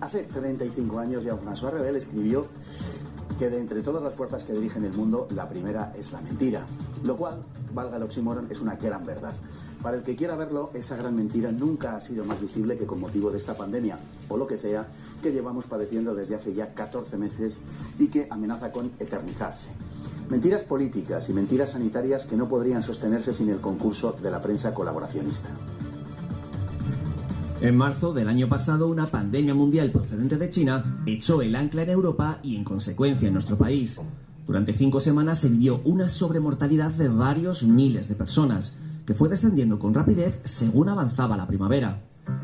Hace 0.00 0.24
35 0.24 0.98
años 0.98 1.22
ya 1.22 1.36
François 1.36 1.70
Rebel 1.70 1.94
escribió 1.94 2.46
que 3.38 3.48
de 3.48 3.60
entre 3.60 3.82
todas 3.82 4.02
las 4.02 4.14
fuerzas 4.14 4.44
que 4.44 4.52
dirigen 4.52 4.84
el 4.84 4.92
mundo, 4.92 5.28
la 5.30 5.48
primera 5.48 5.92
es 5.96 6.12
la 6.12 6.20
mentira. 6.20 6.66
Lo 7.04 7.16
cual, 7.16 7.42
valga 7.72 7.96
el 7.96 8.02
oxímoron, 8.02 8.48
es 8.50 8.60
una 8.60 8.74
gran 8.74 9.06
verdad. 9.06 9.32
Para 9.80 9.96
el 9.96 10.02
que 10.02 10.16
quiera 10.16 10.36
verlo, 10.36 10.70
esa 10.74 10.96
gran 10.96 11.16
mentira 11.16 11.50
nunca 11.52 11.96
ha 11.96 12.00
sido 12.00 12.24
más 12.24 12.40
visible 12.40 12.76
que 12.76 12.84
con 12.84 13.00
motivo 13.00 13.30
de 13.30 13.38
esta 13.38 13.54
pandemia, 13.54 13.98
o 14.28 14.36
lo 14.36 14.46
que 14.46 14.58
sea, 14.58 14.88
que 15.22 15.32
llevamos 15.32 15.66
padeciendo 15.66 16.14
desde 16.14 16.34
hace 16.34 16.52
ya 16.52 16.74
14 16.74 17.16
meses 17.16 17.60
y 17.98 18.08
que 18.08 18.26
amenaza 18.28 18.72
con 18.72 18.90
eternizarse. 18.98 19.70
Mentiras 20.28 20.62
políticas 20.64 21.28
y 21.28 21.32
mentiras 21.32 21.70
sanitarias 21.70 22.26
que 22.26 22.36
no 22.36 22.48
podrían 22.48 22.82
sostenerse 22.82 23.32
sin 23.32 23.48
el 23.48 23.60
concurso 23.60 24.12
de 24.20 24.30
la 24.30 24.42
prensa 24.42 24.74
colaboracionista. 24.74 25.48
En 27.60 27.76
marzo 27.76 28.14
del 28.14 28.28
año 28.28 28.48
pasado, 28.48 28.88
una 28.88 29.04
pandemia 29.04 29.54
mundial 29.54 29.90
procedente 29.90 30.38
de 30.38 30.48
China 30.48 31.02
echó 31.04 31.42
el 31.42 31.54
ancla 31.54 31.82
en 31.82 31.90
Europa 31.90 32.38
y, 32.42 32.56
en 32.56 32.64
consecuencia, 32.64 33.28
en 33.28 33.34
nuestro 33.34 33.58
país. 33.58 34.00
Durante 34.46 34.72
cinco 34.72 34.98
semanas 34.98 35.40
se 35.40 35.50
vivió 35.50 35.82
una 35.84 36.08
sobremortalidad 36.08 36.90
de 36.92 37.08
varios 37.08 37.62
miles 37.64 38.08
de 38.08 38.14
personas, 38.14 38.78
que 39.04 39.12
fue 39.12 39.28
descendiendo 39.28 39.78
con 39.78 39.92
rapidez 39.92 40.40
según 40.44 40.88
avanzaba 40.88 41.36
la 41.36 41.46
primavera. 41.46 42.00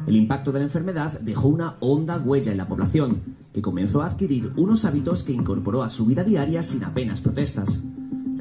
El 0.07 0.17
impacto 0.17 0.53
de 0.53 0.59
la 0.59 0.67
enfermedad 0.67 1.19
dejó 1.21 1.49
una 1.49 1.77
honda 1.81 2.19
huella 2.19 2.53
en 2.53 2.59
la 2.59 2.67
población, 2.67 3.23
que 3.55 3.63
comenzó 3.63 4.03
a 4.03 4.07
adquirir 4.07 4.53
unos 4.57 4.85
hábitos 4.85 5.23
que 5.23 5.33
incorporó 5.33 5.83
a 5.83 5.89
su 5.89 6.05
vida 6.05 6.25
diaria 6.25 6.63
sin 6.63 6.85
apenas 6.85 7.23
protestas 7.23 7.81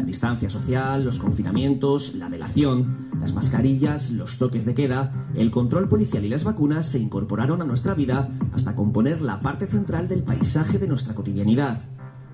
la 0.05 0.07
distancia 0.07 0.51
social, 0.51 1.03
los 1.03 1.17
confinamientos, 1.17 2.13
la 2.13 2.29
delación, 2.29 3.09
las 3.19 3.33
mascarillas, 3.33 4.11
los 4.11 4.37
toques 4.37 4.63
de 4.63 4.75
queda, 4.75 5.31
el 5.33 5.49
control 5.49 5.89
policial 5.89 6.23
y 6.23 6.29
las 6.29 6.43
vacunas 6.43 6.85
se 6.85 6.99
incorporaron 6.99 7.59
a 7.63 7.65
nuestra 7.65 7.95
vida 7.95 8.29
hasta 8.53 8.75
componer 8.75 9.19
la 9.23 9.39
parte 9.39 9.65
central 9.65 10.07
del 10.07 10.21
paisaje 10.21 10.77
de 10.77 10.87
nuestra 10.87 11.15
cotidianidad. 11.15 11.81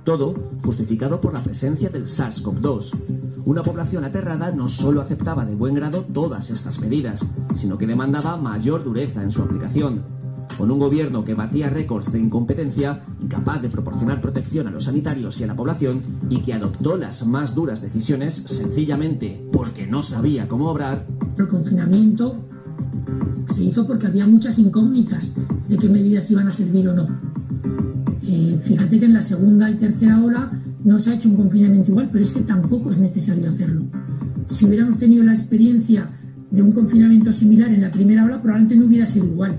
Todo 0.03 0.35
justificado 0.66 1.22
por 1.22 1.33
la 1.33 1.39
presencia 1.39 1.88
del 1.88 2.08
SARS-CoV-2. 2.08 3.44
Una 3.45 3.61
población 3.61 4.03
aterrada 4.03 4.52
no 4.52 4.67
solo 4.67 5.00
aceptaba 5.00 5.45
de 5.45 5.56
buen 5.56 5.73
grado 5.73 6.02
todas 6.02 6.50
estas 6.50 6.78
medidas, 6.81 7.25
sino 7.56 7.78
que 7.78 7.88
demandaba 7.88 8.35
mayor 8.35 8.83
dureza 8.83 9.23
en 9.23 9.31
su 9.31 9.44
aplicación 9.44 10.03
con 10.57 10.71
un 10.71 10.80
gobierno 10.80 11.23
que 11.23 11.33
batía 11.33 11.69
récords 11.69 12.11
de 12.11 12.19
incompetencia, 12.19 13.02
incapaz 13.21 13.61
de 13.61 13.69
proporcionar 13.69 14.21
protección 14.21 14.67
a 14.67 14.71
los 14.71 14.85
sanitarios 14.85 15.39
y 15.39 15.44
a 15.44 15.47
la 15.47 15.55
población, 15.55 16.02
y 16.30 16.41
que 16.41 16.53
adoptó 16.53 16.97
las 16.97 17.25
más 17.25 17.55
duras 17.55 17.81
decisiones 17.81 18.33
sencillamente 18.45 19.45
porque 19.52 19.88
no 19.88 20.03
sabía 20.03 20.47
cómo 20.47 20.69
obrar. 20.69 21.05
El 21.38 21.47
confinamiento 21.47 22.45
se 23.47 23.63
hizo 23.63 23.85
porque 23.85 24.07
había 24.07 24.27
muchas 24.27 24.59
incógnitas 24.59 25.35
de 25.67 25.77
qué 25.77 25.89
medidas 25.89 26.29
iban 26.31 26.47
a 26.47 26.52
servir 26.52 26.88
o 26.89 26.94
no. 26.94 27.07
Eh, 28.27 28.59
fíjate 28.63 28.99
que 28.99 29.05
en 29.05 29.13
la 29.13 29.22
segunda 29.22 29.69
y 29.69 29.75
tercera 29.75 30.23
ola 30.23 30.49
no 30.83 30.99
se 30.99 31.11
ha 31.11 31.16
hecho 31.16 31.29
un 31.29 31.35
confinamiento 31.35 31.91
igual, 31.91 32.09
pero 32.11 32.23
es 32.23 32.31
que 32.31 32.41
tampoco 32.41 32.91
es 32.91 32.99
necesario 32.99 33.49
hacerlo. 33.49 33.83
Si 34.47 34.66
hubiéramos 34.66 34.97
tenido 34.97 35.23
la 35.23 35.33
experiencia 35.33 36.09
de 36.49 36.61
un 36.61 36.72
confinamiento 36.72 37.31
similar 37.33 37.69
en 37.73 37.81
la 37.81 37.91
primera 37.91 38.25
ola, 38.25 38.41
probablemente 38.41 38.75
no 38.75 38.85
hubiera 38.85 39.05
sido 39.05 39.25
igual 39.25 39.57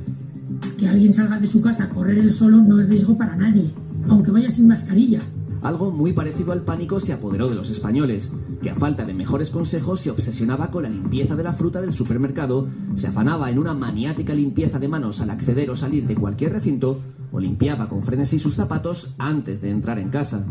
que 0.82 0.88
alguien 0.88 1.12
salga 1.12 1.38
de 1.38 1.46
su 1.46 1.62
casa 1.62 1.84
a 1.84 1.88
correr 1.90 2.18
el 2.18 2.32
solo 2.32 2.56
no 2.56 2.80
es 2.80 2.88
riesgo 2.88 3.16
para 3.16 3.36
nadie, 3.36 3.70
aunque 4.08 4.32
vaya 4.32 4.50
sin 4.50 4.66
mascarilla. 4.66 5.20
Algo 5.62 5.92
muy 5.92 6.12
parecido 6.12 6.50
al 6.50 6.62
pánico 6.62 6.98
se 6.98 7.12
apoderó 7.12 7.48
de 7.48 7.54
los 7.54 7.70
españoles, 7.70 8.32
que 8.60 8.70
a 8.70 8.74
falta 8.74 9.04
de 9.04 9.14
mejores 9.14 9.50
consejos 9.50 10.00
se 10.00 10.10
obsesionaba 10.10 10.72
con 10.72 10.82
la 10.82 10.88
limpieza 10.88 11.36
de 11.36 11.44
la 11.44 11.52
fruta 11.52 11.80
del 11.80 11.92
supermercado, 11.92 12.66
se 12.96 13.06
afanaba 13.06 13.48
en 13.48 13.60
una 13.60 13.74
maniática 13.74 14.34
limpieza 14.34 14.80
de 14.80 14.88
manos 14.88 15.20
al 15.20 15.30
acceder 15.30 15.70
o 15.70 15.76
salir 15.76 16.08
de 16.08 16.16
cualquier 16.16 16.52
recinto, 16.54 16.98
o 17.30 17.38
limpiaba 17.38 17.88
con 17.88 18.02
frenesí 18.02 18.40
sus 18.40 18.56
zapatos 18.56 19.14
antes 19.18 19.60
de 19.60 19.70
entrar 19.70 20.00
en 20.00 20.10
casa. 20.10 20.44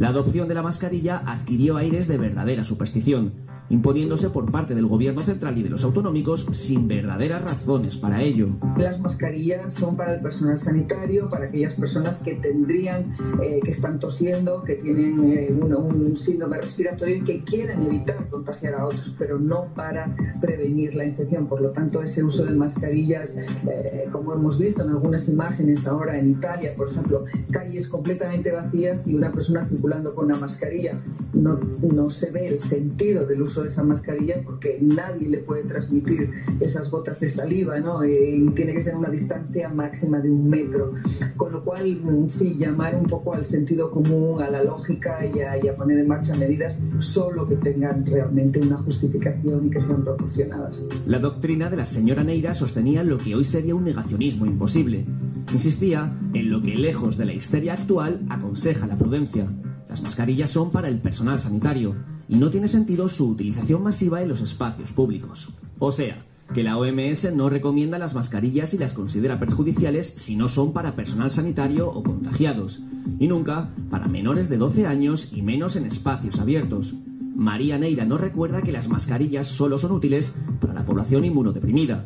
La 0.00 0.08
adopción 0.08 0.48
de 0.48 0.54
la 0.54 0.62
mascarilla 0.62 1.18
adquirió 1.24 1.76
aires 1.76 2.08
de 2.08 2.18
verdadera 2.18 2.64
superstición, 2.64 3.34
imponiéndose 3.70 4.30
por 4.30 4.50
parte 4.50 4.74
del 4.74 4.86
gobierno 4.86 5.20
central 5.20 5.56
y 5.56 5.62
de 5.62 5.70
los 5.70 5.84
autonómicos 5.84 6.46
sin 6.50 6.88
verdaderas 6.88 7.42
razones 7.42 7.96
para 7.96 8.20
ello. 8.20 8.48
Las 8.76 9.00
mascarillas 9.00 9.72
son 9.72 9.96
para 9.96 10.14
el 10.14 10.20
personal 10.20 10.58
sanitario, 10.58 11.30
para 11.30 11.46
aquellas 11.46 11.74
personas 11.74 12.18
que 12.18 12.34
tendrían, 12.34 13.04
eh, 13.42 13.60
que 13.62 13.70
están 13.70 13.98
tosiendo, 13.98 14.60
que 14.60 14.76
tienen 14.76 15.32
eh, 15.32 15.52
un, 15.52 16.16
síndrome 16.16 16.56
respiratorio 16.56 17.16
y 17.16 17.20
que 17.22 17.44
quieren 17.44 17.82
evitar 17.82 18.28
contagiar 18.28 18.74
a 18.74 18.86
otros, 18.86 19.14
pero 19.16 19.38
no 19.38 19.72
para 19.74 20.14
prevenir 20.40 20.94
la 20.94 21.04
infección. 21.04 21.46
Por 21.46 21.62
lo 21.62 21.70
tanto, 21.70 22.02
ese 22.02 22.24
uso 22.24 22.44
de 22.44 22.52
mascarillas, 22.52 23.36
eh, 23.36 24.08
como 24.10 24.34
hemos 24.34 24.58
visto 24.58 24.82
en 24.82 24.90
algunas 24.90 25.28
imágenes 25.28 25.86
ahora 25.86 26.18
en 26.18 26.28
Italia, 26.28 26.74
por 26.76 26.90
ejemplo, 26.90 27.24
calles 27.52 27.88
completamente 27.88 28.50
vacías 28.50 29.06
y 29.06 29.14
una 29.14 29.30
persona 29.30 29.64
circulando 29.66 30.14
con 30.14 30.26
una 30.26 30.38
mascarilla, 30.38 31.00
no, 31.32 31.60
no 31.94 32.10
se 32.10 32.32
ve 32.32 32.48
el 32.48 32.58
sentido 32.58 33.24
del 33.24 33.42
uso 33.42 33.59
de 33.62 33.68
esa 33.68 33.82
mascarilla 33.82 34.42
porque 34.44 34.78
nadie 34.80 35.28
le 35.28 35.38
puede 35.38 35.64
transmitir 35.64 36.30
esas 36.60 36.90
gotas 36.90 37.20
de 37.20 37.28
saliva, 37.28 37.78
¿no? 37.80 38.02
Eh, 38.02 38.36
y 38.36 38.50
tiene 38.50 38.74
que 38.74 38.80
ser 38.80 38.96
una 38.96 39.08
distancia 39.08 39.68
máxima 39.68 40.18
de 40.20 40.30
un 40.30 40.48
metro. 40.48 40.92
Con 41.36 41.52
lo 41.52 41.60
cual, 41.60 42.00
mm, 42.02 42.28
sí, 42.28 42.56
llamar 42.58 42.94
un 42.96 43.06
poco 43.06 43.34
al 43.34 43.44
sentido 43.44 43.90
común, 43.90 44.42
a 44.42 44.50
la 44.50 44.62
lógica 44.62 45.24
y 45.26 45.40
a, 45.40 45.62
y 45.62 45.68
a 45.68 45.74
poner 45.74 45.98
en 45.98 46.08
marcha 46.08 46.34
medidas 46.36 46.78
solo 46.98 47.46
que 47.46 47.56
tengan 47.56 48.04
realmente 48.04 48.60
una 48.60 48.76
justificación 48.78 49.66
y 49.66 49.70
que 49.70 49.80
sean 49.80 50.02
proporcionadas. 50.02 50.86
La 51.06 51.18
doctrina 51.18 51.70
de 51.70 51.76
la 51.76 51.86
señora 51.86 52.24
Neira 52.24 52.54
sostenía 52.54 53.04
lo 53.04 53.16
que 53.16 53.34
hoy 53.34 53.44
sería 53.44 53.74
un 53.74 53.84
negacionismo 53.84 54.46
imposible. 54.46 55.04
Insistía 55.52 56.12
en 56.34 56.50
lo 56.50 56.60
que, 56.60 56.74
lejos 56.74 57.16
de 57.16 57.24
la 57.24 57.32
histeria 57.32 57.74
actual, 57.74 58.20
aconseja 58.28 58.86
la 58.86 58.96
prudencia. 58.96 59.46
Las 59.88 60.02
mascarillas 60.02 60.50
son 60.50 60.70
para 60.70 60.88
el 60.88 61.00
personal 61.00 61.40
sanitario 61.40 61.96
no 62.38 62.50
tiene 62.50 62.68
sentido 62.68 63.08
su 63.08 63.28
utilización 63.28 63.82
masiva 63.82 64.22
en 64.22 64.28
los 64.28 64.40
espacios 64.40 64.92
públicos. 64.92 65.48
O 65.78 65.92
sea, 65.92 66.24
que 66.54 66.62
la 66.62 66.76
OMS 66.76 67.34
no 67.34 67.48
recomienda 67.48 67.98
las 67.98 68.14
mascarillas 68.14 68.74
y 68.74 68.78
las 68.78 68.92
considera 68.92 69.38
perjudiciales 69.38 70.12
si 70.16 70.36
no 70.36 70.48
son 70.48 70.72
para 70.72 70.96
personal 70.96 71.30
sanitario 71.30 71.88
o 71.88 72.02
contagiados, 72.02 72.82
y 73.18 73.28
nunca 73.28 73.70
para 73.88 74.08
menores 74.08 74.48
de 74.48 74.58
12 74.58 74.86
años 74.86 75.32
y 75.32 75.42
menos 75.42 75.76
en 75.76 75.86
espacios 75.86 76.40
abiertos. 76.40 76.94
María 77.36 77.78
Neira 77.78 78.04
no 78.04 78.18
recuerda 78.18 78.62
que 78.62 78.72
las 78.72 78.88
mascarillas 78.88 79.46
solo 79.46 79.78
son 79.78 79.92
útiles 79.92 80.36
para 80.60 80.74
la 80.74 80.84
población 80.84 81.24
inmunodeprimida. 81.24 82.04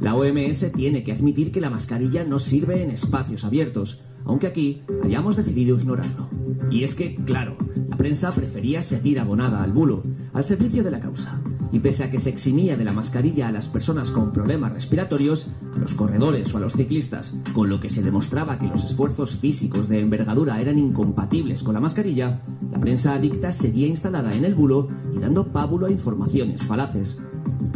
La 0.00 0.14
OMS 0.14 0.72
tiene 0.72 1.02
que 1.02 1.12
admitir 1.12 1.50
que 1.50 1.60
la 1.60 1.70
mascarilla 1.70 2.24
no 2.24 2.38
sirve 2.38 2.82
en 2.82 2.90
espacios 2.90 3.44
abiertos, 3.44 4.00
aunque 4.26 4.46
aquí 4.46 4.82
hayamos 5.02 5.36
decidido 5.36 5.78
ignorarlo. 5.78 6.28
Y 6.70 6.84
es 6.84 6.94
que, 6.94 7.14
claro, 7.14 7.56
la 7.88 7.96
prensa 7.96 8.32
prefería 8.32 8.82
seguir 8.82 9.20
abonada 9.20 9.62
al 9.62 9.72
bulo, 9.72 10.02
al 10.34 10.44
servicio 10.44 10.82
de 10.84 10.90
la 10.90 11.00
causa. 11.00 11.40
Y 11.72 11.80
pese 11.80 12.04
a 12.04 12.10
que 12.10 12.18
se 12.18 12.30
eximía 12.30 12.76
de 12.76 12.84
la 12.84 12.92
mascarilla 12.92 13.48
a 13.48 13.52
las 13.52 13.68
personas 13.68 14.10
con 14.10 14.30
problemas 14.30 14.72
respiratorios, 14.72 15.48
a 15.74 15.78
los 15.78 15.94
corredores 15.94 16.54
o 16.54 16.58
a 16.58 16.60
los 16.60 16.74
ciclistas, 16.74 17.36
con 17.54 17.68
lo 17.68 17.80
que 17.80 17.90
se 17.90 18.02
demostraba 18.02 18.58
que 18.58 18.66
los 18.66 18.84
esfuerzos 18.84 19.36
físicos 19.36 19.88
de 19.88 20.00
envergadura 20.00 20.60
eran 20.60 20.78
incompatibles 20.78 21.62
con 21.62 21.74
la 21.74 21.80
mascarilla, 21.80 22.40
la 22.70 22.80
prensa 22.80 23.14
adicta 23.14 23.52
seguía 23.52 23.86
instalada 23.86 24.34
en 24.34 24.44
el 24.44 24.54
bulo 24.54 24.88
y 25.14 25.18
dando 25.18 25.44
pábulo 25.52 25.86
a 25.86 25.90
informaciones 25.90 26.62
falaces. 26.62 27.20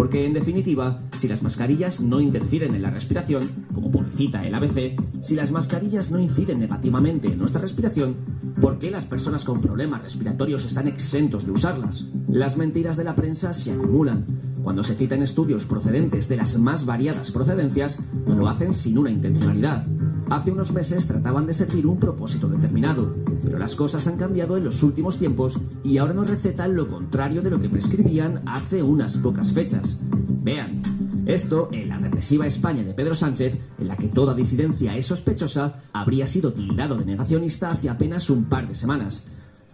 Porque, 0.01 0.25
en 0.25 0.33
definitiva, 0.33 0.99
si 1.15 1.29
las 1.29 1.43
mascarillas 1.43 2.01
no 2.01 2.23
interfieren 2.23 2.75
en 2.75 2.81
la 2.81 2.89
respiración, 2.89 3.47
como 3.75 3.91
publicita 3.91 4.47
el 4.47 4.55
ABC, 4.55 4.99
si 5.21 5.35
las 5.35 5.51
mascarillas 5.51 6.11
no 6.11 6.19
inciden 6.19 6.59
negativamente 6.59 7.29
en 7.29 7.39
nuestra 7.39 7.61
respiración, 7.61 8.17
¿por 8.63 8.79
qué 8.79 8.91
las 8.91 9.05
personas 9.05 9.45
con 9.45 9.61
problemas 9.61 10.01
respiratorios 10.01 10.65
están 10.65 10.89
exentos 10.89 11.45
de 11.45 11.53
usarlas? 11.53 12.07
Las 12.29 12.57
mentiras 12.57 12.97
de 12.97 13.05
la 13.05 13.15
prensa 13.15 13.53
se 13.53 13.73
acumulan. 13.73 14.25
Cuando 14.63 14.85
se 14.85 14.95
citan 14.95 15.23
estudios 15.23 15.67
procedentes 15.67 16.31
de 16.31 16.37
las 16.37 16.59
más 16.59 16.87
variadas 16.87 17.31
procedencias, 17.31 17.99
no 18.27 18.37
lo 18.37 18.49
hacen 18.49 18.73
sin 18.73 18.97
una 18.97 19.11
intencionalidad. 19.11 19.85
Hace 20.31 20.53
unos 20.53 20.73
meses 20.73 21.09
trataban 21.09 21.45
de 21.45 21.53
servir 21.53 21.89
un 21.89 21.99
propósito 21.99 22.47
determinado, 22.47 23.17
pero 23.43 23.59
las 23.59 23.75
cosas 23.75 24.07
han 24.07 24.17
cambiado 24.17 24.57
en 24.57 24.63
los 24.63 24.81
últimos 24.85 25.19
tiempos 25.19 25.59
y 25.83 25.99
ahora 25.99 26.15
nos 26.15 26.31
recetan 26.31 26.77
lo 26.77 26.87
contrario 26.87 27.43
de 27.43 27.51
lo 27.51 27.59
que 27.59 27.69
prescribían 27.69 28.41
hace 28.47 28.81
unas 28.81 29.19
pocas 29.19 29.53
fechas. 29.53 29.99
Vean, 30.43 30.81
esto 31.27 31.69
en 31.73 31.89
la 31.89 31.99
represiva 31.99 32.47
España 32.47 32.85
de 32.85 32.95
Pedro 32.95 33.15
Sánchez, 33.15 33.59
en 33.81 33.89
la 33.89 33.97
que 33.97 34.07
toda 34.07 34.33
disidencia 34.33 34.97
es 34.97 35.07
sospechosa, 35.07 35.81
habría 35.93 36.29
sido 36.29 36.53
tildado 36.53 36.95
de 36.95 37.07
negacionista 37.07 37.69
hace 37.69 37.89
apenas 37.91 38.31
un 38.31 38.45
par 38.45 38.69
de 38.69 38.77
semanas. 38.77 39.25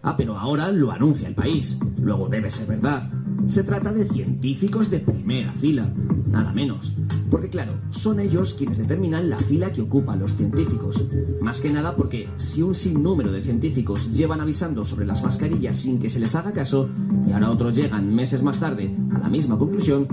Ah, 0.07 0.17
pero 0.17 0.39
ahora 0.39 0.71
lo 0.71 0.93
anuncia 0.93 1.27
el 1.27 1.35
país. 1.35 1.79
Luego 2.01 2.29
debe 2.29 2.49
ser 2.49 2.69
verdad. 2.69 3.03
Se 3.49 3.65
trata 3.65 3.93
de 3.93 4.07
científicos 4.07 4.89
de 4.89 5.01
primera 5.01 5.53
fila, 5.55 5.93
nada 6.31 6.53
menos. 6.53 6.93
Porque 7.29 7.49
claro, 7.49 7.73
son 7.91 8.21
ellos 8.21 8.55
quienes 8.55 8.79
determinan 8.79 9.29
la 9.29 9.37
fila 9.37 9.73
que 9.73 9.83
ocupan 9.83 10.21
los 10.21 10.37
científicos. 10.37 11.05
Más 11.43 11.61
que 11.61 11.73
nada 11.73 11.97
porque 11.97 12.29
si 12.37 12.63
un 12.63 12.77
sinnúmero 12.77 13.33
de 13.33 13.43
científicos 13.43 14.17
llevan 14.17 14.41
avisando 14.41 14.85
sobre 14.85 15.07
las 15.07 15.25
mascarillas 15.25 15.75
sin 15.75 15.99
que 15.99 16.09
se 16.09 16.21
les 16.21 16.37
haga 16.37 16.53
caso, 16.53 16.89
y 17.27 17.33
ahora 17.33 17.51
otros 17.51 17.75
llegan 17.75 18.15
meses 18.15 18.45
más 18.45 18.61
tarde 18.61 18.95
a 19.13 19.19
la 19.19 19.29
misma 19.29 19.59
conclusión, 19.59 20.07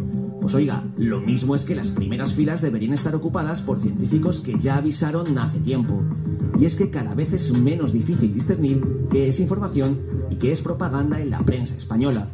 pues 0.44 0.56
oiga, 0.56 0.84
lo 0.98 1.22
mismo 1.22 1.56
es 1.56 1.64
que 1.64 1.74
las 1.74 1.90
primeras 1.90 2.34
filas 2.34 2.62
deberían 2.62 2.92
estar 2.92 3.16
ocupadas 3.16 3.62
por 3.62 3.80
científicos 3.80 4.42
que 4.42 4.60
ya 4.60 4.76
avisaron 4.76 5.38
hace 5.38 5.60
tiempo. 5.60 6.04
Y 6.60 6.66
es 6.66 6.76
que 6.76 6.92
cada 6.92 7.16
vez 7.16 7.32
es 7.32 7.58
menos 7.60 7.94
difícil 7.94 8.34
discernir 8.34 8.84
qué 9.10 9.30
es 9.30 9.40
información 9.40 9.98
y 10.30 10.36
qué 10.36 10.52
es 10.52 10.62
propaganda 10.62 11.22
en 11.22 11.30
la 11.30 11.40
prensa 11.40 11.78
española. 11.78 12.28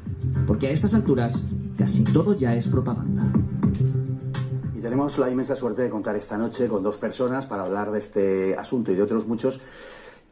Porque 0.47 0.65
a 0.65 0.71
estas 0.71 0.95
alturas 0.95 1.45
casi 1.77 2.03
todo 2.03 2.35
ya 2.35 2.55
es 2.55 2.67
propaganda. 2.67 3.31
Y 4.75 4.79
tenemos 4.79 5.19
la 5.19 5.29
inmensa 5.29 5.55
suerte 5.55 5.83
de 5.83 5.91
contar 5.91 6.15
esta 6.15 6.35
noche 6.35 6.67
con 6.67 6.81
dos 6.81 6.97
personas 6.97 7.45
para 7.45 7.61
hablar 7.61 7.91
de 7.91 7.99
este 7.99 8.55
asunto 8.55 8.91
y 8.91 8.95
de 8.95 9.03
otros 9.03 9.27
muchos 9.27 9.59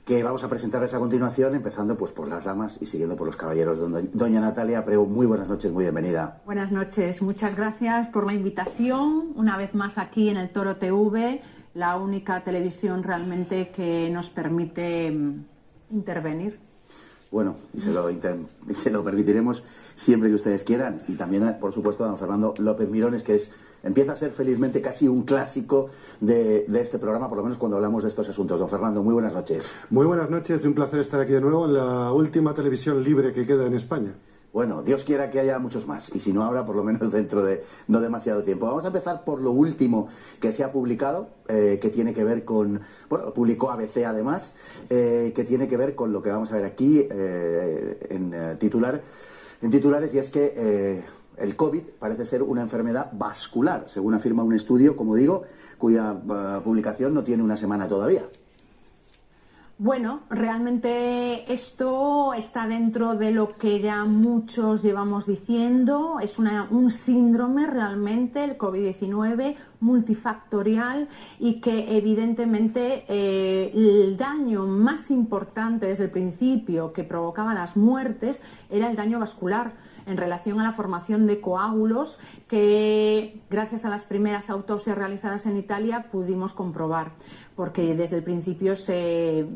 que 0.07 0.23
vamos 0.23 0.41
a 0.45 0.47
presentarles 0.47 0.93
a 0.93 0.99
continuación, 0.99 1.53
empezando 1.53 1.97
pues 1.97 2.13
por 2.13 2.29
las 2.29 2.45
damas 2.45 2.77
y 2.81 2.85
siguiendo 2.85 3.17
por 3.17 3.27
los 3.27 3.35
caballeros. 3.35 3.77
Doña 4.13 4.39
Natalia 4.39 4.85
Preu, 4.85 5.05
muy 5.05 5.25
buenas 5.25 5.49
noches, 5.49 5.69
muy 5.69 5.83
bienvenida. 5.83 6.41
Buenas 6.45 6.71
noches, 6.71 7.21
muchas 7.21 7.57
gracias 7.57 8.07
por 8.07 8.25
la 8.25 8.31
invitación, 8.31 9.33
una 9.35 9.57
vez 9.57 9.75
más 9.75 9.97
aquí 9.97 10.29
en 10.29 10.37
el 10.37 10.49
Toro 10.49 10.77
TV, 10.77 11.41
la 11.73 11.97
única 11.97 12.41
televisión 12.41 13.03
realmente 13.03 13.69
que 13.69 14.09
nos 14.09 14.29
permite 14.29 15.11
mm, 15.11 15.45
intervenir. 15.91 16.57
Bueno, 17.29 17.57
y 17.73 17.81
se 17.81 17.91
lo, 17.91 18.09
se 18.73 18.89
lo 18.89 19.03
permitiremos 19.03 19.61
siempre 19.95 20.29
que 20.29 20.35
ustedes 20.35 20.63
quieran. 20.63 21.01
Y 21.09 21.15
también, 21.15 21.57
por 21.59 21.73
supuesto, 21.73 22.05
a 22.05 22.07
don 22.07 22.17
Fernando 22.17 22.53
López 22.59 22.89
Mirones, 22.89 23.23
que 23.23 23.35
es 23.35 23.51
empieza 23.87 24.11
a 24.11 24.15
ser 24.15 24.31
felizmente 24.31 24.81
casi 24.81 25.07
un 25.07 25.23
clásico 25.23 25.89
de, 26.19 26.65
este 26.79 26.99
programa, 26.99 27.27
por 27.29 27.37
lo 27.37 27.43
menos 27.43 27.57
cuando 27.57 27.77
hablamos 27.77 28.03
de 28.03 28.09
estos 28.09 28.27
asuntos. 28.29 28.59
Don 28.59 28.69
Fernando, 28.69 29.01
muy 29.01 29.13
buenas 29.13 29.33
noches. 29.33 29.73
Muy 29.89 30.05
buenas 30.05 30.29
noches, 30.29 30.63
un 30.65 30.73
placer 30.73 30.99
estar 30.99 31.19
aquí 31.19 31.33
de 31.33 31.41
nuevo 31.41 31.65
en 31.65 31.73
la 31.73 32.11
última 32.11 32.53
televisión 32.53 33.03
libre 33.03 33.31
que 33.31 33.45
queda 33.45 33.65
en 33.65 33.73
España. 33.73 34.13
Bueno, 34.53 34.81
Dios 34.81 35.03
quiera 35.03 35.29
que 35.29 35.39
haya 35.39 35.59
muchos 35.59 35.87
más, 35.87 36.13
y 36.15 36.19
si 36.19 36.33
no 36.33 36.43
habrá, 36.43 36.65
por 36.65 36.75
lo 36.75 36.83
menos 36.83 37.11
dentro 37.11 37.43
de 37.43 37.63
no 37.87 37.99
demasiado 37.99 38.43
tiempo. 38.43 38.65
Vamos 38.65 38.85
a 38.85 38.87
empezar 38.87 39.23
por 39.23 39.41
lo 39.41 39.51
último 39.51 40.07
que 40.39 40.51
se 40.51 40.63
ha 40.63 40.71
publicado, 40.71 41.29
eh, 41.47 41.77
que 41.81 41.89
tiene 41.89 42.13
que 42.13 42.23
ver 42.23 42.43
con, 42.43 42.81
bueno, 43.09 43.25
lo 43.25 43.33
publicó 43.33 43.71
ABC 43.71 44.05
además, 44.05 44.53
eh, 44.89 45.31
que 45.35 45.43
tiene 45.43 45.67
que 45.67 45.77
ver 45.77 45.95
con 45.95 46.11
lo 46.11 46.21
que 46.21 46.31
vamos 46.31 46.51
a 46.51 46.55
ver 46.55 46.65
aquí 46.65 47.05
eh, 47.09 48.07
en 48.09 48.57
titular, 48.57 49.01
en 49.61 49.69
titulares, 49.69 50.13
y 50.15 50.19
es 50.19 50.29
que 50.29 51.03
el 51.37 51.55
COVID 51.55 51.81
parece 51.99 52.25
ser 52.25 52.43
una 52.43 52.61
enfermedad 52.61 53.09
vascular, 53.13 53.85
según 53.87 54.13
afirma 54.13 54.43
un 54.43 54.53
estudio, 54.53 54.95
como 54.95 55.15
digo, 55.15 55.43
cuya 55.77 56.11
eh, 56.11 56.61
publicación 56.63 57.13
no 57.13 57.23
tiene 57.23 57.43
una 57.43 57.57
semana 57.57 57.87
todavía. 57.87 58.23
Bueno, 59.79 60.21
realmente 60.31 61.53
esto 61.53 62.33
está 62.33 62.65
dentro 62.65 63.13
de 63.13 63.29
lo 63.29 63.55
que 63.57 63.79
ya 63.79 64.05
muchos 64.05 64.81
llevamos 64.81 65.27
diciendo. 65.27 66.17
Es 66.19 66.39
un 66.39 66.89
síndrome 66.89 67.67
realmente, 67.67 68.43
el 68.43 68.57
COVID-19, 68.57 69.55
multifactorial 69.81 71.07
y 71.37 71.61
que 71.61 71.95
evidentemente 71.95 73.05
eh, 73.07 73.71
el 73.71 74.17
daño 74.17 74.65
más 74.65 75.11
importante 75.11 75.85
desde 75.85 76.05
el 76.05 76.09
principio 76.09 76.91
que 76.91 77.03
provocaba 77.03 77.53
las 77.53 77.77
muertes 77.77 78.41
era 78.71 78.89
el 78.89 78.95
daño 78.95 79.19
vascular 79.19 79.73
en 80.07 80.17
relación 80.17 80.59
a 80.59 80.63
la 80.63 80.71
formación 80.71 81.27
de 81.27 81.39
coágulos 81.39 82.19
que 82.47 83.39
gracias 83.49 83.85
a 83.85 83.89
las 83.89 84.05
primeras 84.05 84.49
autopsias 84.49 84.97
realizadas 84.97 85.45
en 85.45 85.57
Italia 85.57 86.07
pudimos 86.11 86.53
comprobar, 86.53 87.11
porque 87.57 87.95
desde 87.95 88.17
el 88.17 88.23
principio 88.23 88.75
se, 88.75 89.47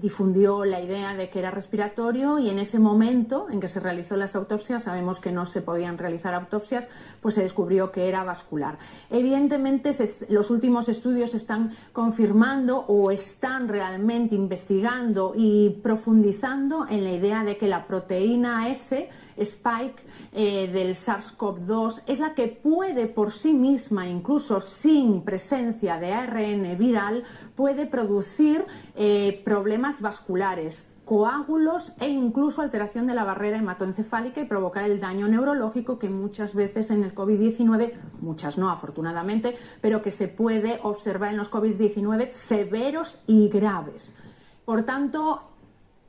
difundió 0.00 0.64
la 0.64 0.80
idea 0.80 1.14
de 1.14 1.30
que 1.30 1.38
era 1.38 1.52
respiratorio 1.52 2.40
y 2.40 2.50
en 2.50 2.58
ese 2.58 2.80
momento 2.80 3.46
en 3.52 3.60
que 3.60 3.68
se 3.68 3.78
realizó 3.78 4.16
las 4.16 4.34
autopsias, 4.34 4.82
sabemos 4.82 5.20
que 5.20 5.30
no 5.30 5.46
se 5.46 5.62
podían 5.62 5.96
realizar 5.96 6.34
autopsias, 6.34 6.88
pues 7.20 7.36
se 7.36 7.42
descubrió 7.42 7.92
que 7.92 8.08
era 8.08 8.24
vascular. 8.24 8.78
Evidentemente 9.10 9.92
los 10.28 10.50
últimos 10.50 10.88
estudios 10.88 11.34
están 11.34 11.70
confirmando 11.92 12.78
o 12.88 13.12
están 13.12 13.68
realmente 13.68 14.34
investigando 14.34 15.34
y 15.36 15.70
profundizando 15.84 16.88
en 16.90 17.04
la 17.04 17.12
idea 17.12 17.44
de 17.44 17.56
que 17.58 17.68
la 17.68 17.86
proteína 17.86 18.68
S 18.70 19.08
spike 19.36 20.02
eh, 20.32 20.68
del 20.68 20.94
SARS-CoV-2 20.94 22.02
es 22.06 22.18
la 22.18 22.34
que 22.34 22.48
puede 22.48 23.06
por 23.06 23.32
sí 23.32 23.54
misma, 23.54 24.08
incluso 24.08 24.60
sin 24.60 25.22
presencia 25.22 25.98
de 25.98 26.12
ARN 26.12 26.78
viral, 26.78 27.24
puede 27.54 27.86
producir 27.86 28.64
eh, 28.94 29.40
problemas 29.44 30.00
vasculares 30.00 30.92
coágulos 31.04 31.92
e 32.00 32.08
incluso 32.08 32.62
alteración 32.62 33.06
de 33.06 33.14
la 33.14 33.24
barrera 33.24 33.58
hematoencefálica 33.58 34.40
y 34.40 34.46
provocar 34.46 34.84
el 34.84 35.00
daño 35.00 35.28
neurológico 35.28 35.98
que 35.98 36.08
muchas 36.08 36.54
veces 36.54 36.90
en 36.90 37.02
el 37.02 37.14
COVID-19, 37.14 37.92
muchas 38.20 38.56
no 38.56 38.70
afortunadamente, 38.70 39.56
pero 39.80 40.00
que 40.00 40.10
se 40.10 40.28
puede 40.28 40.80
observar 40.82 41.30
en 41.30 41.38
los 41.38 41.50
COVID-19 41.50 42.26
severos 42.26 43.18
y 43.26 43.48
graves. 43.48 44.16
Por 44.64 44.84
tanto, 44.84 45.42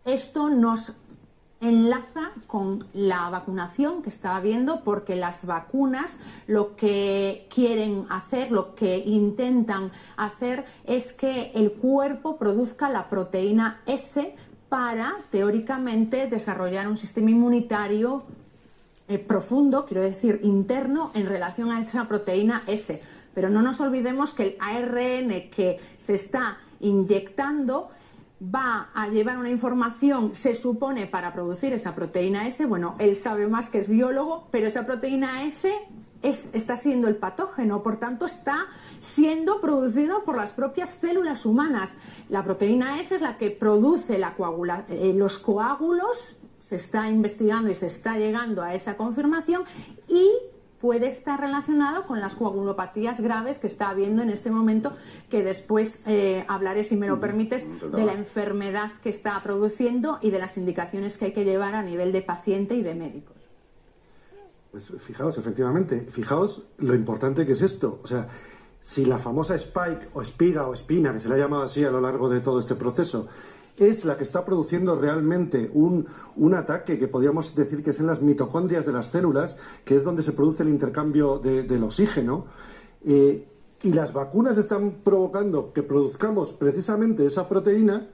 esto 0.05 0.49
nos 0.49 0.97
enlaza 1.63 2.31
con 2.45 2.83
la 2.93 3.29
vacunación 3.29 4.01
que 4.03 4.09
estaba 4.09 4.39
viendo 4.41 4.83
porque 4.83 5.15
las 5.15 5.45
vacunas 5.45 6.19
lo 6.47 6.75
que 6.75 7.47
quieren 7.53 8.05
hacer, 8.09 8.51
lo 8.51 8.75
que 8.75 8.97
intentan 8.97 9.91
hacer 10.17 10.65
es 10.85 11.13
que 11.13 11.51
el 11.55 11.71
cuerpo 11.71 12.37
produzca 12.37 12.89
la 12.89 13.09
proteína 13.09 13.81
S 13.85 14.35
para, 14.67 15.15
teóricamente, 15.29 16.27
desarrollar 16.27 16.87
un 16.87 16.97
sistema 16.97 17.29
inmunitario 17.29 18.23
eh, 19.07 19.19
profundo, 19.19 19.85
quiero 19.85 20.01
decir, 20.01 20.39
interno, 20.43 21.11
en 21.13 21.27
relación 21.27 21.71
a 21.71 21.81
esa 21.81 22.07
proteína 22.07 22.63
S. 22.67 23.01
Pero 23.33 23.49
no 23.49 23.61
nos 23.61 23.79
olvidemos 23.81 24.33
que 24.33 24.43
el 24.43 24.57
ARN 24.59 25.49
que 25.49 25.79
se 25.97 26.15
está 26.15 26.57
inyectando 26.79 27.89
va 28.43 28.89
a 28.93 29.07
llevar 29.07 29.37
una 29.37 29.49
información, 29.49 30.35
se 30.35 30.55
supone, 30.55 31.07
para 31.07 31.33
producir 31.33 31.73
esa 31.73 31.95
proteína 31.95 32.47
S. 32.47 32.65
Bueno, 32.65 32.95
él 32.99 33.15
sabe 33.15 33.47
más 33.47 33.69
que 33.69 33.77
es 33.77 33.87
biólogo, 33.87 34.47
pero 34.51 34.67
esa 34.67 34.85
proteína 34.85 35.43
S 35.45 35.71
está 36.23 36.77
siendo 36.77 37.07
el 37.07 37.17
patógeno, 37.17 37.83
por 37.83 37.97
tanto 37.97 38.25
está 38.25 38.67
siendo 39.01 39.59
producido 39.59 40.23
por 40.23 40.37
las 40.37 40.53
propias 40.53 40.91
células 40.91 41.45
humanas. 41.45 41.95
La 42.29 42.43
proteína 42.43 42.99
S 42.99 43.15
es 43.15 43.21
la 43.21 43.37
que 43.37 43.49
produce 43.49 44.17
eh, 44.17 45.13
los 45.15 45.39
coágulos, 45.39 46.37
se 46.59 46.77
está 46.77 47.09
investigando 47.09 47.69
y 47.69 47.75
se 47.75 47.87
está 47.87 48.17
llegando 48.17 48.61
a 48.61 48.73
esa 48.73 48.95
confirmación 48.95 49.63
y 50.07 50.29
puede 50.83 51.07
estar 51.07 51.39
relacionado 51.39 52.05
con 52.05 52.19
las 52.19 52.35
coagulopatías 52.35 53.21
graves 53.21 53.57
que 53.57 53.67
está 53.67 53.87
habiendo 53.87 54.21
en 54.21 54.29
este 54.29 54.51
momento, 54.51 54.91
que 55.29 55.41
después 55.41 56.01
eh, 56.05 56.43
hablaré, 56.49 56.83
si 56.83 56.97
me 56.97 57.07
lo 57.07 57.21
permites, 57.21 57.69
de 57.89 58.03
la 58.03 58.11
enfermedad 58.11 58.91
que 59.01 59.07
está 59.07 59.41
produciendo 59.41 60.19
y 60.21 60.29
de 60.29 60.39
las 60.39 60.57
indicaciones 60.57 61.17
que 61.17 61.23
hay 61.23 61.31
que 61.31 61.45
llevar 61.45 61.73
a 61.73 61.83
nivel 61.83 62.11
de 62.11 62.21
paciente 62.21 62.75
y 62.75 62.83
de 62.83 62.95
médicos. 62.95 63.37
Pues 64.71 64.91
fijaos, 64.99 65.37
efectivamente, 65.37 66.05
fijaos 66.09 66.63
lo 66.79 66.93
importante 66.95 67.45
que 67.45 67.53
es 67.53 67.61
esto. 67.61 68.01
O 68.03 68.07
sea, 68.07 68.27
si 68.81 69.05
la 69.05 69.19
famosa 69.19 69.55
spike 69.55 70.09
o 70.11 70.21
espiga 70.21 70.67
o 70.67 70.73
espina, 70.73 71.13
que 71.13 71.21
se 71.21 71.29
le 71.29 71.35
ha 71.35 71.37
llamado 71.37 71.63
así 71.63 71.85
a 71.85 71.91
lo 71.91 72.01
largo 72.01 72.27
de 72.27 72.41
todo 72.41 72.59
este 72.59 72.75
proceso, 72.75 73.29
es 73.77 74.05
la 74.05 74.17
que 74.17 74.23
está 74.23 74.45
produciendo 74.45 74.95
realmente 74.95 75.69
un, 75.73 76.07
ataque 76.53 76.97
que 76.97 77.07
podríamos 77.07 77.55
decir 77.55 77.83
que 77.83 77.89
es 77.89 77.99
en 77.99 78.07
las 78.07 78.21
mitocondrias 78.21 78.85
de 78.85 78.91
las 78.91 79.07
células, 79.07 79.57
que 79.83 79.95
es 79.95 80.03
donde 80.03 80.23
se 80.23 80.33
produce 80.33 80.63
el 80.63 80.69
intercambio 80.69 81.39
del 81.39 81.83
oxígeno. 81.83 82.45
Eh, 83.03 83.47
y 83.81 83.91
las 83.91 84.13
vacunas 84.13 84.57
están 84.57 85.01
provocando 85.03 85.73
que 85.73 85.83
produzcamos 85.83 86.53
precisamente 86.53 87.25
esa 87.25 87.49
proteína. 87.49 88.09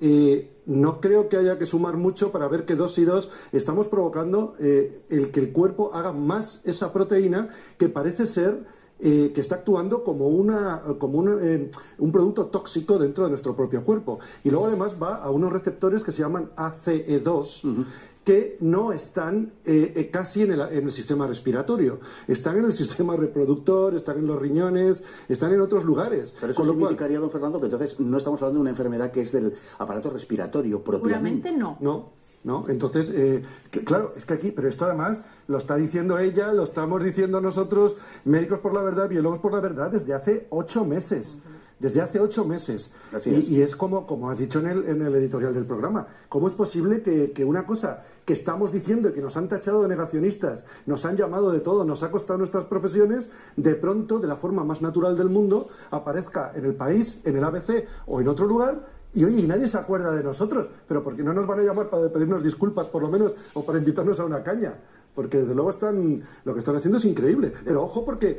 Eh, 0.00 0.62
no 0.66 1.00
creo 1.00 1.28
que 1.28 1.36
haya 1.36 1.58
que 1.58 1.66
sumar 1.66 1.96
mucho 1.96 2.30
para 2.32 2.48
ver 2.48 2.64
que 2.64 2.76
dos 2.76 2.98
y 2.98 3.04
dos 3.04 3.30
estamos 3.52 3.88
provocando 3.88 4.54
eh, 4.58 5.04
el 5.08 5.30
que 5.30 5.40
el 5.40 5.52
cuerpo 5.52 5.90
haga 5.94 6.12
más 6.12 6.60
esa 6.64 6.92
proteína 6.92 7.48
que 7.78 7.88
parece 7.88 8.26
ser 8.26 8.64
eh, 8.98 9.30
que 9.34 9.42
está 9.42 9.56
actuando 9.56 10.02
como, 10.02 10.28
una, 10.28 10.80
como 10.98 11.28
eh, 11.28 11.70
un 11.98 12.12
producto 12.12 12.46
tóxico 12.46 12.98
dentro 12.98 13.24
de 13.24 13.30
nuestro 13.30 13.54
propio 13.54 13.84
cuerpo. 13.84 14.18
Y 14.42 14.50
luego 14.50 14.66
además 14.66 14.96
va 15.00 15.16
a 15.16 15.30
unos 15.30 15.52
receptores 15.52 16.02
que 16.02 16.12
se 16.12 16.22
llaman 16.22 16.50
ACE2. 16.56 17.84
que 18.24 18.56
no 18.60 18.92
están 18.92 19.52
eh, 19.64 20.08
casi 20.10 20.42
en 20.42 20.52
el, 20.52 20.60
en 20.60 20.84
el, 20.84 20.90
sistema 20.90 21.26
respiratorio. 21.26 22.00
Están 22.26 22.56
en 22.56 22.64
el 22.64 22.72
sistema 22.82 23.14
reproductor, 23.16 23.94
están 23.94 24.18
en 24.18 24.26
los 24.26 24.40
riñones, 24.40 25.02
están 25.28 25.52
en 25.52 25.60
otros 25.60 25.84
lugares. 25.84 26.34
Pero 26.40 26.52
eso 26.52 26.64
significaría, 26.64 27.20
don 27.20 27.30
Fernando, 27.30 27.60
que 27.60 27.66
entonces 27.66 28.00
no 28.00 28.16
estamos 28.16 28.40
hablando 28.40 28.58
de 28.58 28.62
una 28.62 28.70
enfermedad 28.70 29.12
que 29.12 29.20
es 29.20 29.30
del 29.30 29.52
aparato 29.78 30.08
respiratorio 30.10 30.82
propiamente. 30.82 31.52
no. 31.52 31.76
No, 31.80 32.12
¿no? 32.46 32.64
Entonces, 32.68 33.10
eh, 33.10 33.42
claro, 33.84 34.14
es 34.16 34.24
que 34.24 34.34
aquí, 34.34 34.52
pero 34.52 34.68
esto 34.68 34.84
además 34.84 35.24
lo 35.48 35.58
está 35.58 35.74
diciendo 35.74 36.16
ella, 36.16 36.52
lo 36.52 36.62
estamos 36.62 37.02
diciendo 37.02 37.40
nosotros, 37.40 37.96
médicos 38.24 38.60
por 38.60 38.72
la 38.72 38.82
verdad, 38.82 39.08
biólogos 39.08 39.40
por 39.40 39.52
la 39.52 39.58
verdad, 39.58 39.90
desde 39.90 40.14
hace 40.14 40.46
ocho 40.50 40.84
meses. 40.84 41.38
Desde 41.80 42.00
hace 42.00 42.20
ocho 42.20 42.46
meses. 42.46 42.92
y, 43.26 43.60
es 43.60 43.76
como, 43.76 44.06
como 44.06 44.30
has 44.30 44.38
dicho 44.38 44.60
en 44.60 44.68
el, 44.68 44.88
en 44.88 45.02
el 45.02 45.14
editorial 45.16 45.52
del 45.52 45.66
programa. 45.66 46.06
¿Cómo 46.28 46.46
es 46.46 46.54
posible 46.54 47.02
que, 47.02 47.32
que 47.32 47.44
una 47.44 47.66
cosa 47.66 48.04
que 48.24 48.32
estamos 48.32 48.72
diciendo 48.72 49.08
y 49.08 49.12
que 49.12 49.20
nos 49.20 49.36
han 49.36 49.48
tachado 49.48 49.82
de 49.82 49.88
negacionistas, 49.88 50.64
nos 50.86 51.04
han 51.04 51.16
llamado 51.16 51.50
de 51.50 51.60
todo, 51.60 51.84
nos 51.84 52.02
ha 52.02 52.10
costado 52.10 52.38
nuestras 52.38 52.64
profesiones, 52.64 53.28
de 53.56 53.74
pronto, 53.74 54.20
de 54.20 54.26
la 54.26 54.36
forma 54.36 54.64
más 54.64 54.80
natural 54.80 55.16
del 55.16 55.28
mundo, 55.28 55.68
aparezca 55.90 56.52
en 56.54 56.64
el 56.64 56.74
país, 56.74 57.20
en 57.24 57.36
el 57.36 57.44
ABC 57.44 57.86
o 58.06 58.20
en 58.20 58.28
otro 58.28 58.46
lugar 58.46 58.95
y 59.16 59.24
oye, 59.24 59.40
y 59.40 59.46
nadie 59.46 59.66
se 59.66 59.78
acuerda 59.78 60.12
de 60.12 60.22
nosotros, 60.22 60.68
pero 60.86 61.02
porque 61.02 61.22
no 61.22 61.32
nos 61.32 61.46
van 61.46 61.60
a 61.60 61.62
llamar 61.62 61.88
para 61.88 62.12
pedirnos 62.12 62.44
disculpas 62.44 62.86
por 62.88 63.00
lo 63.00 63.08
menos 63.08 63.34
o 63.54 63.64
para 63.64 63.78
invitarnos 63.78 64.20
a 64.20 64.26
una 64.26 64.42
caña. 64.42 64.74
Porque 65.14 65.38
desde 65.38 65.54
luego 65.54 65.70
están, 65.70 66.22
lo 66.44 66.52
que 66.52 66.58
están 66.58 66.76
haciendo 66.76 66.98
es 66.98 67.04
increíble. 67.06 67.50
Pero 67.64 67.82
ojo 67.82 68.04
porque, 68.04 68.38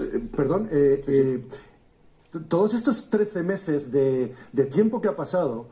eh, 0.00 0.28
perdón, 0.36 0.68
eh, 0.70 1.02
eh, 1.08 1.44
todos 2.46 2.72
estos 2.74 3.10
13 3.10 3.42
meses 3.42 3.90
de, 3.90 4.32
tiempo 4.70 5.00
que 5.00 5.08
ha 5.08 5.16
pasado 5.16 5.66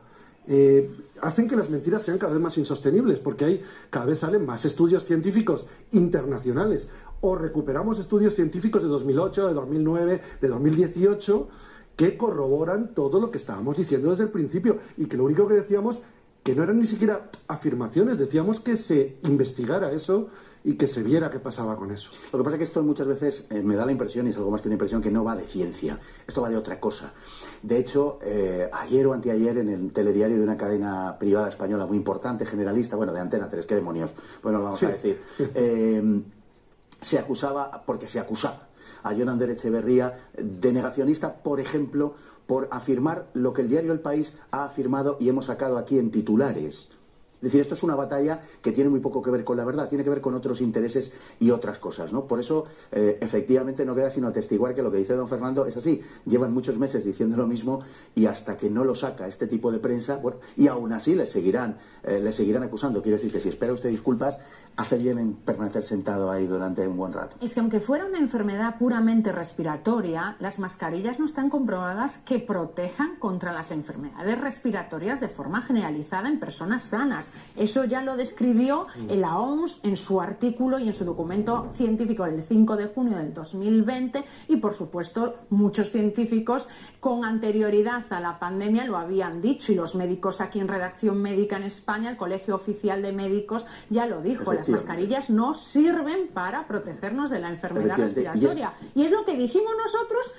hacen 1.21 1.47
que 1.47 1.55
las 1.55 1.69
mentiras 1.69 2.01
sean 2.01 2.17
cada 2.17 2.33
vez 2.33 2.41
más 2.41 2.57
insostenibles, 2.57 3.19
porque 3.19 3.45
hay, 3.45 3.63
cada 3.89 4.07
vez 4.07 4.19
salen 4.19 4.45
más 4.45 4.65
estudios 4.65 5.05
científicos 5.05 5.67
internacionales. 5.91 6.89
O 7.21 7.35
recuperamos 7.35 7.99
estudios 7.99 8.35
científicos 8.35 8.83
de 8.83 8.89
2008, 8.89 9.47
de 9.47 9.53
2009, 9.53 10.21
de 10.41 10.47
2018 10.49 11.47
que 12.01 12.17
corroboran 12.17 12.95
todo 12.95 13.19
lo 13.19 13.29
que 13.29 13.37
estábamos 13.37 13.77
diciendo 13.77 14.09
desde 14.09 14.23
el 14.23 14.31
principio 14.31 14.79
y 14.97 15.05
que 15.05 15.17
lo 15.17 15.25
único 15.25 15.47
que 15.47 15.53
decíamos 15.53 16.01
que 16.41 16.55
no 16.55 16.63
eran 16.63 16.79
ni 16.79 16.87
siquiera 16.87 17.29
afirmaciones, 17.47 18.17
decíamos 18.17 18.59
que 18.59 18.75
se 18.75 19.17
investigara 19.21 19.91
eso 19.91 20.27
y 20.63 20.77
que 20.77 20.87
se 20.87 21.03
viera 21.03 21.29
qué 21.29 21.37
pasaba 21.37 21.75
con 21.75 21.91
eso. 21.91 22.09
Lo 22.33 22.39
que 22.39 22.43
pasa 22.43 22.55
es 22.55 22.57
que 22.57 22.63
esto 22.63 22.81
muchas 22.81 23.05
veces 23.05 23.47
eh, 23.51 23.61
me 23.61 23.75
da 23.75 23.85
la 23.85 23.91
impresión, 23.91 24.25
y 24.25 24.31
es 24.31 24.37
algo 24.37 24.49
más 24.49 24.61
que 24.61 24.67
una 24.67 24.73
impresión, 24.73 24.99
que 24.99 25.11
no 25.11 25.23
va 25.23 25.35
de 25.35 25.43
ciencia, 25.43 25.99
esto 26.27 26.41
va 26.41 26.49
de 26.49 26.57
otra 26.57 26.79
cosa. 26.79 27.13
De 27.61 27.77
hecho, 27.77 28.17
eh, 28.23 28.67
ayer 28.73 29.05
o 29.05 29.13
anteayer 29.13 29.59
en 29.59 29.69
el 29.69 29.93
telediario 29.93 30.37
de 30.37 30.43
una 30.43 30.57
cadena 30.57 31.17
privada 31.19 31.49
española 31.49 31.85
muy 31.85 31.97
importante, 31.97 32.47
generalista, 32.47 32.95
bueno, 32.95 33.13
de 33.13 33.19
Antena 33.19 33.47
3, 33.47 33.63
qué 33.67 33.75
demonios, 33.75 34.15
bueno, 34.41 34.57
lo 34.57 34.63
vamos 34.63 34.81
a 34.81 34.87
decir, 34.87 35.21
eh, 35.53 36.23
se 37.01 37.19
acusaba, 37.19 37.83
porque 37.85 38.07
se 38.07 38.19
acusaba 38.19 38.69
a 39.03 39.13
Jonander 39.13 39.49
Echeverría 39.49 40.29
de 40.37 40.71
negacionista, 40.71 41.41
por 41.41 41.59
ejemplo, 41.59 42.15
por 42.45 42.67
afirmar 42.71 43.27
lo 43.33 43.53
que 43.53 43.61
el 43.61 43.69
diario 43.69 43.91
El 43.91 43.99
País 43.99 44.37
ha 44.51 44.63
afirmado 44.63 45.17
y 45.19 45.29
hemos 45.29 45.45
sacado 45.45 45.77
aquí 45.77 45.97
en 45.97 46.11
titulares. 46.11 46.89
Es 47.41 47.45
decir, 47.45 47.61
esto 47.61 47.73
es 47.73 47.81
una 47.81 47.95
batalla 47.95 48.39
que 48.61 48.71
tiene 48.71 48.91
muy 48.91 48.99
poco 48.99 49.19
que 49.19 49.31
ver 49.31 49.43
con 49.43 49.57
la 49.57 49.65
verdad, 49.65 49.89
tiene 49.89 50.03
que 50.03 50.11
ver 50.11 50.21
con 50.21 50.35
otros 50.35 50.61
intereses 50.61 51.11
y 51.39 51.49
otras 51.49 51.79
cosas, 51.79 52.13
¿no? 52.13 52.27
Por 52.27 52.39
eso, 52.39 52.65
eh, 52.91 53.17
efectivamente, 53.19 53.83
no 53.83 53.95
queda 53.95 54.11
sino 54.11 54.27
atestiguar 54.27 54.75
que 54.75 54.83
lo 54.83 54.91
que 54.91 54.99
dice 54.99 55.15
don 55.15 55.27
Fernando 55.27 55.65
es 55.65 55.75
así. 55.75 56.01
Llevan 56.25 56.53
muchos 56.53 56.77
meses 56.77 57.03
diciendo 57.03 57.37
lo 57.37 57.47
mismo 57.47 57.81
y 58.13 58.27
hasta 58.27 58.55
que 58.55 58.69
no 58.69 58.83
lo 58.83 58.93
saca 58.93 59.27
este 59.27 59.47
tipo 59.47 59.71
de 59.71 59.79
prensa, 59.79 60.17
bueno, 60.17 60.37
y 60.55 60.67
aún 60.67 60.93
así 60.93 61.15
le 61.15 61.25
seguirán, 61.25 61.77
eh, 62.03 62.19
le 62.19 62.31
seguirán 62.31 62.61
acusando. 62.61 63.01
Quiero 63.01 63.17
decir 63.17 63.31
que 63.31 63.39
si 63.39 63.49
espera 63.49 63.73
usted 63.73 63.89
disculpas, 63.89 64.37
hace 64.77 64.97
bien 64.97 65.17
en 65.17 65.33
permanecer 65.33 65.83
sentado 65.83 66.29
ahí 66.29 66.45
durante 66.45 66.87
un 66.87 66.97
buen 66.97 67.11
rato. 67.11 67.37
Es 67.41 67.55
que 67.55 67.59
aunque 67.59 67.79
fuera 67.79 68.05
una 68.05 68.19
enfermedad 68.19 68.77
puramente 68.77 69.31
respiratoria, 69.31 70.35
las 70.39 70.59
mascarillas 70.59 71.19
no 71.19 71.25
están 71.25 71.49
comprobadas 71.49 72.19
que 72.19 72.39
protejan 72.39 73.15
contra 73.17 73.51
las 73.51 73.71
enfermedades 73.71 74.39
respiratorias 74.39 75.19
de 75.19 75.27
forma 75.27 75.61
generalizada 75.61 76.29
en 76.29 76.39
personas 76.39 76.83
sanas. 76.83 77.30
Eso 77.55 77.85
ya 77.85 78.01
lo 78.01 78.15
describió 78.17 78.87
la 79.09 79.37
OMS 79.37 79.79
en 79.83 79.97
su 79.97 80.21
artículo 80.21 80.79
y 80.79 80.87
en 80.87 80.93
su 80.93 81.05
documento 81.05 81.69
científico 81.73 82.25
del 82.25 82.41
5 82.41 82.77
de 82.77 82.87
junio 82.87 83.17
del 83.17 83.33
2020 83.33 84.23
y, 84.47 84.57
por 84.57 84.73
supuesto, 84.73 85.35
muchos 85.49 85.91
científicos 85.91 86.67
con 86.99 87.25
anterioridad 87.25 88.03
a 88.09 88.19
la 88.19 88.39
pandemia 88.39 88.85
lo 88.85 88.97
habían 88.97 89.39
dicho 89.39 89.71
y 89.71 89.75
los 89.75 89.95
médicos 89.95 90.41
aquí 90.41 90.59
en 90.59 90.67
Redacción 90.67 91.21
Médica 91.21 91.57
en 91.57 91.63
España, 91.63 92.09
el 92.09 92.17
Colegio 92.17 92.55
Oficial 92.55 93.01
de 93.01 93.11
Médicos 93.11 93.65
ya 93.89 94.05
lo 94.05 94.21
dijo, 94.21 94.53
las 94.53 94.69
mascarillas 94.69 95.29
no 95.29 95.53
sirven 95.53 96.29
para 96.33 96.67
protegernos 96.67 97.31
de 97.31 97.39
la 97.39 97.49
enfermedad 97.49 97.97
respiratoria. 97.97 98.73
Y 98.95 99.03
es 99.03 99.11
lo 99.11 99.25
que 99.25 99.37
dijimos 99.37 99.71
nosotros 99.83 100.33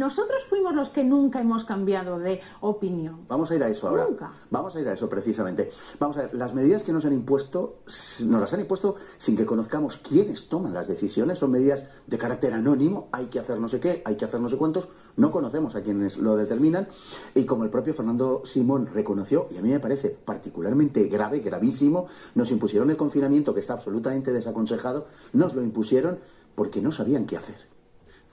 nosotros 0.00 0.42
fuimos 0.44 0.74
los 0.74 0.90
que 0.90 1.04
nunca 1.04 1.40
hemos 1.40 1.64
cambiado 1.64 2.18
de 2.18 2.40
opinión. 2.60 3.26
Vamos 3.28 3.50
a 3.50 3.56
ir 3.56 3.62
a 3.62 3.68
eso 3.68 3.88
ahora. 3.88 4.06
Nunca. 4.08 4.32
Vamos 4.50 4.74
a 4.74 4.80
ir 4.80 4.88
a 4.88 4.92
eso 4.92 5.08
precisamente. 5.08 5.70
Vamos 5.98 6.16
a 6.16 6.22
ver, 6.22 6.34
las 6.34 6.54
medidas 6.54 6.82
que 6.82 6.92
nos 6.92 7.04
han 7.04 7.12
impuesto, 7.12 7.80
nos 8.24 8.40
las 8.40 8.52
han 8.52 8.60
impuesto 8.60 8.96
sin 9.18 9.36
que 9.36 9.46
conozcamos 9.46 9.96
quiénes 9.96 10.48
toman 10.48 10.74
las 10.74 10.88
decisiones. 10.88 11.38
Son 11.38 11.50
medidas 11.50 11.84
de 12.06 12.18
carácter 12.18 12.54
anónimo. 12.54 13.08
Hay 13.12 13.26
que 13.26 13.38
hacer 13.38 13.58
no 13.58 13.68
sé 13.68 13.80
qué, 13.80 14.02
hay 14.04 14.16
que 14.16 14.24
hacer 14.24 14.40
no 14.40 14.48
sé 14.48 14.56
cuántos. 14.56 14.88
No 15.16 15.30
conocemos 15.30 15.74
a 15.76 15.82
quienes 15.82 16.18
lo 16.18 16.36
determinan. 16.36 16.88
Y 17.34 17.44
como 17.44 17.64
el 17.64 17.70
propio 17.70 17.94
Fernando 17.94 18.42
Simón 18.44 18.86
reconoció, 18.86 19.48
y 19.50 19.58
a 19.58 19.62
mí 19.62 19.70
me 19.70 19.80
parece 19.80 20.10
particularmente 20.10 21.04
grave, 21.04 21.40
gravísimo, 21.40 22.06
nos 22.34 22.50
impusieron 22.50 22.90
el 22.90 22.96
confinamiento 22.96 23.54
que 23.54 23.60
está 23.60 23.74
absolutamente 23.74 24.32
desaconsejado. 24.32 25.06
Nos 25.32 25.54
lo 25.54 25.62
impusieron 25.62 26.18
porque 26.54 26.80
no 26.80 26.92
sabían 26.92 27.26
qué 27.26 27.36
hacer. 27.36 27.79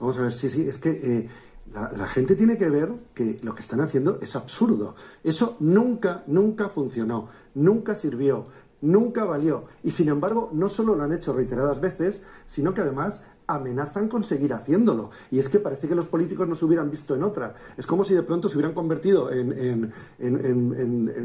Vamos 0.00 0.18
a 0.18 0.22
ver, 0.22 0.32
sí, 0.32 0.48
sí, 0.48 0.66
es 0.68 0.78
que 0.78 0.90
eh, 0.90 1.28
la, 1.72 2.06
gente 2.06 2.36
tiene 2.36 2.56
que 2.56 2.70
ver 2.70 2.92
que 3.14 3.38
lo 3.42 3.54
que 3.54 3.62
están 3.62 3.80
haciendo 3.80 4.18
es 4.20 4.36
absurdo. 4.36 4.94
Eso 5.24 5.56
nunca, 5.60 6.22
nunca 6.26 6.68
funcionó, 6.68 7.28
nunca 7.54 7.94
sirvió, 7.94 8.46
nunca 8.80 9.24
valió. 9.24 9.64
Y 9.82 9.90
sin 9.90 10.08
embargo, 10.08 10.50
no 10.52 10.68
solo 10.68 10.94
lo 10.94 11.04
han 11.04 11.12
hecho 11.12 11.32
reiteradas 11.32 11.80
veces, 11.80 12.20
sino 12.46 12.74
que 12.74 12.80
además 12.80 13.22
amenazan 13.48 14.08
con 14.08 14.22
seguir 14.22 14.52
haciéndolo. 14.52 15.10
Y 15.30 15.38
es 15.38 15.48
que 15.48 15.58
parece 15.58 15.88
que 15.88 15.94
los 15.94 16.06
políticos 16.06 16.46
no 16.46 16.54
se 16.54 16.64
hubieran 16.64 16.90
visto 16.90 17.14
en 17.14 17.24
otra. 17.24 17.54
Es 17.76 17.86
como 17.86 18.04
si 18.04 18.14
de 18.14 18.22
pronto 18.22 18.48
se 18.48 18.56
hubieran 18.56 18.74
convertido 18.74 19.32
en, 19.32 19.92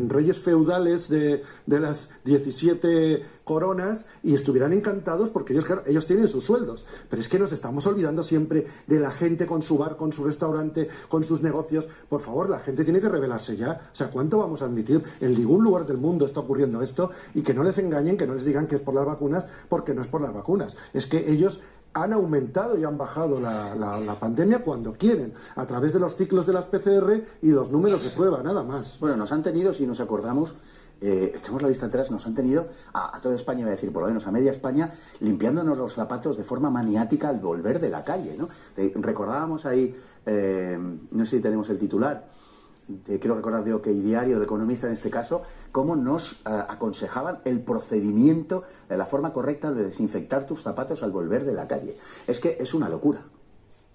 reyes 0.10 0.39
feudales 0.39 1.10
de, 1.10 1.44
las 1.68 2.12
17 2.24 3.24
coronas 3.44 4.06
y 4.24 4.34
estuvieran 4.34 4.72
encantados 4.72 5.30
porque 5.30 5.53
ellos, 5.53 5.65
ellos 5.86 6.08
tienen 6.08 6.27
sus 6.27 6.46
sueldos. 6.46 6.86
Pero 7.10 7.20
es 7.20 7.27
que 7.27 7.38
nos 7.38 7.51
estamos 7.51 7.86
olvidando 7.88 8.24
siempre 8.24 8.65
de 8.88 9.00
la 9.00 9.12
gente 9.12 9.46
con 9.46 9.62
su 9.62 9.77
bar, 9.77 9.98
con 9.98 10.13
su 10.13 10.24
restaurante, 10.24 10.88
con 11.10 11.25
sus 11.25 11.42
negocios. 11.42 11.89
Por 12.08 12.22
favor, 12.22 12.50
la 12.50 12.60
gente 12.60 12.86
tiene 12.86 13.01
que 13.01 13.10
revelarse 13.10 13.58
ya. 13.58 13.89
O 13.92 13.96
sea, 13.96 14.10
¿cuánto 14.10 14.39
vamos 14.39 14.62
a 14.62 14.65
admitir? 14.65 15.03
En 15.20 15.34
ningún 15.34 15.62
lugar 15.62 15.86
del 15.86 15.98
mundo 15.98 16.25
está 16.25 16.39
ocurriendo 16.39 16.82
esto 16.82 17.12
y 17.34 17.42
que 17.42 17.53
no 17.53 17.63
les 17.63 17.77
engañen, 17.80 18.15
que 18.15 18.27
no 18.27 18.34
les 18.34 18.46
digan 18.46 18.65
que 18.65 18.75
es 18.75 18.82
por 18.82 18.96
las 18.96 19.06
vacunas, 19.06 19.46
porque 19.68 19.94
no 19.94 20.01
es 20.01 20.08
por 20.08 20.22
las 20.22 20.34
vacunas. 20.34 20.77
Es 20.94 21.06
que 21.06 21.30
ellos 21.30 21.62
han 21.93 22.13
aumentado 22.13 22.77
y 22.77 22.83
han 22.83 22.97
bajado 22.97 23.39
la, 23.39 24.17
pandemia 24.19 24.63
cuando 24.63 24.93
quieren, 24.93 25.33
a 25.55 25.65
través 25.65 25.93
de 25.93 26.00
los 26.00 26.15
ciclos 26.15 26.45
de 26.45 26.53
las 26.53 26.65
PCR 26.65 27.23
y 27.41 27.51
los 27.51 27.69
números 27.71 28.03
de 28.03 28.09
prueba, 28.09 28.41
nada 28.41 28.63
más. 28.63 29.00
Bueno, 29.00 29.17
nos 29.17 29.31
han 29.31 29.43
tenido, 29.43 29.73
si 29.73 29.85
nos 29.85 30.00
acordamos, 30.00 30.55
eh, 31.01 31.33
echamos 31.35 31.62
la 31.62 31.67
vista 31.67 31.88
atrás, 31.88 32.09
nos 32.09 32.25
han 32.25 32.33
tenido 32.33 32.67
a, 32.93 33.19
toda 33.21 33.35
España, 33.35 33.62
voy 33.62 33.69
a 33.69 33.75
decir, 33.75 33.91
por 33.91 34.03
lo 34.03 34.07
menos 34.07 34.25
a 34.25 34.31
media 34.31 34.51
España, 34.51 34.91
limpiándonos 35.19 35.77
los 35.77 35.93
zapatos 35.93 36.38
de 36.38 36.43
forma 36.43 36.69
maniática 36.69 37.29
al 37.29 37.39
volver 37.39 37.79
de 37.79 37.89
la 37.89 38.03
calle, 38.03 38.35
¿no? 38.38 38.47
recordábamos 38.95 39.65
ahí, 39.65 39.95
eh, 40.25 40.77
no 41.12 41.25
sé 41.25 41.38
si 41.38 41.41
tenemos 41.41 41.69
el 41.69 41.77
titular, 41.77 42.32
quiero 43.05 43.35
recordar 43.35 43.63
de 43.63 43.73
OK 43.73 43.87
Diario, 43.87 44.39
de 44.39 44.45
Economista 44.45 44.87
en 44.87 44.93
este 44.93 45.09
caso, 45.09 45.43
cómo 45.71 45.95
nos 45.95 46.33
eh, 46.33 46.49
aconsejaban 46.67 47.39
el 47.45 47.61
procedimiento, 47.61 48.63
eh, 48.89 48.97
la 48.97 49.05
forma 49.05 49.33
correcta 49.33 49.71
de 49.71 49.85
desinfectar 49.85 50.45
tus 50.45 50.61
zapatos 50.61 51.03
al 51.03 51.11
volver 51.11 51.45
de 51.45 51.53
la 51.53 51.67
calle. 51.67 51.97
Es 52.27 52.39
que 52.39 52.57
es 52.59 52.73
una 52.73 52.89
locura. 52.89 53.23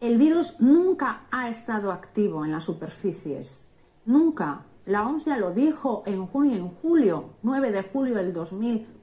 El 0.01 0.17
virus 0.17 0.61
nunca 0.61 1.23
ha 1.31 1.49
estado 1.49 1.91
activo 1.91 2.45
en 2.45 2.53
las 2.53 2.65
superficies. 2.65 3.67
Nunca. 4.07 4.65
La 4.87 5.07
OMS 5.07 5.27
ya 5.27 5.37
lo 5.37 5.51
dijo 5.51 6.03
en 6.07 6.27
junio 6.27 6.53
y 6.53 6.59
en 6.59 6.69
julio, 6.69 7.31
9 7.43 7.73
de 7.73 7.83
julio 7.83 8.15
del 8.15 8.33
2000 8.33 8.98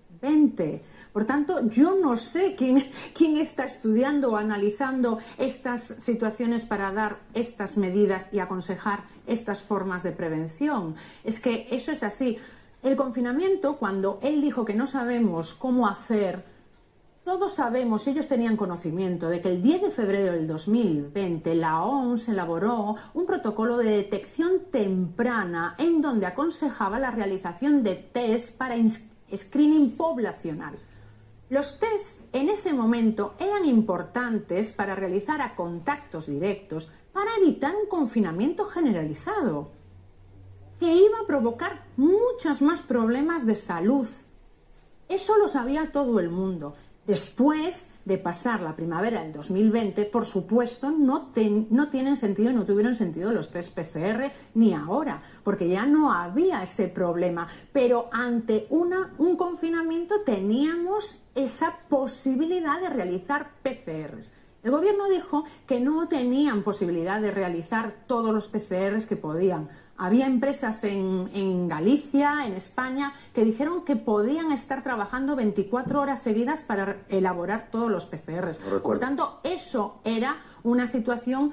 por 1.13 1.25
tanto, 1.25 1.67
yo 1.67 1.95
no 1.95 2.17
sé 2.17 2.55
quién, 2.55 2.85
quién 3.13 3.37
está 3.37 3.65
estudiando 3.65 4.31
o 4.31 4.37
analizando 4.37 5.19
estas 5.37 5.95
situaciones 5.97 6.65
para 6.65 6.91
dar 6.91 7.19
estas 7.33 7.77
medidas 7.77 8.33
y 8.33 8.39
aconsejar 8.39 9.03
estas 9.27 9.61
formas 9.61 10.03
de 10.03 10.11
prevención. 10.11 10.95
Es 11.23 11.39
que 11.39 11.67
eso 11.71 11.91
es 11.91 12.03
así. 12.03 12.37
El 12.83 12.95
confinamiento, 12.95 13.77
cuando 13.77 14.19
él 14.21 14.41
dijo 14.41 14.63
que 14.63 14.75
no 14.75 14.85
sabemos 14.85 15.53
cómo 15.53 15.87
hacer, 15.87 16.43
todos 17.25 17.55
sabemos, 17.55 18.05
ellos 18.05 18.27
tenían 18.27 18.55
conocimiento 18.55 19.29
de 19.29 19.41
que 19.41 19.49
el 19.49 19.59
10 19.59 19.81
de 19.81 19.89
febrero 19.89 20.33
del 20.33 20.47
2020 20.47 21.55
la 21.55 21.81
OMS 21.81 22.29
elaboró 22.29 22.97
un 23.15 23.25
protocolo 23.25 23.79
de 23.79 23.89
detección 23.89 24.65
temprana 24.69 25.73
en 25.79 26.03
donde 26.03 26.27
aconsejaba 26.27 26.99
la 26.99 27.09
realización 27.09 27.81
de 27.81 27.95
test 27.95 28.59
para 28.59 28.77
screening 29.33 29.91
poblacional. 29.91 30.75
Los 31.49 31.79
test 31.79 32.33
en 32.33 32.49
ese 32.49 32.73
momento 32.73 33.35
eran 33.39 33.65
importantes 33.65 34.73
para 34.73 34.95
realizar 34.95 35.41
a 35.41 35.55
contactos 35.55 36.25
directos 36.25 36.91
para 37.13 37.35
evitar 37.37 37.75
un 37.75 37.87
confinamiento 37.87 38.65
generalizado. 38.65 39.71
que 40.79 40.93
iba 40.93 41.19
a 41.19 41.25
provocar 41.25 41.85
muchos 41.95 42.61
más 42.61 42.81
problemas 42.81 43.45
de 43.45 43.55
salud. 43.55 44.05
Eso 45.07 45.37
lo 45.37 45.47
sabía 45.47 45.93
todo 45.93 46.19
el 46.19 46.29
mundo. 46.29 46.75
Después 47.07 47.91
de 48.03 48.17
pasar 48.17 48.61
la 48.61 48.75
primavera 48.75 49.21
del 49.21 49.31
2020, 49.31 50.05
por 50.05 50.25
supuesto, 50.25 50.89
no, 50.89 51.31
no 51.69 51.89
tienen 51.89 52.15
sentido 52.15 52.51
no 52.51 52.65
tuvieron 52.65 52.95
sentido 52.95 53.31
los 53.31 53.51
tres 53.51 53.69
PCR 53.69 54.31
ni 54.55 54.73
ahora, 54.73 55.21
porque 55.43 55.69
ya 55.69 55.85
no 55.85 56.11
había 56.11 56.63
ese 56.63 56.87
problema. 56.87 57.47
Pero 57.71 58.09
ante 58.11 58.65
una, 58.71 59.13
un 59.19 59.35
confinamiento 59.35 60.21
teníamos 60.21 61.19
esa 61.35 61.77
posibilidad 61.89 62.81
de 62.81 62.89
realizar 62.89 63.51
PCRs. 63.61 64.31
El 64.63 64.71
gobierno 64.71 65.07
dijo 65.07 65.43
que 65.67 65.79
no 65.79 66.07
tenían 66.07 66.63
posibilidad 66.63 67.21
de 67.21 67.29
realizar 67.29 67.93
todos 68.07 68.33
los 68.33 68.47
PCRs 68.47 69.05
que 69.05 69.15
podían 69.15 69.69
había 69.97 70.27
empresas 70.27 70.83
en, 70.83 71.67
Galicia, 71.67 72.45
en 72.45 72.53
España, 72.53 73.13
que 73.33 73.45
dijeron 73.45 73.85
que 73.85 73.95
podían 73.95 74.51
estar 74.51 74.83
trabajando 74.83 75.35
24 75.35 76.01
horas 76.01 76.21
seguidas 76.21 76.63
para 76.63 76.97
elaborar 77.09 77.69
todos 77.71 77.91
los 77.91 78.05
PCRs. 78.05 78.57
Por 78.83 78.99
tanto, 78.99 79.39
eso 79.43 79.99
era 80.03 80.37
una 80.63 80.87
situación 80.87 81.51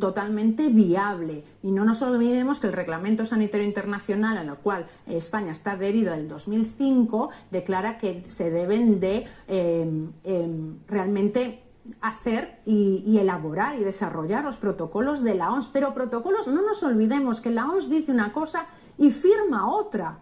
totalmente 0.00 0.68
viable. 0.68 1.44
Y 1.62 1.72
no 1.72 1.84
nos 1.84 2.02
olvidemos 2.02 2.60
que 2.60 2.68
el 2.68 2.72
Reglamento 2.72 3.24
Sanitario 3.24 3.66
Internacional, 3.66 4.38
al 4.38 4.58
cual 4.58 4.86
España 5.06 5.52
está 5.52 5.72
adherido 5.72 6.12
en 6.14 6.20
el 6.20 6.28
2005, 6.28 7.30
declara 7.50 7.98
que 7.98 8.22
se 8.28 8.50
deben 8.50 9.00
de 9.00 9.26
eh, 9.48 10.08
eh, 10.24 10.50
realmente 10.86 11.71
hacer 12.00 12.60
y, 12.64 13.18
elaborar 13.18 13.78
y 13.78 13.84
desarrollar 13.84 14.44
los 14.44 14.56
protocolos 14.56 15.22
de 15.22 15.34
la 15.34 15.52
OMS. 15.52 15.68
Pero 15.72 15.94
protocolos, 15.94 16.48
no 16.48 16.62
nos 16.62 16.82
olvidemos 16.82 17.40
que 17.40 17.50
la 17.50 17.68
OMS 17.68 17.88
dice 17.88 18.12
una 18.12 18.32
cosa 18.32 18.66
y 18.98 19.10
firma 19.10 19.70
otra. 19.70 20.18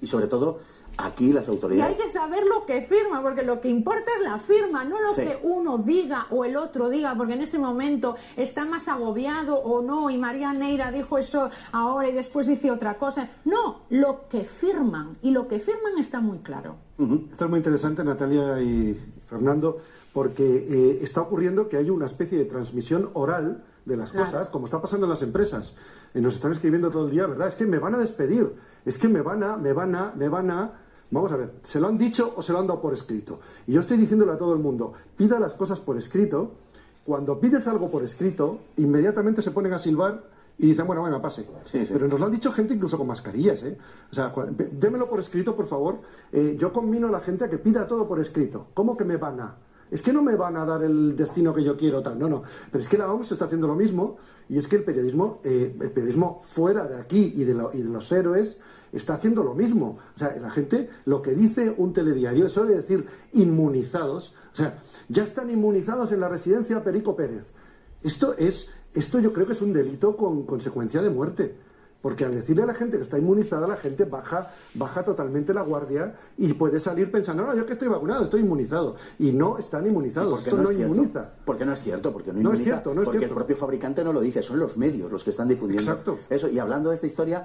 Y 0.00 0.06
sobre 0.06 0.26
todo, 0.26 0.58
aquí 0.98 1.32
las 1.32 1.48
autoridades. 1.48 1.98
Y 1.98 2.00
hay 2.00 2.06
que 2.06 2.12
saber 2.12 2.44
lo 2.44 2.66
que 2.66 2.82
firma, 2.82 3.22
porque 3.22 3.42
lo 3.42 3.60
que 3.60 3.68
importa 3.68 4.10
es 4.16 4.22
la 4.22 4.38
firma, 4.38 4.84
no 4.84 5.00
lo 5.00 5.14
que 5.14 5.38
uno 5.42 5.78
diga 5.78 6.26
o 6.30 6.44
el 6.44 6.56
otro 6.56 6.90
diga, 6.90 7.14
porque 7.16 7.32
en 7.32 7.42
ese 7.42 7.58
momento 7.58 8.14
está 8.36 8.64
más 8.64 8.88
agobiado 8.88 9.56
o 9.56 9.82
no, 9.82 10.10
y 10.10 10.18
María 10.18 10.52
Neira 10.52 10.90
dijo 10.92 11.16
eso 11.18 11.50
ahora 11.72 12.08
y 12.08 12.12
después 12.12 12.46
dice 12.46 12.70
otra 12.70 12.98
cosa. 12.98 13.30
No, 13.44 13.82
lo 13.88 14.28
que 14.28 14.44
firman, 14.44 15.16
y 15.22 15.30
lo 15.30 15.48
que 15.48 15.58
firman 15.58 15.98
está 15.98 16.20
muy 16.20 16.38
claro. 16.38 16.76
Esto 17.30 17.44
es 17.44 17.50
muy 17.50 17.58
interesante, 17.58 18.04
Natalia 18.04 18.60
y 18.60 18.98
Fernando 19.26 19.80
porque 20.16 20.46
eh, 20.46 20.98
está 21.02 21.20
ocurriendo 21.20 21.68
que 21.68 21.76
hay 21.76 21.90
una 21.90 22.06
especie 22.06 22.38
de 22.38 22.46
transmisión 22.46 23.10
oral 23.12 23.62
de 23.84 23.98
las 23.98 24.12
cosas, 24.12 24.48
como 24.48 24.64
está 24.64 24.80
pasando 24.80 25.04
en 25.04 25.10
las 25.10 25.20
empresas. 25.20 25.76
Y 26.14 26.22
nos 26.22 26.36
están 26.36 26.52
escribiendo 26.52 26.90
todo 26.90 27.04
el 27.04 27.10
día, 27.10 27.26
¿verdad? 27.26 27.48
Es 27.48 27.54
que 27.54 27.66
me 27.66 27.78
van 27.78 27.96
a 27.96 27.98
despedir, 27.98 28.50
es 28.86 28.96
que 28.96 29.10
me 29.10 29.20
van 29.20 29.42
a, 29.42 29.58
me 29.58 29.74
van 29.74 29.94
a, 29.94 30.14
me 30.16 30.30
van 30.30 30.50
a... 30.50 30.72
Vamos 31.10 31.30
a 31.32 31.36
ver, 31.36 31.56
¿se 31.62 31.80
lo 31.80 31.88
han 31.88 31.98
dicho 31.98 32.32
o 32.34 32.40
se 32.40 32.54
lo 32.54 32.60
han 32.60 32.66
dado 32.66 32.80
por 32.80 32.94
escrito? 32.94 33.40
Y 33.66 33.74
yo 33.74 33.82
estoy 33.82 33.98
diciéndole 33.98 34.32
a 34.32 34.38
todo 34.38 34.54
el 34.54 34.58
mundo, 34.58 34.94
pida 35.18 35.38
las 35.38 35.52
cosas 35.52 35.80
por 35.80 35.98
escrito. 35.98 36.52
Cuando 37.04 37.38
pides 37.38 37.66
algo 37.66 37.90
por 37.90 38.02
escrito, 38.02 38.60
inmediatamente 38.78 39.42
se 39.42 39.50
ponen 39.50 39.74
a 39.74 39.78
silbar 39.78 40.24
y 40.56 40.68
dicen, 40.68 40.86
bueno, 40.86 41.02
bueno, 41.02 41.20
pase. 41.20 41.46
Pero 41.92 42.08
nos 42.08 42.18
lo 42.18 42.24
han 42.24 42.32
dicho 42.32 42.50
gente 42.52 42.72
incluso 42.72 42.96
con 42.96 43.06
mascarillas, 43.06 43.62
¿eh? 43.64 43.76
O 44.10 44.14
sea, 44.14 44.32
démelo 44.72 45.10
por 45.10 45.20
escrito, 45.20 45.54
por 45.54 45.66
favor. 45.66 45.98
Eh, 46.32 46.56
yo 46.58 46.72
combino 46.72 47.08
a 47.08 47.10
la 47.10 47.20
gente 47.20 47.44
a 47.44 47.50
que 47.50 47.58
pida 47.58 47.86
todo 47.86 48.08
por 48.08 48.18
escrito. 48.18 48.68
¿Cómo 48.72 48.96
que 48.96 49.04
me 49.04 49.18
van 49.18 49.40
a? 49.40 49.56
Es 49.90 50.02
que 50.02 50.12
no 50.12 50.22
me 50.22 50.34
van 50.34 50.56
a 50.56 50.64
dar 50.64 50.82
el 50.82 51.14
destino 51.14 51.54
que 51.54 51.62
yo 51.62 51.76
quiero, 51.76 52.02
tal. 52.02 52.18
No, 52.18 52.28
no. 52.28 52.42
Pero 52.70 52.82
es 52.82 52.88
que 52.88 52.98
la 52.98 53.12
OMS 53.12 53.32
está 53.32 53.44
haciendo 53.44 53.66
lo 53.66 53.74
mismo 53.74 54.16
y 54.48 54.58
es 54.58 54.66
que 54.66 54.76
el 54.76 54.84
periodismo, 54.84 55.40
eh, 55.44 55.76
el 55.80 55.90
periodismo 55.90 56.40
fuera 56.42 56.86
de 56.86 56.96
aquí 56.96 57.32
y 57.36 57.44
de, 57.44 57.52
y 57.74 57.78
de 57.78 57.88
los 57.88 58.10
héroes 58.10 58.60
está 58.92 59.14
haciendo 59.14 59.42
lo 59.44 59.54
mismo. 59.54 59.98
O 60.14 60.18
sea, 60.18 60.36
la 60.40 60.50
gente, 60.50 60.88
lo 61.04 61.22
que 61.22 61.32
dice 61.32 61.74
un 61.76 61.92
telediario, 61.92 62.46
eso 62.46 62.64
de 62.64 62.76
decir 62.76 63.06
inmunizados, 63.32 64.34
o 64.52 64.56
sea, 64.56 64.82
ya 65.08 65.22
están 65.22 65.50
inmunizados 65.50 66.12
en 66.12 66.20
la 66.20 66.28
residencia 66.28 66.82
Perico 66.82 67.14
Pérez. 67.14 67.52
Esto 68.02 68.36
es, 68.38 68.70
esto 68.94 69.20
yo 69.20 69.32
creo 69.32 69.46
que 69.46 69.52
es 69.52 69.62
un 69.62 69.72
delito 69.72 70.16
con 70.16 70.44
consecuencia 70.44 71.02
de 71.02 71.10
muerte. 71.10 71.65
Porque 72.06 72.24
al 72.24 72.36
decirle 72.36 72.62
a 72.62 72.66
la 72.66 72.74
gente 72.74 72.98
que 72.98 73.02
está 73.02 73.18
inmunizada, 73.18 73.66
la 73.66 73.74
gente 73.74 74.04
baja, 74.04 74.52
baja 74.74 75.02
totalmente 75.02 75.52
la 75.52 75.62
guardia 75.62 76.14
y 76.38 76.52
puede 76.52 76.78
salir 76.78 77.10
pensando, 77.10 77.44
no, 77.44 77.52
yo 77.52 77.66
que 77.66 77.72
estoy 77.72 77.88
vacunado, 77.88 78.22
estoy 78.22 78.42
inmunizado. 78.42 78.94
Y 79.18 79.32
no 79.32 79.58
están 79.58 79.84
inmunizados, 79.88 80.38
esto 80.46 80.56
no, 80.56 80.70
inmuniza. 80.70 81.32
Porque 81.44 81.64
no 81.64 81.72
es 81.72 81.82
cierto, 81.82 82.12
porque 82.12 82.32
no, 82.32 82.38
inmuniza. 82.38 82.62
Es 82.62 82.64
cierto, 82.64 82.94
no 82.94 83.02
es 83.02 83.08
porque 83.08 83.24
el 83.24 83.32
propio 83.32 83.56
fabricante 83.56 84.04
no 84.04 84.12
lo 84.12 84.20
dice, 84.20 84.40
son 84.40 84.60
los 84.60 84.76
medios 84.76 85.10
los 85.10 85.24
que 85.24 85.30
están 85.30 85.48
difundiendo 85.48 85.82
Exacto. 85.82 86.16
eso. 86.30 86.48
Y 86.48 86.60
hablando 86.60 86.90
de 86.90 86.94
esta 86.94 87.08
historia, 87.08 87.44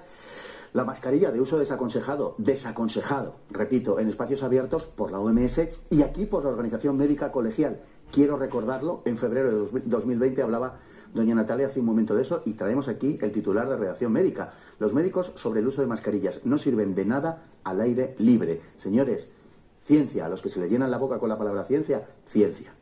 la 0.73 0.85
mascarilla 0.85 1.31
de 1.31 1.41
uso 1.41 1.57
desaconsejado, 1.57 2.35
desaconsejado, 2.37 3.37
repito, 3.49 3.97
en 3.97 4.09
espacios 4.09 4.43
abiertos 4.43 4.85
por 4.85 5.09
la 5.09 5.17
OMS 5.17 5.59
y 5.89 6.03
aquí 6.03 6.27
por 6.27 6.43
la 6.43 6.51
Organización 6.51 6.97
Médica 6.97 7.31
Colegial. 7.31 7.81
Quiero 8.11 8.37
recordarlo, 8.37 9.01
en 9.05 9.17
febrero 9.17 9.49
de 9.49 9.81
2020 9.87 10.39
hablaba 10.43 10.77
Doña 11.13 11.35
Natalia 11.35 11.67
hace 11.67 11.79
un 11.79 11.85
momento 11.85 12.15
de 12.15 12.21
eso 12.21 12.41
y 12.45 12.53
traemos 12.53 12.87
aquí 12.87 13.17
el 13.21 13.31
titular 13.31 13.67
de 13.67 13.75
redacción 13.75 14.11
médica. 14.13 14.53
Los 14.79 14.93
médicos 14.93 15.33
sobre 15.35 15.59
el 15.59 15.67
uso 15.67 15.81
de 15.81 15.87
mascarillas 15.87 16.45
no 16.45 16.57
sirven 16.57 16.95
de 16.95 17.05
nada 17.05 17.43
al 17.63 17.81
aire 17.81 18.15
libre. 18.17 18.61
Señores, 18.77 19.29
ciencia, 19.83 20.25
a 20.25 20.29
los 20.29 20.41
que 20.41 20.49
se 20.49 20.59
le 20.59 20.69
llenan 20.69 20.91
la 20.91 20.97
boca 20.97 21.19
con 21.19 21.29
la 21.29 21.37
palabra 21.37 21.65
ciencia, 21.65 22.07
ciencia. 22.25 22.73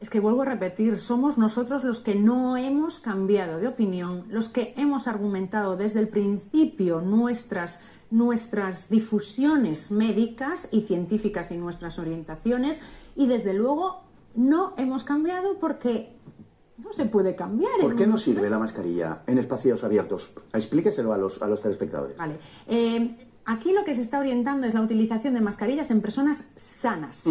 Es 0.00 0.10
que 0.10 0.20
vuelvo 0.20 0.42
a 0.42 0.46
repetir, 0.46 0.98
somos 0.98 1.38
nosotros 1.38 1.82
los 1.82 2.00
que 2.00 2.14
no 2.14 2.56
hemos 2.56 3.00
cambiado 3.00 3.58
de 3.58 3.68
opinión, 3.68 4.24
los 4.28 4.48
que 4.48 4.74
hemos 4.76 5.08
argumentado 5.08 5.76
desde 5.76 6.00
el 6.00 6.08
principio 6.08 7.00
nuestras, 7.00 7.80
nuestras 8.10 8.90
difusiones 8.90 9.90
médicas 9.90 10.68
y 10.70 10.82
científicas 10.82 11.50
y 11.50 11.56
nuestras 11.56 11.98
orientaciones 11.98 12.80
y 13.14 13.26
desde 13.26 13.54
luego 13.54 14.02
no 14.34 14.74
hemos 14.76 15.02
cambiado 15.02 15.58
porque 15.58 16.15
no 16.86 16.92
se 16.92 17.06
puede 17.06 17.34
cambiar. 17.34 17.80
¿Por 17.80 17.96
qué 17.96 18.06
no 18.06 18.16
sirve 18.16 18.48
la 18.48 18.58
mascarilla 18.58 19.22
en 19.26 19.38
espacios 19.38 19.82
abiertos? 19.82 20.32
Explíqueselo 20.52 21.12
a 21.12 21.18
los, 21.18 21.42
a 21.42 21.48
los 21.48 21.60
telespectadores. 21.60 22.16
Vale. 22.16 22.36
Eh, 22.68 23.28
aquí 23.44 23.72
lo 23.72 23.84
que 23.84 23.94
se 23.94 24.02
está 24.02 24.20
orientando 24.20 24.66
es 24.66 24.74
la 24.74 24.82
utilización 24.82 25.34
de 25.34 25.40
mascarillas 25.40 25.90
en 25.90 26.00
personas 26.00 26.48
sanas. 26.54 27.26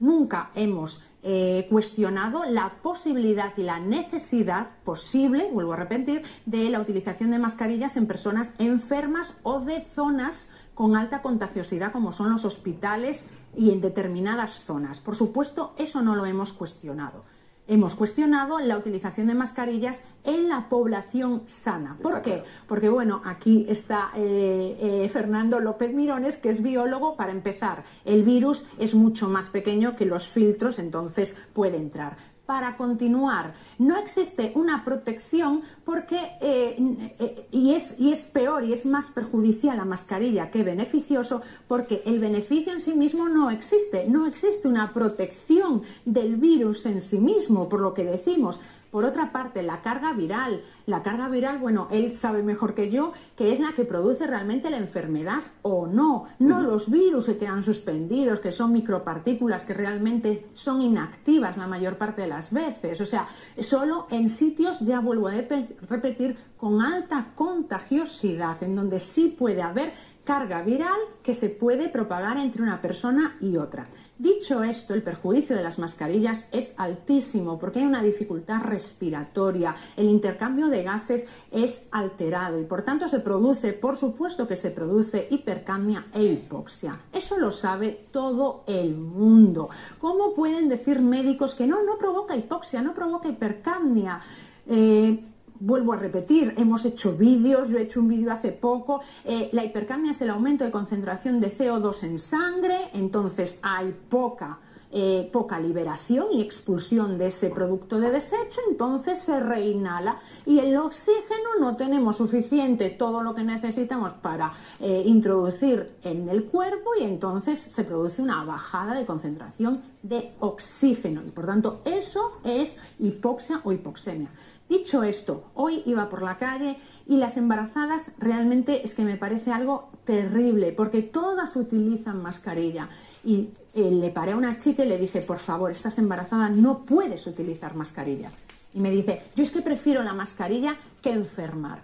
Nunca 0.00 0.50
hemos 0.56 1.04
eh, 1.22 1.66
cuestionado 1.70 2.44
la 2.44 2.74
posibilidad 2.82 3.52
y 3.56 3.62
la 3.62 3.78
necesidad 3.78 4.68
posible, 4.84 5.48
vuelvo 5.52 5.74
a 5.74 5.76
repetir, 5.76 6.22
de 6.44 6.68
la 6.68 6.80
utilización 6.80 7.30
de 7.30 7.38
mascarillas 7.38 7.96
en 7.96 8.06
personas 8.06 8.54
enfermas 8.58 9.38
o 9.44 9.60
de 9.60 9.80
zonas 9.94 10.50
con 10.74 10.96
alta 10.96 11.22
contagiosidad 11.22 11.92
como 11.92 12.10
son 12.10 12.32
los 12.32 12.44
hospitales 12.44 13.28
y 13.56 13.70
en 13.70 13.80
determinadas 13.80 14.64
zonas. 14.64 14.98
Por 14.98 15.14
supuesto, 15.14 15.72
eso 15.78 16.02
no 16.02 16.16
lo 16.16 16.26
hemos 16.26 16.52
cuestionado 16.52 17.22
hemos 17.66 17.94
cuestionado 17.94 18.60
la 18.60 18.76
utilización 18.76 19.26
de 19.26 19.34
mascarillas 19.34 20.04
en 20.24 20.48
la 20.48 20.68
población 20.68 21.42
sana. 21.46 21.96
¿Por 22.02 22.22
qué? 22.22 22.42
Porque, 22.66 22.88
bueno, 22.88 23.22
aquí 23.24 23.66
está 23.68 24.10
eh, 24.16 24.76
eh, 24.80 25.08
Fernando 25.08 25.60
López 25.60 25.92
Mirones, 25.92 26.36
que 26.36 26.50
es 26.50 26.62
biólogo. 26.62 27.16
Para 27.16 27.32
empezar, 27.32 27.84
el 28.04 28.22
virus 28.22 28.64
es 28.78 28.94
mucho 28.94 29.28
más 29.28 29.48
pequeño 29.48 29.96
que 29.96 30.06
los 30.06 30.28
filtros, 30.28 30.78
entonces 30.78 31.36
puede 31.52 31.76
entrar 31.76 32.33
para 32.46 32.76
continuar. 32.76 33.54
No 33.78 33.96
existe 33.96 34.52
una 34.54 34.84
protección 34.84 35.62
porque, 35.84 36.18
eh, 36.40 36.76
eh, 37.18 37.48
y, 37.50 37.74
es, 37.74 37.98
y 37.98 38.12
es 38.12 38.26
peor 38.26 38.64
y 38.64 38.72
es 38.72 38.86
más 38.86 39.10
perjudicial 39.10 39.76
la 39.76 39.84
mascarilla 39.84 40.50
que 40.50 40.62
beneficioso, 40.62 41.42
porque 41.66 42.02
el 42.04 42.18
beneficio 42.18 42.72
en 42.72 42.80
sí 42.80 42.94
mismo 42.94 43.28
no 43.28 43.50
existe. 43.50 44.06
No 44.08 44.26
existe 44.26 44.68
una 44.68 44.92
protección 44.92 45.82
del 46.04 46.36
virus 46.36 46.86
en 46.86 47.00
sí 47.00 47.18
mismo, 47.18 47.68
por 47.68 47.80
lo 47.80 47.94
que 47.94 48.04
decimos. 48.04 48.60
Por 48.94 49.04
otra 49.04 49.32
parte, 49.32 49.64
la 49.64 49.82
carga 49.82 50.12
viral. 50.12 50.62
La 50.86 51.02
carga 51.02 51.28
viral, 51.28 51.58
bueno, 51.58 51.88
él 51.90 52.16
sabe 52.16 52.44
mejor 52.44 52.74
que 52.76 52.92
yo 52.92 53.12
que 53.36 53.52
es 53.52 53.58
la 53.58 53.72
que 53.72 53.84
produce 53.84 54.24
realmente 54.24 54.70
la 54.70 54.76
enfermedad 54.76 55.40
o 55.62 55.88
no. 55.88 56.26
No 56.38 56.62
los 56.62 56.88
virus 56.88 57.26
que 57.26 57.36
quedan 57.36 57.64
suspendidos, 57.64 58.38
que 58.38 58.52
son 58.52 58.72
micropartículas 58.72 59.66
que 59.66 59.74
realmente 59.74 60.46
son 60.54 60.80
inactivas 60.80 61.56
la 61.56 61.66
mayor 61.66 61.98
parte 61.98 62.22
de 62.22 62.28
las 62.28 62.52
veces. 62.52 63.00
O 63.00 63.06
sea, 63.06 63.26
solo 63.58 64.06
en 64.12 64.28
sitios, 64.28 64.78
ya 64.78 65.00
vuelvo 65.00 65.26
a 65.26 65.32
repetir, 65.32 66.36
con 66.56 66.80
alta 66.80 67.32
contagiosidad, 67.34 68.62
en 68.62 68.76
donde 68.76 69.00
sí 69.00 69.34
puede 69.36 69.60
haber 69.60 69.92
carga 70.24 70.62
viral 70.62 70.98
que 71.22 71.34
se 71.34 71.50
puede 71.50 71.88
propagar 71.88 72.38
entre 72.38 72.62
una 72.62 72.80
persona 72.80 73.36
y 73.40 73.56
otra. 73.56 73.86
Dicho 74.18 74.62
esto, 74.62 74.94
el 74.94 75.02
perjuicio 75.02 75.54
de 75.54 75.62
las 75.62 75.78
mascarillas 75.78 76.48
es 76.50 76.74
altísimo 76.78 77.58
porque 77.58 77.80
hay 77.80 77.84
una 77.84 78.02
dificultad 78.02 78.62
respiratoria, 78.62 79.74
el 79.96 80.06
intercambio 80.08 80.68
de 80.68 80.82
gases 80.82 81.28
es 81.50 81.88
alterado 81.90 82.58
y 82.60 82.64
por 82.64 82.82
tanto 82.82 83.08
se 83.08 83.20
produce, 83.20 83.72
por 83.72 83.96
supuesto 83.96 84.48
que 84.48 84.56
se 84.56 84.70
produce 84.70 85.28
hipercamia 85.30 86.06
e 86.12 86.24
hipoxia. 86.24 87.00
Eso 87.12 87.36
lo 87.38 87.50
sabe 87.50 88.06
todo 88.10 88.64
el 88.66 88.94
mundo. 88.96 89.68
¿Cómo 90.00 90.34
pueden 90.34 90.68
decir 90.68 91.00
médicos 91.00 91.54
que 91.54 91.66
no, 91.66 91.82
no 91.82 91.98
provoca 91.98 92.36
hipoxia, 92.36 92.82
no 92.82 92.94
provoca 92.94 93.28
hipercamia? 93.28 94.20
Eh, 94.66 95.33
vuelvo 95.64 95.94
a 95.94 95.96
repetir, 95.96 96.52
hemos 96.58 96.84
hecho 96.84 97.16
vídeos, 97.16 97.70
yo 97.70 97.78
he 97.78 97.82
hecho 97.82 98.00
un 98.00 98.08
vídeo 98.08 98.30
hace 98.30 98.52
poco, 98.52 99.00
eh, 99.24 99.48
la 99.52 99.64
hipercamia 99.64 100.10
es 100.10 100.20
el 100.20 100.30
aumento 100.30 100.64
de 100.64 100.70
concentración 100.70 101.40
de 101.40 101.56
CO2 101.56 102.02
en 102.04 102.18
sangre, 102.18 102.90
entonces 102.92 103.60
hay 103.62 103.94
poca 104.08 104.58
eh, 104.96 105.28
poca 105.32 105.58
liberación 105.58 106.28
y 106.30 106.40
expulsión 106.40 107.18
de 107.18 107.26
ese 107.26 107.50
producto 107.50 107.98
de 107.98 108.12
desecho, 108.12 108.60
entonces 108.70 109.18
se 109.18 109.40
reinhala 109.40 110.20
y 110.46 110.60
el 110.60 110.76
oxígeno 110.76 111.58
no 111.58 111.76
tenemos 111.76 112.18
suficiente 112.18 112.90
todo 112.90 113.20
lo 113.20 113.34
que 113.34 113.42
necesitamos 113.42 114.12
para 114.12 114.52
eh, 114.78 115.02
introducir 115.04 115.96
en 116.04 116.28
el 116.28 116.44
cuerpo 116.44 116.90
y 116.96 117.02
entonces 117.02 117.58
se 117.58 117.82
produce 117.82 118.22
una 118.22 118.44
bajada 118.44 118.94
de 118.94 119.04
concentración 119.04 119.82
de 120.04 120.32
oxígeno 120.38 121.22
y 121.26 121.30
por 121.30 121.46
tanto 121.46 121.80
eso 121.84 122.38
es 122.44 122.76
hipoxia 123.00 123.62
o 123.64 123.72
hipoxemia. 123.72 124.30
Dicho 124.76 125.04
esto, 125.04 125.44
hoy 125.54 125.84
iba 125.86 126.08
por 126.08 126.20
la 126.20 126.36
calle 126.36 126.76
y 127.06 127.18
las 127.18 127.36
embarazadas 127.36 128.14
realmente 128.18 128.84
es 128.84 128.94
que 128.94 129.04
me 129.04 129.16
parece 129.16 129.52
algo 129.52 129.88
terrible 130.04 130.72
porque 130.72 131.00
todas 131.00 131.54
utilizan 131.54 132.20
mascarilla 132.20 132.88
y 133.22 133.50
eh, 133.74 133.88
le 133.92 134.10
paré 134.10 134.32
a 134.32 134.36
una 134.36 134.58
chica 134.58 134.84
y 134.84 134.88
le 134.88 134.98
dije, 134.98 135.22
por 135.22 135.38
favor, 135.38 135.70
estás 135.70 135.98
embarazada, 135.98 136.48
no 136.48 136.84
puedes 136.84 137.28
utilizar 137.28 137.76
mascarilla. 137.76 138.32
Y 138.74 138.80
me 138.80 138.90
dice, 138.90 139.22
yo 139.36 139.44
es 139.44 139.52
que 139.52 139.62
prefiero 139.62 140.02
la 140.02 140.12
mascarilla 140.12 140.76
que 141.00 141.12
enfermar. 141.12 141.82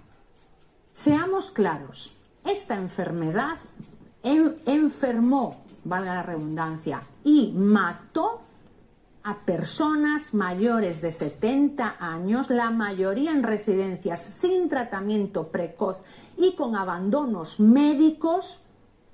Seamos 0.90 1.52
claros, 1.52 2.18
esta 2.44 2.74
enfermedad 2.74 3.58
enfermó, 4.24 5.62
valga 5.84 6.16
la 6.16 6.22
redundancia, 6.24 7.00
y 7.22 7.52
mató 7.52 8.42
a 9.22 9.40
personas 9.40 10.32
mayores 10.34 11.00
de 11.00 11.12
70 11.12 11.96
años, 11.98 12.50
la 12.50 12.70
mayoría 12.70 13.32
en 13.32 13.42
residencias 13.42 14.22
sin 14.22 14.68
tratamiento 14.68 15.48
precoz 15.48 15.98
y 16.36 16.54
con 16.54 16.74
abandonos 16.74 17.60
médicos, 17.60 18.62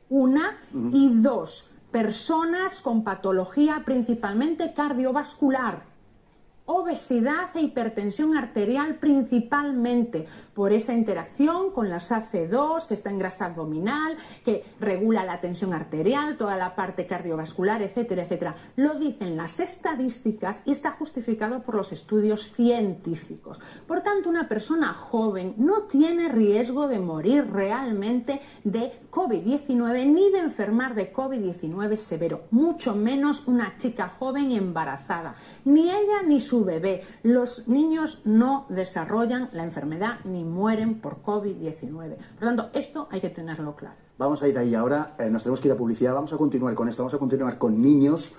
una, 0.09 0.59
y 0.73 1.11
dos, 1.15 1.71
personas 1.91 2.81
con 2.81 3.03
patología 3.03 3.83
principalmente 3.85 4.73
cardiovascular 4.75 5.96
obesidad 6.67 7.57
e 7.57 7.63
hipertensión 7.63 8.37
arterial 8.37 8.97
principalmente 8.97 10.27
por 10.53 10.73
esa 10.73 10.93
interacción 10.93 11.71
con 11.71 11.89
la 11.89 11.97
AC2 11.97 12.87
que 12.87 12.95
está 12.95 13.11
en 13.11 13.19
grasa 13.19 13.47
abdominal, 13.47 14.17
que 14.45 14.65
regula 14.81 15.25
la 15.25 15.41
tensión 15.41 15.73
arterial, 15.73 16.37
toda 16.37 16.57
la 16.57 16.75
parte 16.75 17.07
cardiovascular, 17.07 17.83
etcétera, 17.83 18.25
etcétera. 18.25 18.57
Lo 18.77 18.95
dicen 18.95 19.37
las 19.37 19.61
estadísticas 19.61 20.63
y 20.65 20.73
está 20.73 20.91
justificado 20.91 21.63
por 21.63 21.77
los 21.77 21.93
estudios 21.93 22.53
científicos. 22.53 23.61
Por 23.87 24.01
tanto, 24.01 24.29
una 24.29 24.49
persona 24.49 24.93
joven 24.93 25.55
no 25.59 25.83
tiene 25.83 26.29
riesgo 26.29 26.89
de 26.89 26.99
morir 26.99 27.51
realmente 27.51 28.41
de 28.65 28.93
COVID-19 29.11 30.07
ni 30.07 30.31
de 30.31 30.39
enfermar 30.39 30.95
de 30.95 31.13
COVID-19 31.13 31.97
severo, 31.97 32.45
mucho 32.51 32.95
menos 32.95 33.47
una 33.47 33.77
chica 33.77 34.09
joven 34.09 34.51
embarazada. 34.53 35.37
Ni 35.65 35.91
ella 35.91 36.23
ni 36.27 36.41
su 36.41 36.56
bebé. 36.65 37.03
Los 37.23 37.69
niños 37.69 38.23
no 38.25 38.67
desarrollan 38.69 39.49
la 39.53 39.65
enfermedad 39.65 40.21
ni 40.25 40.45
mueren 40.45 41.01
por 41.01 41.23
COVID-19. 41.23 42.17
Por 42.17 42.41
lo 42.41 42.47
tanto, 42.47 42.71
esto 42.73 43.09
hay 43.11 43.21
que 43.21 43.31
tenerlo 43.31 43.77
claro. 43.77 43.97
Vamos 44.19 44.43
a 44.43 44.49
ir 44.49 44.57
ahí 44.57 44.75
ahora, 44.75 45.15
eh, 45.19 45.29
nos 45.29 45.43
tenemos 45.43 45.61
que 45.61 45.69
ir 45.69 45.73
a 45.73 45.77
publicidad, 45.77 46.15
vamos 46.15 46.33
a 46.33 46.39
continuar 46.39 46.75
con 46.75 46.89
esto, 46.89 47.03
vamos 47.03 47.13
a 47.13 47.19
continuar 47.19 47.59
con 47.59 47.83
niños, 47.83 48.33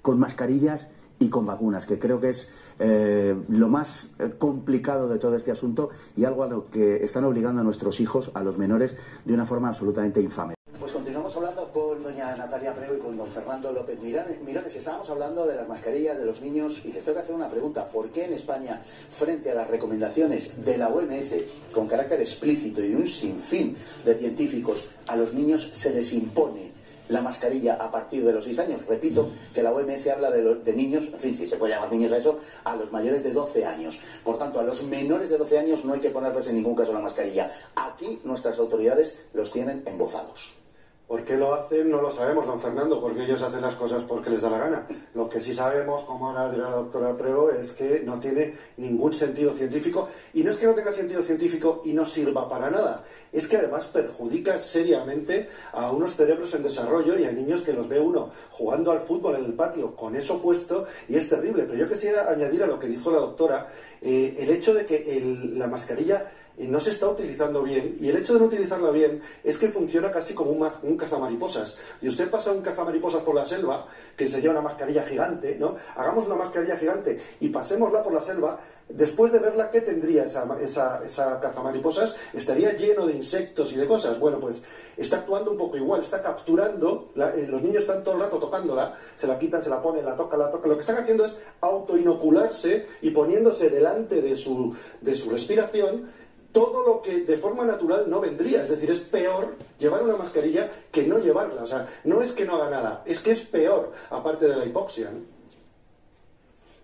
con 0.00 0.20
mascarillas 0.20 0.90
y 1.18 1.28
con 1.28 1.46
vacunas, 1.46 1.86
que 1.86 1.98
creo 1.98 2.20
que 2.20 2.30
es 2.30 2.52
eh, 2.78 3.34
lo 3.48 3.68
más 3.68 4.10
eh, 4.18 4.34
complicado 4.38 5.08
de 5.08 5.18
todo 5.18 5.36
este 5.36 5.50
asunto 5.50 5.90
y 6.16 6.24
algo 6.24 6.44
a 6.44 6.46
lo 6.46 6.70
que 6.70 6.96
están 6.96 7.24
obligando 7.24 7.60
a 7.60 7.64
nuestros 7.64 8.00
hijos, 8.00 8.30
a 8.34 8.42
los 8.42 8.58
menores, 8.58 8.96
de 9.24 9.34
una 9.34 9.46
forma 9.46 9.68
absolutamente 9.68 10.20
infame. 10.20 10.54
Pues 10.78 10.92
continuamos 10.92 11.36
hablando 11.36 11.70
con 11.72 11.93
doña 12.04 12.36
Natalia 12.36 12.74
Prego 12.74 12.94
y 12.94 12.98
con 12.98 13.16
don 13.16 13.26
Fernando 13.26 13.72
López 13.72 13.98
Mirones. 13.98 14.76
Estábamos 14.76 15.08
hablando 15.08 15.46
de 15.46 15.56
las 15.56 15.66
mascarillas 15.66 16.18
de 16.18 16.26
los 16.26 16.42
niños 16.42 16.82
y 16.84 16.92
les 16.92 17.02
tengo 17.02 17.16
que 17.16 17.22
hacer 17.22 17.34
una 17.34 17.48
pregunta. 17.48 17.88
¿Por 17.88 18.10
qué 18.10 18.26
en 18.26 18.34
España, 18.34 18.78
frente 18.84 19.50
a 19.50 19.54
las 19.54 19.68
recomendaciones 19.68 20.62
de 20.62 20.76
la 20.76 20.88
OMS 20.88 21.34
con 21.72 21.88
carácter 21.88 22.20
explícito 22.20 22.82
y 22.82 22.88
de 22.88 22.96
un 22.96 23.08
sinfín 23.08 23.74
de 24.04 24.14
científicos, 24.16 24.84
a 25.06 25.16
los 25.16 25.32
niños 25.32 25.70
se 25.72 25.94
les 25.94 26.12
impone 26.12 26.72
la 27.08 27.22
mascarilla 27.22 27.76
a 27.76 27.90
partir 27.90 28.22
de 28.22 28.34
los 28.34 28.44
6 28.44 28.58
años. 28.58 28.86
Repito 28.86 29.30
que 29.54 29.62
la 29.62 29.72
OMS 29.72 30.06
habla 30.08 30.30
de, 30.30 30.56
de, 30.56 30.72
niños, 30.74 31.08
en 31.10 31.18
fin, 31.18 31.34
si 31.34 31.46
se 31.46 31.56
puede 31.56 31.72
llamar 31.72 31.90
niños 31.90 32.12
a 32.12 32.18
eso, 32.18 32.38
a 32.64 32.76
los 32.76 32.92
mayores 32.92 33.24
de 33.24 33.32
12 33.32 33.64
años. 33.64 33.98
Por 34.22 34.36
tanto, 34.36 34.60
a 34.60 34.62
los 34.62 34.82
menores 34.82 35.30
de 35.30 35.38
12 35.38 35.58
años 35.58 35.86
no 35.86 35.94
hay 35.94 36.00
que 36.00 36.10
ponerles 36.10 36.46
en 36.48 36.56
ningún 36.56 36.76
caso 36.76 36.92
la 36.92 37.00
mascarilla. 37.00 37.50
Aquí 37.76 38.20
nuestras 38.24 38.58
autoridades 38.58 39.20
los 39.32 39.50
tienen 39.50 39.82
embozados. 39.86 40.63
¿Por 41.06 41.22
qué 41.22 41.36
lo 41.36 41.52
hacen? 41.52 41.90
No 41.90 42.00
lo 42.00 42.10
sabemos, 42.10 42.46
don 42.46 42.58
Fernando, 42.58 42.98
porque 42.98 43.24
ellos 43.24 43.42
hacen 43.42 43.60
las 43.60 43.74
cosas 43.74 44.02
porque 44.04 44.30
les 44.30 44.40
da 44.40 44.48
la 44.48 44.58
gana. 44.58 44.86
Lo 45.14 45.28
que 45.28 45.38
sí 45.38 45.52
sabemos, 45.52 46.02
como 46.04 46.28
ahora 46.28 46.50
dirá 46.50 46.70
la 46.70 46.76
doctora 46.76 47.14
Prego, 47.14 47.50
es 47.50 47.72
que 47.72 48.00
no 48.00 48.18
tiene 48.18 48.54
ningún 48.78 49.12
sentido 49.12 49.52
científico. 49.52 50.08
Y 50.32 50.42
no 50.42 50.50
es 50.50 50.56
que 50.56 50.66
no 50.66 50.74
tenga 50.74 50.92
sentido 50.92 51.22
científico 51.22 51.82
y 51.84 51.92
no 51.92 52.06
sirva 52.06 52.48
para 52.48 52.70
nada, 52.70 53.04
es 53.34 53.46
que 53.48 53.56
además 53.58 53.88
perjudica 53.88 54.58
seriamente 54.58 55.50
a 55.72 55.90
unos 55.90 56.14
cerebros 56.14 56.54
en 56.54 56.62
desarrollo 56.62 57.18
y 57.18 57.24
a 57.24 57.32
niños 57.32 57.62
que 57.62 57.72
los 57.72 57.88
ve 57.88 58.00
uno 58.00 58.30
jugando 58.50 58.92
al 58.92 59.00
fútbol 59.00 59.34
en 59.34 59.44
el 59.44 59.54
patio 59.54 59.94
con 59.94 60.16
eso 60.16 60.40
puesto 60.40 60.86
y 61.08 61.16
es 61.16 61.28
terrible. 61.28 61.64
Pero 61.64 61.78
yo 61.78 61.88
quisiera 61.88 62.30
añadir 62.30 62.62
a 62.62 62.66
lo 62.66 62.78
que 62.78 62.86
dijo 62.86 63.10
la 63.10 63.18
doctora 63.18 63.68
eh, 64.00 64.36
el 64.38 64.50
hecho 64.50 64.72
de 64.72 64.86
que 64.86 65.50
la 65.54 65.66
mascarilla 65.66 66.30
y 66.56 66.66
no 66.66 66.80
se 66.80 66.90
está 66.90 67.08
utilizando 67.08 67.62
bien. 67.62 67.96
Y 68.00 68.08
el 68.08 68.16
hecho 68.16 68.34
de 68.34 68.40
no 68.40 68.46
utilizarla 68.46 68.90
bien 68.90 69.20
es 69.42 69.58
que 69.58 69.68
funciona 69.68 70.12
casi 70.12 70.34
como 70.34 70.50
un, 70.50 70.68
un 70.82 70.96
cazamariposas. 70.96 71.78
Y 72.00 72.08
usted 72.08 72.30
pasa 72.30 72.52
un 72.52 72.62
cazamariposas 72.62 73.22
por 73.22 73.34
la 73.34 73.44
selva, 73.44 73.86
que 74.16 74.28
se 74.28 74.40
lleva 74.40 74.52
una 74.52 74.62
mascarilla 74.62 75.04
gigante, 75.04 75.56
¿no? 75.58 75.76
Hagamos 75.96 76.26
una 76.26 76.36
mascarilla 76.36 76.76
gigante 76.76 77.20
y 77.40 77.48
pasémosla 77.48 78.02
por 78.02 78.12
la 78.12 78.20
selva. 78.20 78.60
Después 78.86 79.32
de 79.32 79.38
verla, 79.38 79.70
¿qué 79.70 79.80
tendría 79.80 80.24
esa, 80.24 80.46
esa, 80.60 81.02
esa 81.02 81.40
cazamariposas? 81.40 82.16
Estaría 82.34 82.74
lleno 82.74 83.06
de 83.06 83.14
insectos 83.14 83.72
y 83.72 83.76
de 83.76 83.86
cosas. 83.86 84.20
Bueno, 84.20 84.38
pues 84.38 84.66
está 84.96 85.20
actuando 85.20 85.52
un 85.52 85.56
poco 85.56 85.78
igual, 85.78 86.02
está 86.02 86.22
capturando, 86.22 87.10
eh, 87.16 87.46
los 87.48 87.62
niños 87.62 87.82
están 87.82 88.04
todo 88.04 88.16
el 88.16 88.20
rato 88.20 88.38
tocándola, 88.38 88.94
se 89.16 89.26
la 89.26 89.38
quitan, 89.38 89.62
se 89.62 89.70
la 89.70 89.80
ponen, 89.80 90.04
la 90.04 90.14
tocan, 90.14 90.38
la 90.38 90.50
tocan. 90.50 90.68
Lo 90.68 90.76
que 90.76 90.82
están 90.82 90.98
haciendo 90.98 91.24
es 91.24 91.38
autoinocularse 91.62 92.86
y 93.00 93.10
poniéndose 93.10 93.70
delante 93.70 94.20
de 94.20 94.36
su, 94.36 94.76
de 95.00 95.14
su 95.14 95.30
respiración 95.30 96.06
todo 96.54 96.86
lo 96.86 97.02
que 97.02 97.22
de 97.22 97.36
forma 97.36 97.64
natural 97.64 98.08
no 98.08 98.20
vendría. 98.20 98.62
Es 98.62 98.70
decir, 98.70 98.88
es 98.88 99.00
peor 99.00 99.56
llevar 99.76 100.02
una 100.02 100.16
mascarilla 100.16 100.70
que 100.92 101.02
no 101.02 101.18
llevarla. 101.18 101.64
O 101.64 101.66
sea, 101.66 101.86
no 102.04 102.22
es 102.22 102.32
que 102.32 102.46
no 102.46 102.54
haga 102.54 102.70
nada, 102.70 103.02
es 103.04 103.18
que 103.18 103.32
es 103.32 103.40
peor, 103.40 103.92
aparte 104.08 104.46
de 104.46 104.56
la 104.56 104.64
hipoxia. 104.64 105.10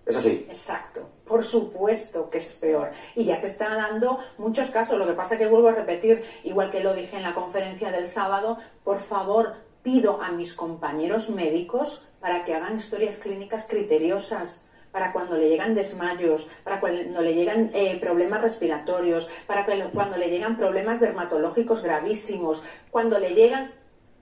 Es 0.05 0.17
así. 0.17 0.45
Exacto. 0.49 1.09
Por 1.25 1.45
supuesto 1.45 2.29
que 2.29 2.39
es 2.39 2.57
peor. 2.57 2.91
Y 3.15 3.25
ya 3.25 3.37
se 3.37 3.47
están 3.47 3.77
dando 3.77 4.19
muchos 4.39 4.71
casos. 4.71 4.99
Lo 4.99 5.07
que 5.07 5.13
pasa 5.13 5.39
que 5.39 5.47
vuelvo 5.47 5.69
a 5.69 5.73
repetir, 5.73 6.25
igual 6.43 6.71
que 6.71 6.83
lo 6.83 6.93
dije 6.93 7.17
en 7.17 7.23
la 7.23 7.35
conferencia 7.35 7.93
del 7.93 8.09
sábado, 8.09 8.59
por 8.83 8.99
favor, 8.99 9.55
pido 9.85 10.21
a 10.21 10.33
mis 10.33 10.55
compañeros 10.55 11.31
médicos 11.31 12.09
para 12.19 12.45
que 12.45 12.55
hagan 12.57 12.77
historias 12.77 13.19
clínicas 13.19 13.67
criteriosas 13.69 14.67
para 14.93 15.13
cuando 15.13 15.37
le 15.37 15.49
llegan 15.49 15.75
desmayos, 15.75 16.49
para 16.65 16.81
cuando 16.81 17.23
le 17.23 17.35
llegan 17.35 17.71
eh, 17.75 17.99
problemas 18.01 18.41
respiratorios, 18.41 19.29
para 19.47 19.67
cuando 19.93 20.17
le 20.17 20.31
llegan 20.31 20.57
problemas 20.57 21.01
dermatológicos 21.01 21.83
gravísimos, 21.83 22.63
cuando 22.91 23.19
le 23.19 23.35
llegan 23.35 23.73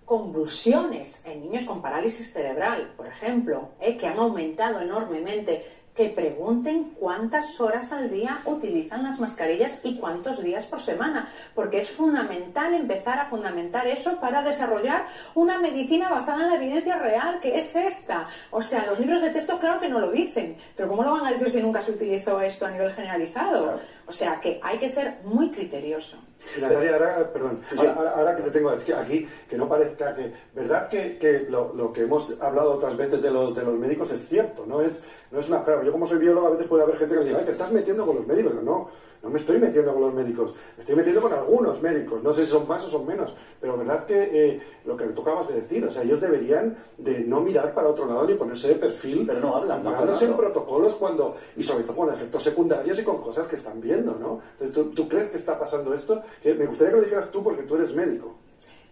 convulsiones 0.05 1.27
en 1.27 1.43
niños 1.43 1.65
con 1.65 1.83
parálisis 1.83 2.33
cerebral, 2.33 2.95
por 2.97 3.07
ejemplo, 3.07 3.69
eh, 3.79 3.97
que 3.97 4.07
han 4.07 4.19
aumentado 4.19 4.81
enormemente 4.81 5.65
que 5.99 6.11
pregunten 6.11 6.95
cuántas 6.97 7.61
horas 7.61 7.91
al 7.91 8.09
día 8.09 8.39
utilizan 8.45 9.03
las 9.03 9.19
mascarillas 9.19 9.81
y 9.83 9.97
cuántos 9.97 10.45
días 10.45 10.65
por 10.65 10.81
semana, 10.81 11.29
porque 11.57 11.79
es 11.79 11.91
fundamental 11.91 12.73
empezar 12.73 13.19
a 13.19 13.27
fundamentar 13.27 13.89
eso 13.89 14.21
para 14.21 14.43
desarrollar 14.43 15.07
una 15.35 15.59
medicina 15.59 16.09
basada 16.09 16.45
en 16.45 16.51
la 16.51 16.55
evidencia 16.55 16.99
real, 16.99 17.41
que 17.41 17.59
es 17.59 17.75
esta. 17.75 18.29
O 18.53 18.63
sea, 18.63 18.87
los 18.87 19.01
libros 19.01 19.23
de 19.23 19.31
texto 19.31 19.59
claro 19.59 19.81
que 19.81 19.89
no 19.89 19.99
lo 19.99 20.13
dicen, 20.13 20.57
pero 20.77 20.89
¿cómo 20.89 21.03
lo 21.03 21.11
van 21.11 21.27
a 21.27 21.33
decir 21.33 21.51
si 21.51 21.61
nunca 21.61 21.81
se 21.81 21.91
utilizó 21.91 22.41
esto 22.41 22.67
a 22.67 22.71
nivel 22.71 22.93
generalizado? 22.93 23.81
O 24.09 24.13
sea, 24.13 24.41
que 24.41 24.59
hay 24.63 24.79
que 24.79 24.89
ser 24.89 25.19
muy 25.25 25.51
criterioso. 25.51 26.17
Natalia, 26.63 26.95
ahora, 26.95 27.31
perdón, 27.31 27.61
ahora, 28.15 28.37
que 28.37 28.43
te 28.45 28.51
tengo 28.51 28.71
aquí, 28.71 29.29
que 29.51 29.57
no 29.59 29.69
parezca 29.69 30.15
que, 30.15 30.33
¿verdad 30.55 30.89
que, 30.89 31.47
lo, 31.51 31.93
que 31.93 32.03
hemos 32.03 32.33
hablado 32.41 32.73
otras 32.73 32.97
veces 32.97 33.21
de 33.21 33.31
los, 33.31 33.55
de 33.55 33.65
los 33.65 33.75
médicos 33.75 34.11
es 34.11 34.27
cierto? 34.27 34.65
No 34.65 34.81
es, 34.81 35.03
no 35.31 35.41
es 35.41 35.49
una, 35.51 35.63
claro, 35.63 35.85
yo 35.85 35.93
como 35.93 36.07
soy 36.07 36.21
biólogo 36.21 36.47
a 36.47 36.51
veces 36.51 36.67
puede 36.67 36.85
haber 36.85 36.97
gente 36.97 37.17
que 37.17 37.21
me 37.21 37.27
diga, 37.27 37.45
te 37.45 37.51
estás 37.51 37.71
metiendo 37.71 38.07
con 38.07 38.17
los 38.17 38.27
médicos, 38.27 38.55
no, 38.63 38.89
no 39.23 39.31
me 39.31 39.39
estoy 39.39 39.59
metiendo 39.59 39.93
con 39.93 40.03
los 40.03 40.15
médicos, 40.15 40.55
me 40.77 40.81
estoy 40.81 40.97
metiendo 40.97 41.21
con 41.21 41.33
algunos 41.33 41.83
médicos, 41.83 42.23
no 42.23 42.33
sé 42.33 42.45
si 42.45 42.53
son 42.53 42.69
más 42.69 42.85
o 42.85 42.89
son 42.89 43.07
menos, 43.07 43.35
pero 43.61 43.77
verdad 43.77 44.07
que 44.07 44.31
eh, 44.33 44.63
lo 44.85 44.97
que 44.97 45.05
tú 45.07 45.23
acabas 45.23 45.49
de 45.49 45.61
decir, 45.61 45.85
o 45.85 45.91
sea, 45.91 46.03
ellos 46.03 46.21
deberían 46.21 46.77
de 46.97 47.21
no 47.21 47.41
mirar 47.41 47.75
para 47.75 47.89
otro 47.89 48.07
lado 48.07 48.27
ni 48.27 48.35
ponerse 48.35 48.69
de 48.69 48.75
perfil, 48.77 49.25
pero 49.27 49.41
no 49.41 49.57
hablan, 49.57 49.83
basándose 49.83 50.27
en 50.27 50.35
protocolos 50.35 50.95
cuando, 50.95 51.37
y 51.57 51.63
sobre 51.63 51.85
todo 51.85 51.97
con 51.97 52.13
efectos 52.13 52.43
secundarios 52.43 52.99
y 52.99 53.05
con 53.05 53.21
cosas 53.21 53.47
que 53.47 53.57
están 53.57 53.81
viendo, 53.81 54.15
¿no? 54.19 54.41
Entonces, 54.53 54.75
¿tú, 54.75 54.91
tú 54.91 55.09
crees 55.09 55.29
que 55.29 55.37
está 55.37 55.59
pasando 55.59 55.95
esto? 55.95 56.23
Que 56.43 56.55
me 56.55 56.67
gustaría 56.67 56.93
que 56.93 56.99
lo 56.99 57.05
dijeras 57.05 57.31
tú 57.31 57.43
porque 57.43 57.63
tú 57.63 57.77
eres 57.77 57.95
médico. 57.95 58.37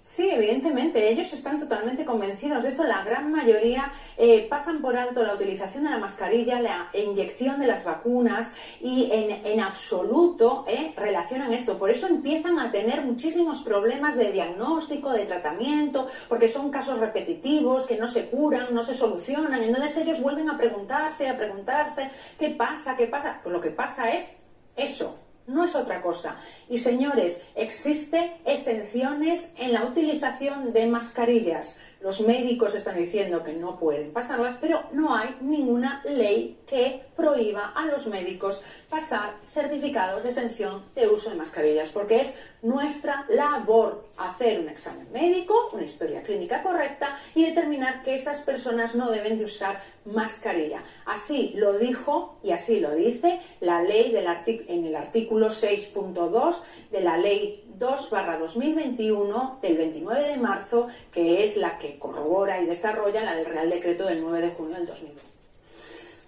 Sí, 0.06 0.30
evidentemente, 0.30 1.08
ellos 1.08 1.32
están 1.32 1.58
totalmente 1.58 2.04
convencidos 2.04 2.62
de 2.62 2.68
esto. 2.68 2.84
La 2.84 3.02
gran 3.02 3.32
mayoría 3.32 3.92
eh, 4.16 4.46
pasan 4.48 4.80
por 4.80 4.96
alto 4.96 5.24
la 5.24 5.34
utilización 5.34 5.82
de 5.82 5.90
la 5.90 5.98
mascarilla, 5.98 6.60
la 6.60 6.90
inyección 6.94 7.58
de 7.58 7.66
las 7.66 7.84
vacunas 7.84 8.54
y 8.80 9.10
en, 9.10 9.58
absoluto 9.58 10.64
eh, 10.68 10.94
relacionan 10.96 11.52
esto. 11.52 11.76
Por 11.76 11.90
eso 11.90 12.06
empiezan 12.06 12.60
a 12.60 12.70
tener 12.70 13.02
muchísimos 13.02 13.62
problemas 13.62 14.14
de 14.14 14.30
diagnóstico, 14.30 15.10
de 15.10 15.24
tratamiento, 15.24 16.06
porque 16.28 16.46
son 16.46 16.70
casos 16.70 17.00
repetitivos 17.00 17.86
que 17.86 17.98
no 17.98 18.06
se 18.06 18.26
curan, 18.26 18.72
no 18.72 18.84
se 18.84 18.94
solucionan. 18.94 19.60
Entonces 19.60 19.96
ellos 19.96 20.22
vuelven 20.22 20.48
a 20.48 20.56
preguntarse, 20.56 21.28
a 21.28 21.36
preguntarse, 21.36 22.12
¿qué 22.38 22.50
pasa? 22.50 22.96
¿Qué 22.96 23.08
pasa? 23.08 23.40
Pues 23.42 23.52
lo 23.52 23.60
que 23.60 23.70
pasa 23.70 24.12
es 24.12 24.36
eso, 24.76 25.18
no 25.46 25.64
es 25.64 25.74
otra 25.74 26.00
cosa. 26.00 26.36
Y 26.68 26.78
señores, 26.78 27.46
existen 27.54 28.32
exenciones 28.44 29.54
en 29.58 29.72
la 29.72 29.84
utilización 29.84 30.72
de 30.72 30.86
mascarillas. 30.86 31.82
Los 32.06 32.20
médicos 32.20 32.76
están 32.76 32.98
diciendo 32.98 33.42
que 33.42 33.52
no 33.52 33.80
pueden 33.80 34.12
pasarlas, 34.12 34.58
pero 34.60 34.84
no 34.92 35.16
hay 35.16 35.36
ninguna 35.40 36.04
ley 36.04 36.56
que 36.64 37.02
prohíba 37.16 37.72
a 37.74 37.84
los 37.86 38.06
médicos 38.06 38.62
pasar 38.88 39.34
certificados 39.52 40.22
de 40.22 40.28
exención 40.28 40.84
de 40.94 41.08
uso 41.08 41.30
de 41.30 41.34
mascarillas, 41.34 41.88
porque 41.88 42.20
es 42.20 42.36
nuestra 42.62 43.26
labor 43.28 44.04
hacer 44.18 44.60
un 44.60 44.68
examen 44.68 45.10
médico, 45.10 45.70
una 45.72 45.82
historia 45.82 46.22
clínica 46.22 46.62
correcta 46.62 47.18
y 47.34 47.44
determinar 47.44 48.04
que 48.04 48.14
esas 48.14 48.42
personas 48.42 48.94
no 48.94 49.10
deben 49.10 49.36
de 49.36 49.44
usar 49.44 49.82
mascarilla. 50.04 50.84
Así 51.06 51.54
lo 51.56 51.72
dijo 51.76 52.38
y 52.44 52.52
así 52.52 52.78
lo 52.78 52.94
dice 52.94 53.40
la 53.58 53.82
ley 53.82 54.12
del 54.12 54.28
en 54.46 54.86
el 54.86 54.94
artículo 54.94 55.48
6.2 55.48 56.62
de 56.92 57.00
la 57.00 57.18
ley 57.18 57.64
2 57.78 58.10
2021 58.40 59.58
del 59.60 59.76
29 59.76 60.28
de 60.28 60.36
marzo, 60.38 60.86
que 61.12 61.44
es 61.44 61.58
la 61.58 61.78
que 61.78 61.98
corrobora 61.98 62.60
y 62.60 62.66
desarrolla 62.66 63.22
la 63.22 63.34
del 63.34 63.44
Real 63.44 63.68
Decreto 63.68 64.06
del 64.06 64.22
9 64.22 64.40
de 64.40 64.50
junio 64.54 64.76
del 64.76 64.86
2020. 64.86 65.22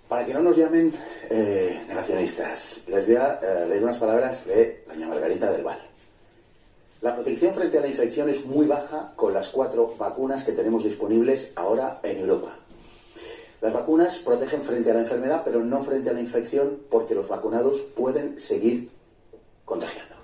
Para 0.08 0.26
que 0.26 0.34
no 0.34 0.40
nos 0.40 0.56
llamen 0.56 0.92
eh, 1.30 1.80
negacionistas, 1.88 2.84
les 2.88 3.06
voy 3.06 3.16
a 3.16 3.40
eh, 3.42 3.66
leer 3.66 3.82
unas 3.82 3.96
palabras 3.96 4.46
de 4.46 4.84
doña 4.88 5.08
Margarita 5.08 5.50
del 5.50 5.62
Val. 5.62 5.78
La 7.00 7.14
protección 7.14 7.54
frente 7.54 7.78
a 7.78 7.80
la 7.80 7.88
infección 7.88 8.28
es 8.28 8.44
muy 8.46 8.66
baja 8.66 9.12
con 9.16 9.32
las 9.32 9.48
cuatro 9.48 9.94
vacunas 9.96 10.44
que 10.44 10.52
tenemos 10.52 10.84
disponibles 10.84 11.52
ahora 11.56 12.00
en 12.02 12.18
Europa. 12.18 12.58
Las 13.60 13.72
vacunas 13.72 14.18
protegen 14.18 14.62
frente 14.62 14.90
a 14.90 14.94
la 14.94 15.00
enfermedad, 15.00 15.42
pero 15.44 15.64
no 15.64 15.82
frente 15.82 16.10
a 16.10 16.12
la 16.12 16.20
infección 16.20 16.78
porque 16.90 17.14
los 17.14 17.28
vacunados 17.28 17.80
pueden 17.94 18.38
seguir 18.38 18.90
contagiando. 19.64 20.17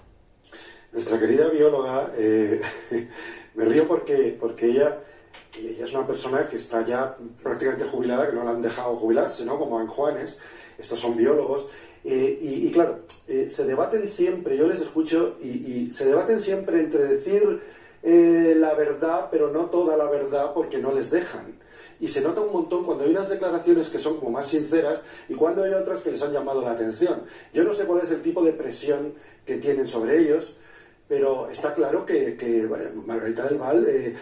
Nuestra 0.95 1.19
querida 1.19 1.49
bióloga, 1.49 2.13
eh, 2.17 2.61
me 3.57 3.65
río 3.65 3.89
porque, 3.89 4.37
porque 4.39 4.67
ella, 4.67 5.01
ella 5.59 5.85
es 5.85 5.93
una 5.93 6.07
persona 6.07 6.49
que 6.49 6.55
está 6.55 6.87
ya 6.87 7.17
prácticamente 7.43 7.85
jubilada, 7.85 8.31
que 8.31 8.37
no 8.37 8.45
la 8.45 8.53
han 8.53 8.63
dejado 8.63 8.95
jubilarse, 8.95 9.45
¿no? 9.45 9.59
Como 9.59 9.81
en 9.81 9.89
Juanes, 9.89 10.39
estos 10.79 11.01
son 11.01 11.17
biólogos, 11.17 11.69
eh, 12.05 12.39
y, 12.41 12.71
claro, 12.71 13.01
eh, 13.27 13.49
se 13.51 13.67
debaten 13.67 14.07
siempre, 14.07 14.57
yo 14.57 14.69
les 14.69 14.83
escucho, 14.83 15.35
y, 15.43 15.93
se 15.93 16.05
debaten 16.07 16.41
siempre 16.41 16.79
entre 16.79 17.03
decir 17.03 17.61
la 18.05 18.75
verdad, 18.75 19.29
pero 19.33 19.51
no 19.51 19.71
toda 19.71 19.97
la 19.97 20.05
verdad, 20.05 20.53
porque 20.55 20.79
no 20.79 20.93
les 20.93 21.11
dejan. 21.11 21.59
Y 21.99 22.07
se 22.07 22.21
nota 22.21 22.43
un 22.43 22.53
montón 22.53 22.85
cuando 22.85 23.03
hay 23.03 23.11
unas 23.11 23.31
declaraciones 23.31 23.89
que 23.89 23.99
son 23.99 24.19
como 24.19 24.31
más 24.31 24.47
sinceras 24.47 25.07
y 25.29 25.35
cuando 25.35 25.65
hay 25.65 25.73
otras 25.73 26.03
que 26.03 26.11
les 26.11 26.23
han 26.23 26.33
llamado 26.33 26.61
la 26.61 26.73
atención. 26.73 27.23
Yo 27.53 27.65
no 27.65 27.73
sé 27.73 27.85
cuál 27.87 28.03
es 28.05 28.11
el 28.11 28.21
tipo 28.21 28.45
de 28.45 28.53
presión 28.53 29.15
que 29.47 29.57
tienen 29.57 29.87
sobre 29.87 30.19
ellos, 30.19 30.59
pero 31.09 31.49
está 31.51 31.75
claro 31.75 32.07
que, 32.07 32.69
Margarita 33.07 33.45
del 33.45 33.59
Val 33.59 33.87
eh, 33.89 34.15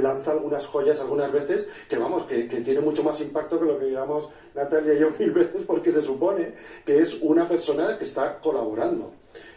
lanza 0.00 0.32
algunas 0.32 0.66
joyas 0.66 1.00
algunas 1.00 1.30
veces 1.30 1.68
que 1.88 1.98
vamos, 1.98 2.24
que, 2.24 2.44
tiene 2.44 2.80
mucho 2.80 3.02
más 3.02 3.20
impacto 3.20 3.58
que 3.58 3.66
lo 3.66 3.78
que 3.78 3.86
digamos 3.86 4.28
Natalia 4.54 4.94
y 4.94 5.00
yo 5.00 5.10
mil 5.18 5.32
veces 5.32 5.62
porque 5.66 5.92
se 5.92 6.02
supone 6.02 6.54
que 6.84 6.98
es 6.98 7.18
una 7.20 7.48
persona 7.48 7.98
que 7.98 8.04
está 8.04 8.38
colaborando. 8.40 9.12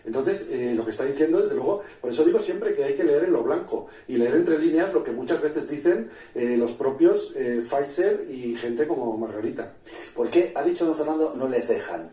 Entonces, 0.06 0.48
eh, 0.50 0.74
lo 0.76 0.86
que 0.86 0.92
está 0.92 1.04
diciendo, 1.04 1.42
desde 1.42 1.56
luego, 1.56 1.82
por 2.00 2.10
eso 2.10 2.24
digo 2.24 2.40
siempre 2.40 2.74
que 2.74 2.84
hay 2.84 2.96
que 2.96 3.04
leer 3.04 3.26
en 3.26 3.34
lo 3.34 3.44
blanco 3.44 3.88
y 4.08 4.16
leer 4.16 4.36
entre 4.36 4.58
líneas 4.58 4.94
lo 4.94 5.04
que 5.04 5.12
muchas 5.12 5.42
veces 5.42 5.70
dicen 5.70 6.10
eh, 6.34 6.56
los 6.58 6.74
propios 6.74 7.34
Pfizer 7.34 8.26
y 8.30 8.56
gente 8.56 8.88
como 8.88 9.18
Margarita. 9.18 9.74
¿Por 10.16 10.30
qué, 10.30 10.54
ha 10.56 10.64
dicho 10.64 10.86
don 10.86 10.96
Fernando, 10.96 11.34
no 11.36 11.50
les 11.50 11.68
dejan? 11.68 12.10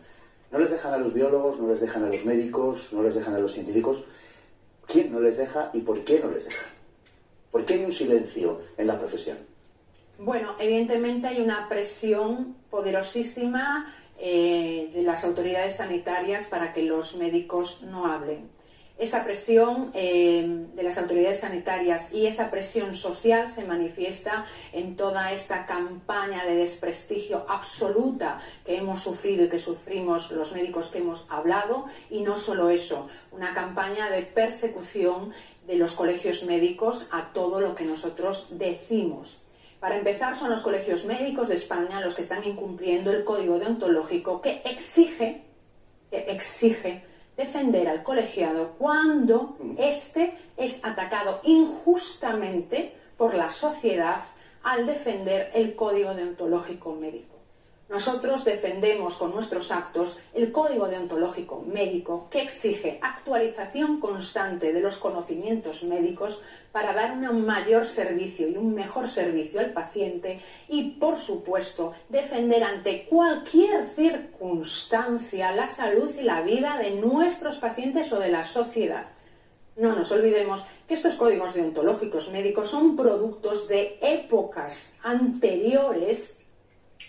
No 0.51 0.59
les 0.59 0.71
dejan 0.71 0.93
a 0.93 0.99
los 0.99 1.15
biólogos, 1.15 1.59
no 1.59 1.69
les 1.69 1.81
dejan 1.81 2.05
a 2.05 2.09
los 2.09 2.25
médicos, 2.25 2.93
no 2.93 3.03
les 3.03 3.15
dejan 3.15 3.35
a 3.35 3.39
los 3.39 3.53
científicos. 3.53 4.05
¿Quién 4.87 5.13
no 5.13 5.21
les 5.21 5.39
deja 5.39 5.71
y 5.73 5.81
por 5.81 6.05
qué 6.05 6.21
no 6.21 6.31
les 6.31 6.45
deja? 6.47 6.67
¿Por 7.51 7.65
qué 7.65 7.75
hay 7.75 7.85
un 7.85 7.93
silencio 7.93 8.61
en 8.77 8.87
la 8.87 8.99
profesión? 8.99 9.39
Bueno, 10.19 10.55
evidentemente 10.59 11.27
hay 11.27 11.41
una 11.41 11.69
presión 11.69 12.57
poderosísima 12.71 13.95
eh, 14.19 14.91
de 14.93 15.03
las 15.03 15.25
autoridades 15.25 15.77
sanitarias 15.77 16.47
para 16.49 16.73
que 16.73 16.83
los 16.83 17.17
médicos 17.17 17.83
no 17.83 18.07
hablen 18.07 18.54
esa 18.97 19.25
presión 19.25 19.91
eh, 19.93 20.67
de 20.75 20.83
las 20.85 20.99
autoridades 20.99 21.41
sanitarias 21.41 22.13
y 22.13 22.27
esa 22.27 22.51
presión 22.51 22.95
social 22.95 23.49
se 23.49 23.65
manifiesta 23.65 24.45
en 24.73 24.95
toda 24.95 25.33
esta 25.33 25.67
campaña 25.67 26.45
de 26.45 26.55
desprestigio 26.55 27.45
absoluta 27.49 28.41
que 28.65 28.77
hemos 28.77 29.03
sufrido 29.03 29.45
y 29.45 29.49
que 29.49 29.59
sufrimos 29.59 30.31
los 30.31 30.53
médicos 30.53 30.89
que 30.89 30.99
hemos 30.99 31.27
hablado 31.29 31.87
y 32.09 32.21
no 32.21 32.37
solo 32.37 32.71
eso, 32.71 33.09
una 33.33 33.53
campaña 33.53 34.11
de 34.11 34.23
persecución 34.23 35.33
de 35.67 35.77
los 35.77 35.93
colegios 35.93 36.45
médicos 36.45 37.09
a 37.11 37.33
todo 37.33 37.61
lo 37.61 37.75
que 37.75 37.85
nosotros 37.85 38.49
decimos. 38.53 39.41
Para 39.81 39.99
empezar, 39.99 40.37
son 40.37 40.51
los 40.51 40.63
colegios 40.63 41.05
médicos 41.05 41.49
de 41.49 41.55
España 41.55 42.01
los 42.01 42.15
que 42.15 42.23
están 42.23 42.45
incumpliendo 42.45 43.11
el 43.11 43.25
código 43.25 43.59
deontológico 43.59 44.41
que 44.41 44.63
exige, 44.65 45.43
que 46.11 46.31
exige 46.31 47.14
defender 47.37 47.89
al 47.89 48.03
colegiado 48.03 48.75
cuando 48.79 49.57
éste 49.79 50.35
es 50.57 50.85
atacado 50.85 51.41
injustamente 51.45 52.95
por 53.17 53.35
la 53.35 53.51
sociedad 53.51 54.21
al 54.63 54.87
defender 54.87 55.51
el 55.55 55.75
código 55.75 56.15
deontológico 56.15 56.95
médico. 56.95 57.34
Nosotros 57.95 58.45
defendemos 58.45 59.15
con 59.15 59.33
nuestros 59.33 59.71
actos 59.71 60.19
el 60.35 60.51
código 60.51 60.89
deontológico 60.89 61.63
médico 61.65 62.27
que 62.29 62.43
exige 62.43 62.99
actualización 63.01 64.01
constante 64.01 64.73
de 64.73 64.81
los 64.81 64.97
conocimientos 64.97 65.85
médicos 65.85 66.43
para 66.73 66.93
dar 66.93 67.13
un 67.13 67.47
mayor 67.47 67.87
servicio 67.87 68.49
y 68.49 68.57
un 68.57 68.75
mejor 68.75 69.07
servicio 69.07 69.61
al 69.61 69.73
paciente 69.73 70.41
y, 70.67 70.91
por 70.99 71.21
supuesto, 71.21 71.93
defender 72.09 72.65
ante 72.65 73.07
cualquier 73.07 73.87
circunstancia 73.87 75.53
la 75.53 75.69
salud 75.69 76.13
y 76.19 76.25
la 76.25 76.43
vida 76.43 76.79
de 76.79 76.97
nuestros 76.97 77.59
pacientes 77.59 78.13
o 78.13 78.19
de 78.19 78.29
la 78.29 78.43
sociedad. 78.43 79.07
No 79.77 79.95
nos 79.95 80.11
olvidemos 80.11 80.65
que 80.89 80.95
estos 80.95 81.15
códigos 81.15 81.55
deontológicos 81.55 82.33
médicos 82.33 82.71
son 82.71 82.97
productos 82.97 83.69
de 83.69 84.01
épocas 84.03 84.99
anteriores 85.05 86.41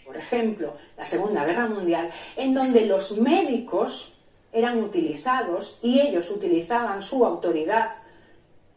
por 0.06 0.17
ejemplo, 0.17 0.76
la 0.98 1.06
Segunda 1.06 1.45
Guerra 1.45 1.67
Mundial, 1.67 2.10
en 2.36 2.54
donde 2.54 2.86
los 2.86 3.17
médicos 3.17 4.13
eran 4.52 4.82
utilizados 4.82 5.80
y 5.82 6.00
ellos 6.00 6.30
utilizaban 6.30 7.02
su 7.02 7.26
autoridad 7.26 7.89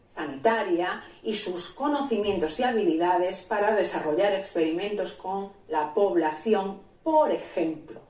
sanitaria 0.09 1.03
y 1.23 1.35
sus 1.35 1.69
conocimientos 1.69 2.59
y 2.59 2.63
habilidades 2.63 3.43
para 3.43 3.75
desarrollar 3.75 4.33
experimentos 4.33 5.13
con 5.13 5.51
la 5.67 5.93
población, 5.93 6.81
por 7.03 7.31
ejemplo, 7.31 8.01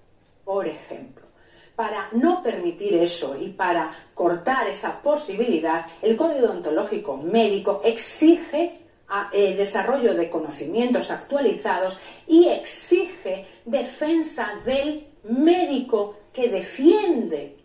por 0.46 0.66
ejemplo. 0.68 1.28
Para 1.76 2.10
no 2.14 2.42
permitir 2.42 2.96
eso 2.96 3.38
y 3.40 3.50
para 3.50 3.94
cortar 4.14 4.68
esa 4.68 5.02
posibilidad, 5.02 5.86
el 6.02 6.18
Código 6.18 6.52
Ontológico 6.52 7.18
Médico 7.18 7.82
exige 7.84 8.89
el 9.32 9.58
desarrollo 9.58 10.14
de 10.14 10.30
conocimientos 10.30 11.12
actualizados 11.12 12.00
y 12.28 12.48
exige 12.48 13.46
defensa 13.66 14.54
del 14.66 15.08
médico 15.24 16.16
que 16.34 16.50
defiende 16.50 17.58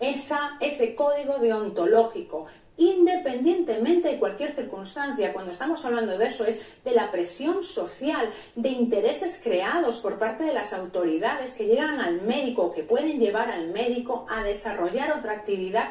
esa, 0.00 0.56
ese 0.60 0.94
código 0.94 1.38
deontológico 1.38 2.46
independientemente 2.78 4.08
de 4.08 4.18
cualquier 4.18 4.52
circunstancia. 4.52 5.32
Cuando 5.32 5.50
estamos 5.50 5.84
hablando 5.84 6.16
de 6.16 6.26
eso 6.26 6.46
es 6.46 6.64
de 6.84 6.92
la 6.92 7.10
presión 7.10 7.62
social, 7.62 8.30
de 8.54 8.68
intereses 8.68 9.40
creados 9.42 9.98
por 9.98 10.18
parte 10.18 10.44
de 10.44 10.52
las 10.52 10.72
autoridades 10.72 11.54
que 11.54 11.66
llegan 11.66 12.00
al 12.00 12.22
médico, 12.22 12.72
que 12.72 12.84
pueden 12.84 13.18
llevar 13.18 13.50
al 13.50 13.68
médico 13.68 14.26
a 14.30 14.44
desarrollar 14.44 15.10
otra 15.10 15.32
actividad 15.32 15.88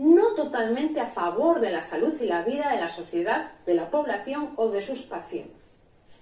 no 0.00 0.34
totalmente 0.34 0.98
a 0.98 1.06
favor 1.06 1.60
de 1.60 1.70
la 1.70 1.82
salud 1.82 2.14
y 2.22 2.24
la 2.24 2.42
vida 2.42 2.70
de 2.70 2.80
la 2.80 2.88
sociedad, 2.88 3.52
de 3.66 3.74
la 3.74 3.90
población 3.90 4.54
o 4.56 4.70
de 4.70 4.80
sus 4.80 5.02
pacientes. 5.02 5.60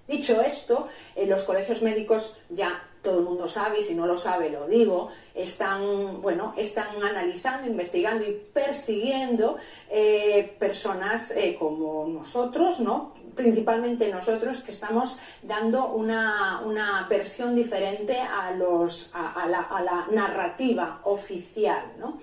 Dicho 0.09 0.41
esto, 0.41 0.89
en 1.15 1.31
los 1.31 1.45
colegios 1.45 1.83
médicos 1.83 2.41
ya 2.49 2.83
todo 3.03 3.21
el 3.21 3.25
mundo 3.25 3.47
sabe, 3.47 3.79
y 3.79 3.83
si 3.83 3.95
no 3.95 4.05
lo 4.07 4.17
sabe 4.17 4.51
lo 4.51 4.67
digo, 4.67 5.11
están, 5.33 6.21
bueno, 6.21 6.55
están 6.57 6.89
analizando, 7.01 7.69
investigando 7.69 8.25
y 8.25 8.33
persiguiendo 8.53 9.59
eh, 9.89 10.57
personas 10.59 11.37
eh, 11.37 11.55
como 11.57 12.09
nosotros, 12.09 12.81
¿no? 12.81 13.13
principalmente 13.37 14.09
nosotros 14.09 14.61
que 14.63 14.73
estamos 14.73 15.21
dando 15.43 15.93
una, 15.93 16.63
una 16.67 17.07
versión 17.09 17.55
diferente 17.55 18.19
a, 18.19 18.51
los, 18.51 19.13
la, 19.15 19.61
a 19.61 19.83
la 19.83 20.07
narrativa 20.11 21.01
oficial. 21.05 21.93
¿no? 22.01 22.19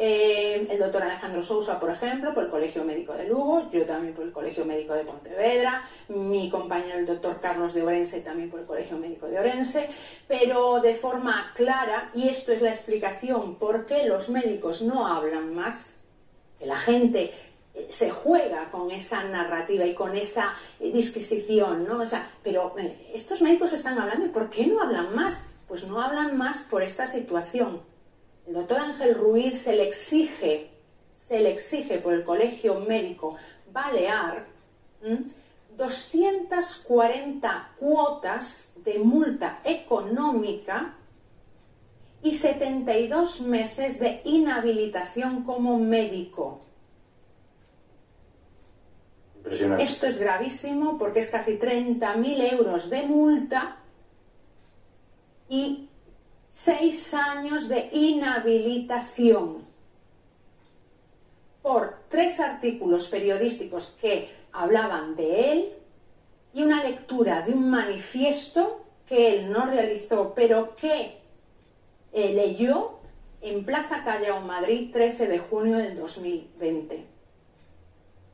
Eh, 0.00 0.64
el 0.70 0.78
doctor 0.78 1.02
Alejandro 1.02 1.42
Sousa, 1.42 1.80
por 1.80 1.90
ejemplo, 1.90 2.32
por 2.32 2.44
el 2.44 2.50
Colegio 2.50 2.84
Médico 2.84 3.14
de 3.14 3.24
Lugo, 3.24 3.68
yo 3.68 3.84
también 3.84 4.14
por 4.14 4.24
el 4.24 4.32
Colegio 4.32 4.64
Médico 4.64 4.94
de 4.94 5.02
Pontevedra, 5.02 5.82
mi 6.06 6.48
compañero 6.48 6.98
el 6.98 7.06
doctor 7.06 7.40
Carlos 7.40 7.74
de 7.74 7.82
Orense 7.82 8.20
también 8.20 8.48
por 8.48 8.60
el 8.60 8.66
Colegio 8.66 8.96
Médico 8.96 9.26
de 9.26 9.40
Orense, 9.40 9.90
pero 10.28 10.80
de 10.80 10.94
forma 10.94 11.52
clara, 11.56 12.12
y 12.14 12.28
esto 12.28 12.52
es 12.52 12.62
la 12.62 12.68
explicación 12.68 13.56
por 13.56 13.86
qué 13.86 14.06
los 14.06 14.28
médicos 14.28 14.82
no 14.82 15.04
hablan 15.04 15.52
más, 15.52 15.96
que 16.60 16.66
la 16.66 16.76
gente 16.76 17.32
eh, 17.74 17.88
se 17.90 18.08
juega 18.08 18.70
con 18.70 18.92
esa 18.92 19.24
narrativa 19.24 19.84
y 19.84 19.94
con 19.94 20.16
esa 20.16 20.54
eh, 20.78 20.92
disquisición, 20.92 21.88
¿no? 21.88 22.02
O 22.02 22.06
sea, 22.06 22.30
pero 22.44 22.72
estos 23.12 23.42
médicos 23.42 23.72
están 23.72 23.98
hablando 23.98 24.30
¿por 24.30 24.48
qué 24.48 24.64
no 24.68 24.80
hablan 24.80 25.12
más? 25.16 25.46
Pues 25.66 25.88
no 25.88 26.00
hablan 26.00 26.38
más 26.38 26.58
por 26.70 26.84
esta 26.84 27.08
situación 27.08 27.80
el 28.48 28.54
doctor 28.54 28.80
Ángel 28.80 29.14
Ruiz 29.14 29.60
se 29.60 29.76
le 29.76 29.86
exige, 29.86 30.70
se 31.14 31.40
le 31.40 31.50
exige 31.50 31.98
por 31.98 32.14
el 32.14 32.24
Colegio 32.24 32.80
Médico 32.80 33.36
Balear 33.70 34.46
240 35.76 37.72
cuotas 37.78 38.72
de 38.84 39.00
multa 39.00 39.60
económica 39.64 40.94
y 42.22 42.32
72 42.32 43.42
meses 43.42 44.00
de 44.00 44.22
inhabilitación 44.24 45.44
como 45.44 45.78
médico. 45.78 46.62
Esto 49.78 50.06
es 50.06 50.18
gravísimo 50.18 50.96
porque 50.98 51.18
es 51.20 51.30
casi 51.30 51.58
30.000 51.58 52.52
euros 52.52 52.88
de 52.88 53.02
multa 53.02 53.76
y 55.48 55.87
seis 56.58 57.14
años 57.14 57.68
de 57.68 57.88
inhabilitación 57.92 59.64
por 61.62 61.98
tres 62.08 62.40
artículos 62.40 63.06
periodísticos 63.06 63.96
que 64.00 64.28
hablaban 64.50 65.14
de 65.14 65.52
él 65.52 65.72
y 66.52 66.64
una 66.64 66.82
lectura 66.82 67.42
de 67.42 67.52
un 67.52 67.70
manifiesto 67.70 68.84
que 69.06 69.36
él 69.36 69.52
no 69.52 69.66
realizó, 69.66 70.34
pero 70.34 70.74
que 70.74 71.20
eh, 72.12 72.34
leyó 72.34 72.98
en 73.40 73.64
Plaza 73.64 74.02
Callao, 74.02 74.40
Madrid, 74.40 74.90
13 74.92 75.28
de 75.28 75.38
junio 75.38 75.76
del 75.76 75.96
2020. 75.96 77.06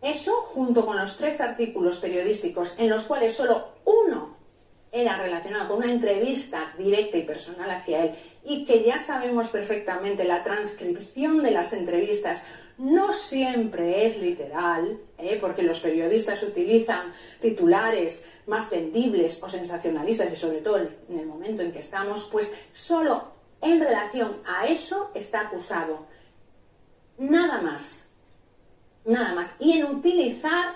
Eso, 0.00 0.32
junto 0.32 0.86
con 0.86 0.96
los 0.96 1.18
tres 1.18 1.42
artículos 1.42 1.98
periodísticos 1.98 2.78
en 2.78 2.88
los 2.88 3.04
cuales 3.04 3.34
solo 3.34 3.68
uno 3.84 4.43
era 4.94 5.18
relacionado 5.18 5.68
con 5.68 5.78
una 5.78 5.92
entrevista 5.92 6.72
directa 6.78 7.18
y 7.18 7.22
personal 7.22 7.68
hacia 7.70 8.04
él 8.04 8.14
y 8.44 8.64
que 8.64 8.84
ya 8.84 8.98
sabemos 8.98 9.48
perfectamente 9.48 10.24
la 10.24 10.44
transcripción 10.44 11.42
de 11.42 11.50
las 11.50 11.72
entrevistas 11.72 12.44
no 12.78 13.12
siempre 13.12 14.06
es 14.06 14.18
literal, 14.18 14.98
¿eh? 15.18 15.38
porque 15.40 15.62
los 15.62 15.80
periodistas 15.80 16.42
utilizan 16.42 17.10
titulares 17.40 18.28
más 18.46 18.70
vendibles 18.70 19.42
o 19.42 19.48
sensacionalistas 19.48 20.32
y 20.32 20.36
sobre 20.36 20.60
todo 20.60 20.78
en 20.78 21.18
el 21.18 21.26
momento 21.26 21.62
en 21.62 21.72
que 21.72 21.78
estamos, 21.80 22.28
pues 22.30 22.54
solo 22.72 23.32
en 23.62 23.80
relación 23.80 24.36
a 24.46 24.66
eso 24.66 25.10
está 25.14 25.42
acusado. 25.42 26.06
Nada 27.18 27.60
más. 27.60 28.10
Nada 29.04 29.34
más. 29.34 29.56
Y 29.60 29.72
en 29.78 29.86
utilizar 29.86 30.74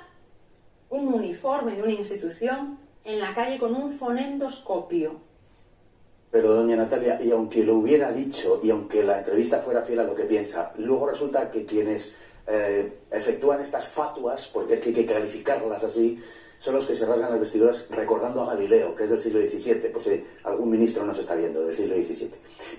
un 0.90 1.12
uniforme 1.12 1.74
en 1.74 1.82
una 1.82 1.92
institución 1.92 2.77
en 3.04 3.20
la 3.20 3.34
calle 3.34 3.58
con 3.58 3.74
un 3.74 3.90
fonendoscopio. 3.90 5.20
Pero 6.30 6.52
doña 6.52 6.76
Natalia, 6.76 7.20
y 7.22 7.30
aunque 7.30 7.64
lo 7.64 7.76
hubiera 7.76 8.12
dicho, 8.12 8.60
y 8.62 8.70
aunque 8.70 9.02
la 9.02 9.18
entrevista 9.18 9.58
fuera 9.58 9.82
fiel 9.82 10.00
a 10.00 10.04
lo 10.04 10.14
que 10.14 10.24
piensa, 10.24 10.72
luego 10.76 11.08
resulta 11.08 11.50
que 11.50 11.64
quienes 11.64 12.16
eh, 12.46 13.00
efectúan 13.10 13.62
estas 13.62 13.88
fatuas, 13.88 14.48
porque 14.52 14.74
es 14.74 14.80
que 14.80 14.88
hay 14.90 14.94
que 14.94 15.06
calificarlas 15.06 15.84
así, 15.84 16.22
son 16.58 16.74
los 16.74 16.86
que 16.86 16.96
se 16.96 17.06
rasgan 17.06 17.30
las 17.30 17.40
vestiduras 17.40 17.86
recordando 17.90 18.42
a 18.42 18.54
Galileo, 18.54 18.94
que 18.94 19.04
es 19.04 19.10
del 19.10 19.20
siglo 19.20 19.40
XVII, 19.40 19.90
por 19.90 20.02
si 20.02 20.24
algún 20.42 20.68
ministro 20.68 21.04
nos 21.04 21.18
está 21.18 21.36
viendo, 21.36 21.64
del 21.64 21.74
siglo 21.74 21.94
XVII. 21.94 22.30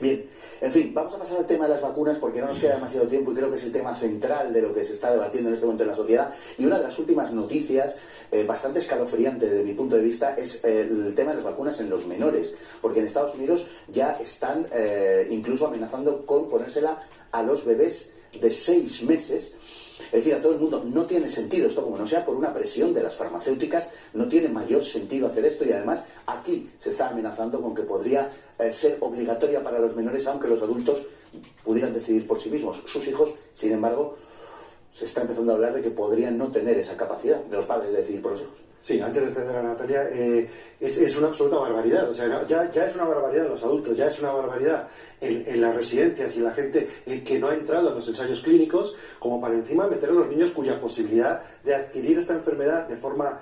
Bien, 0.02 0.30
en 0.60 0.72
fin, 0.72 0.94
vamos 0.94 1.14
a 1.14 1.20
pasar 1.20 1.38
al 1.38 1.48
tema 1.48 1.66
de 1.66 1.76
las 1.76 1.82
vacunas 1.82 2.18
porque 2.18 2.42
no 2.42 2.48
nos 2.48 2.58
queda 2.58 2.76
demasiado 2.76 3.08
tiempo 3.08 3.32
y 3.32 3.36
creo 3.36 3.50
que 3.50 3.56
es 3.56 3.64
el 3.64 3.72
tema 3.72 3.96
central 3.96 4.52
de 4.52 4.62
lo 4.62 4.74
que 4.74 4.84
se 4.84 4.92
está 4.92 5.12
debatiendo 5.12 5.50
en 5.50 5.54
este 5.54 5.66
momento 5.66 5.84
en 5.84 5.90
la 5.90 5.96
sociedad. 5.96 6.34
Y 6.58 6.66
una 6.66 6.78
de 6.78 6.84
las 6.84 7.00
últimas 7.00 7.32
noticias, 7.32 7.96
eh, 8.32 8.44
bastante 8.46 8.80
escalofriante 8.80 9.50
desde 9.50 9.64
mi 9.64 9.74
punto 9.74 9.96
de 9.96 10.04
vista, 10.04 10.36
es 10.36 10.64
eh, 10.64 10.82
el 10.82 11.16
tema 11.16 11.32
de 11.32 11.38
las 11.38 11.46
vacunas 11.46 11.80
en 11.80 11.90
los 11.90 12.06
menores, 12.06 12.54
porque 12.82 13.00
en 13.00 13.08
Estados 13.08 13.36
Unidos 13.36 13.66
ya 13.88 14.18
están 14.22 14.68
eh, 14.72 15.28
incluso 15.32 15.68
amenazando 15.68 16.26
con 16.26 16.50
ponérsela 16.50 17.02
a 17.32 17.44
los 17.44 17.66
bebés 17.66 18.12
de 18.40 18.52
seis 18.52 19.04
meses 19.04 19.56
es 20.00 20.12
decir, 20.12 20.34
a 20.34 20.42
todo 20.42 20.54
el 20.54 20.60
mundo 20.60 20.84
no 20.92 21.06
tiene 21.06 21.30
sentido 21.30 21.68
esto, 21.68 21.84
como 21.84 21.98
no 21.98 22.08
sea 22.08 22.26
por 22.26 22.36
una 22.36 22.54
presión 22.54 22.94
de 22.94 23.04
las 23.04 23.16
farmacéuticas, 23.16 23.90
no 24.14 24.28
tiene 24.30 24.48
mayor 24.48 24.84
sentido 24.84 25.28
hacer 25.28 25.46
esto 25.46 25.66
y 25.66 25.74
además 25.74 26.04
aquí 26.26 26.70
se 26.80 26.90
está 26.90 27.10
amenazando 27.10 27.62
con 27.62 27.76
que 27.76 27.84
podría 27.84 28.32
ser 28.72 28.98
obligatoria 29.02 29.62
para 29.62 29.78
los 29.78 29.96
menores, 29.96 30.26
aunque 30.26 30.48
los 30.48 30.62
adultos 30.62 31.06
pudieran 31.64 31.94
decidir 31.94 32.26
por 32.26 32.40
sí 32.40 32.50
mismos. 32.50 32.82
Sus 32.86 33.08
hijos, 33.08 33.34
sin 33.54 33.74
embargo, 33.74 34.16
se 34.94 35.06
está 35.06 35.22
empezando 35.22 35.52
a 35.52 35.56
hablar 35.56 35.74
de 35.74 35.82
que 35.82 35.92
podrían 35.92 36.38
no 36.38 36.52
tener 36.52 36.78
esa 36.78 36.98
capacidad 36.98 37.44
de 37.44 37.56
los 37.56 37.66
padres 37.66 37.92
de 37.92 37.98
decidir 37.98 38.22
por 38.22 38.32
los 38.32 38.42
hijos. 38.42 38.56
Sí, 38.82 39.02
antes 39.02 39.26
de 39.26 39.32
ceder 39.34 39.56
a 39.58 39.62
Natalia, 39.62 40.08
eh, 40.10 40.50
es, 40.80 41.18
una 41.18 41.28
absoluta 41.28 41.58
barbaridad. 41.58 42.10
O 42.10 42.14
sea, 42.14 42.46
ya, 42.48 42.72
ya, 42.72 42.86
es 42.86 42.96
una 42.96 43.04
barbaridad 43.04 43.46
en 43.46 43.52
los 43.52 43.64
adultos, 43.64 43.98
ya 43.98 44.08
es 44.08 44.22
una 44.22 44.32
barbaridad 44.32 44.88
en, 45.20 45.60
las 45.60 45.76
residencias 45.76 46.38
y 46.38 46.40
la 46.40 46.52
gente 46.52 46.88
que 47.26 47.40
no 47.40 47.50
ha 47.50 47.54
entrado 47.54 47.90
en 47.90 47.96
los 47.96 48.08
ensayos 48.08 48.40
clínicos, 48.40 48.96
como 49.20 49.42
para 49.42 49.56
encima 49.56 49.88
meter 49.88 50.10
a 50.10 50.14
los 50.14 50.30
niños 50.30 50.52
cuya 50.52 50.80
posibilidad 50.80 51.42
de 51.66 51.76
adquirir 51.76 52.20
esta 52.20 52.34
enfermedad 52.34 52.88
de 52.88 52.96
forma 52.96 53.42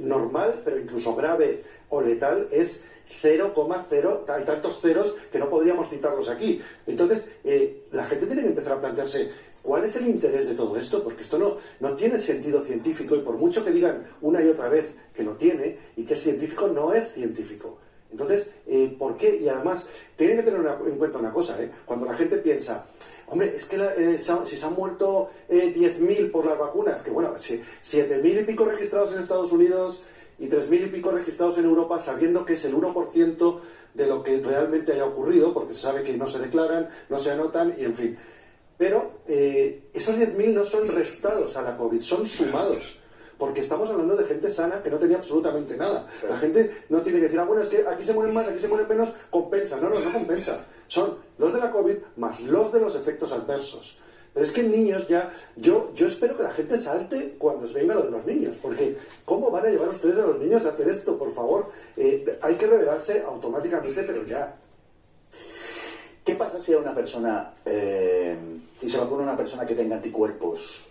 normal, 0.00 0.62
pero 0.64 0.78
incluso 0.78 1.14
grave 1.14 1.62
o 1.88 2.00
letal, 2.00 2.48
es 2.50 2.88
0,0, 3.22 4.24
hay 4.28 4.44
tantos 4.44 4.80
ceros 4.80 5.14
que 5.30 5.38
no 5.38 5.48
podríamos 5.48 5.88
citarlos 5.88 6.28
aquí. 6.28 6.60
Entonces, 6.88 7.28
eh, 7.44 7.84
la 7.92 8.04
gente 8.04 8.26
tiene 8.26 8.42
que 8.42 8.48
empezar 8.48 8.72
a 8.74 8.80
plantearse 8.80 9.30
¿Cuál 9.66 9.84
es 9.84 9.96
el 9.96 10.06
interés 10.06 10.46
de 10.46 10.54
todo 10.54 10.76
esto? 10.76 11.02
Porque 11.02 11.22
esto 11.22 11.40
no, 11.40 11.56
no 11.80 11.96
tiene 11.96 12.20
sentido 12.20 12.62
científico 12.62 13.16
y 13.16 13.22
por 13.22 13.36
mucho 13.36 13.64
que 13.64 13.72
digan 13.72 14.06
una 14.20 14.40
y 14.40 14.46
otra 14.46 14.68
vez 14.68 14.98
que 15.12 15.24
lo 15.24 15.32
tiene 15.32 15.76
y 15.96 16.04
que 16.04 16.14
es 16.14 16.22
científico, 16.22 16.68
no 16.68 16.94
es 16.94 17.14
científico. 17.14 17.76
Entonces, 18.12 18.46
eh, 18.68 18.94
¿por 18.96 19.16
qué? 19.16 19.40
Y 19.42 19.48
además, 19.48 19.88
tienen 20.14 20.36
que 20.36 20.44
tener 20.44 20.64
en 20.86 20.96
cuenta 20.96 21.18
una 21.18 21.32
cosa, 21.32 21.60
¿eh? 21.60 21.68
cuando 21.84 22.06
la 22.06 22.14
gente 22.14 22.36
piensa, 22.36 22.86
hombre, 23.26 23.54
es 23.56 23.64
que 23.64 23.76
eh, 23.76 24.18
si 24.18 24.56
se 24.56 24.64
han 24.66 24.74
muerto 24.74 25.30
10.000 25.50 26.30
por 26.30 26.46
las 26.46 26.56
vacunas, 26.56 27.02
que 27.02 27.10
bueno, 27.10 27.34
7.000 27.34 28.42
y 28.42 28.44
pico 28.44 28.66
registrados 28.66 29.14
en 29.14 29.18
Estados 29.18 29.50
Unidos 29.50 30.04
y 30.38 30.46
3.000 30.46 30.86
y 30.86 30.90
pico 30.90 31.10
registrados 31.10 31.58
en 31.58 31.64
Europa, 31.64 31.98
sabiendo 31.98 32.44
que 32.44 32.52
es 32.52 32.64
el 32.66 32.76
1% 32.76 33.60
de 33.94 34.06
lo 34.06 34.22
que 34.22 34.40
realmente 34.40 34.92
haya 34.92 35.06
ocurrido, 35.06 35.52
porque 35.52 35.74
se 35.74 35.80
sabe 35.80 36.04
que 36.04 36.16
no 36.16 36.28
se 36.28 36.38
declaran, 36.38 36.88
no 37.08 37.18
se 37.18 37.32
anotan, 37.32 37.74
y 37.76 37.84
en 37.84 37.94
fin. 37.94 38.18
Pero 38.78 39.20
eh, 39.26 39.88
esos 39.92 40.16
10.000 40.16 40.52
no 40.52 40.64
son 40.64 40.88
restados 40.88 41.56
a 41.56 41.62
la 41.62 41.76
COVID, 41.76 42.00
son 42.00 42.26
sumados. 42.26 43.00
Porque 43.38 43.60
estamos 43.60 43.90
hablando 43.90 44.16
de 44.16 44.24
gente 44.24 44.48
sana 44.48 44.82
que 44.82 44.90
no 44.90 44.98
tenía 44.98 45.18
absolutamente 45.18 45.76
nada. 45.76 46.06
La 46.28 46.38
gente 46.38 46.84
no 46.88 47.02
tiene 47.02 47.18
que 47.18 47.24
decir, 47.24 47.38
ah, 47.38 47.44
bueno, 47.44 47.62
es 47.62 47.68
que 47.68 47.86
aquí 47.86 48.02
se 48.02 48.14
mueren 48.14 48.32
más, 48.34 48.48
aquí 48.48 48.58
se 48.58 48.68
mueren 48.68 48.88
menos, 48.88 49.10
compensa. 49.30 49.76
No, 49.76 49.90
no, 49.90 50.00
no 50.00 50.12
compensa. 50.12 50.64
Son 50.86 51.18
los 51.38 51.52
de 51.52 51.60
la 51.60 51.70
COVID 51.70 51.96
más 52.16 52.42
los 52.42 52.72
de 52.72 52.80
los 52.80 52.96
efectos 52.96 53.32
adversos. 53.32 53.98
Pero 54.32 54.44
es 54.44 54.52
que 54.52 54.60
en 54.60 54.70
niños 54.70 55.08
ya, 55.08 55.32
yo, 55.56 55.92
yo 55.94 56.06
espero 56.06 56.36
que 56.36 56.42
la 56.42 56.52
gente 56.52 56.76
salte 56.76 57.36
cuando 57.38 57.64
os 57.64 57.72
venga 57.72 57.94
lo 57.94 58.02
de 58.02 58.10
los 58.10 58.26
niños, 58.26 58.56
porque 58.60 58.94
¿cómo 59.24 59.50
van 59.50 59.64
a 59.64 59.70
llevar 59.70 59.88
ustedes 59.88 60.18
a 60.18 60.26
los 60.26 60.38
niños 60.38 60.66
a 60.66 60.70
hacer 60.70 60.90
esto? 60.90 61.16
Por 61.16 61.32
favor, 61.32 61.70
eh, 61.96 62.38
hay 62.42 62.54
que 62.56 62.66
revelarse 62.66 63.22
automáticamente, 63.22 64.02
pero 64.02 64.22
ya. 64.24 64.54
¿Qué 66.26 66.34
pasa 66.34 66.60
si 66.60 66.74
a 66.74 66.78
una 66.78 66.94
persona, 66.94 67.54
eh, 67.64 68.36
si 68.78 68.90
se 68.90 68.98
vacuna 68.98 69.22
una 69.22 69.36
persona 69.36 69.64
que 69.64 69.74
tenga 69.74 69.96
anticuerpos 69.96 70.88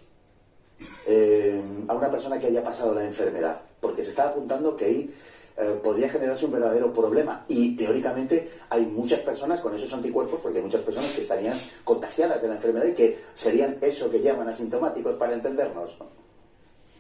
a 1.87 1.93
una 1.93 2.09
persona 2.09 2.39
que 2.39 2.47
haya 2.47 2.63
pasado 2.63 2.95
la 2.95 3.03
enfermedad, 3.03 3.61
porque 3.79 4.03
se 4.03 4.09
está 4.09 4.29
apuntando 4.29 4.75
que 4.75 4.85
ahí 4.85 5.13
eh, 5.57 5.79
podría 5.81 6.09
generarse 6.09 6.45
un 6.45 6.51
verdadero 6.51 6.91
problema. 6.91 7.45
Y 7.47 7.75
teóricamente 7.75 8.49
hay 8.69 8.85
muchas 8.85 9.21
personas 9.21 9.61
con 9.61 9.75
esos 9.75 9.93
anticuerpos, 9.93 10.39
porque 10.41 10.57
hay 10.57 10.63
muchas 10.63 10.81
personas 10.81 11.11
que 11.11 11.21
estarían 11.21 11.57
contagiadas 11.83 12.41
de 12.41 12.47
la 12.49 12.55
enfermedad 12.55 12.85
y 12.85 12.93
que 12.93 13.17
serían 13.33 13.77
eso 13.81 14.09
que 14.09 14.21
llaman 14.21 14.49
asintomáticos 14.49 15.15
para 15.15 15.33
entendernos. 15.33 15.91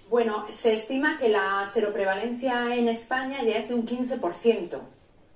Bueno, 0.09 0.45
se 0.49 0.73
estima 0.73 1.17
que 1.17 1.29
la 1.29 1.65
seroprevalencia 1.65 2.75
en 2.75 2.87
España 2.87 3.43
ya 3.43 3.57
es 3.57 3.67
de 3.67 3.73
un 3.73 3.85
15%. 3.85 4.79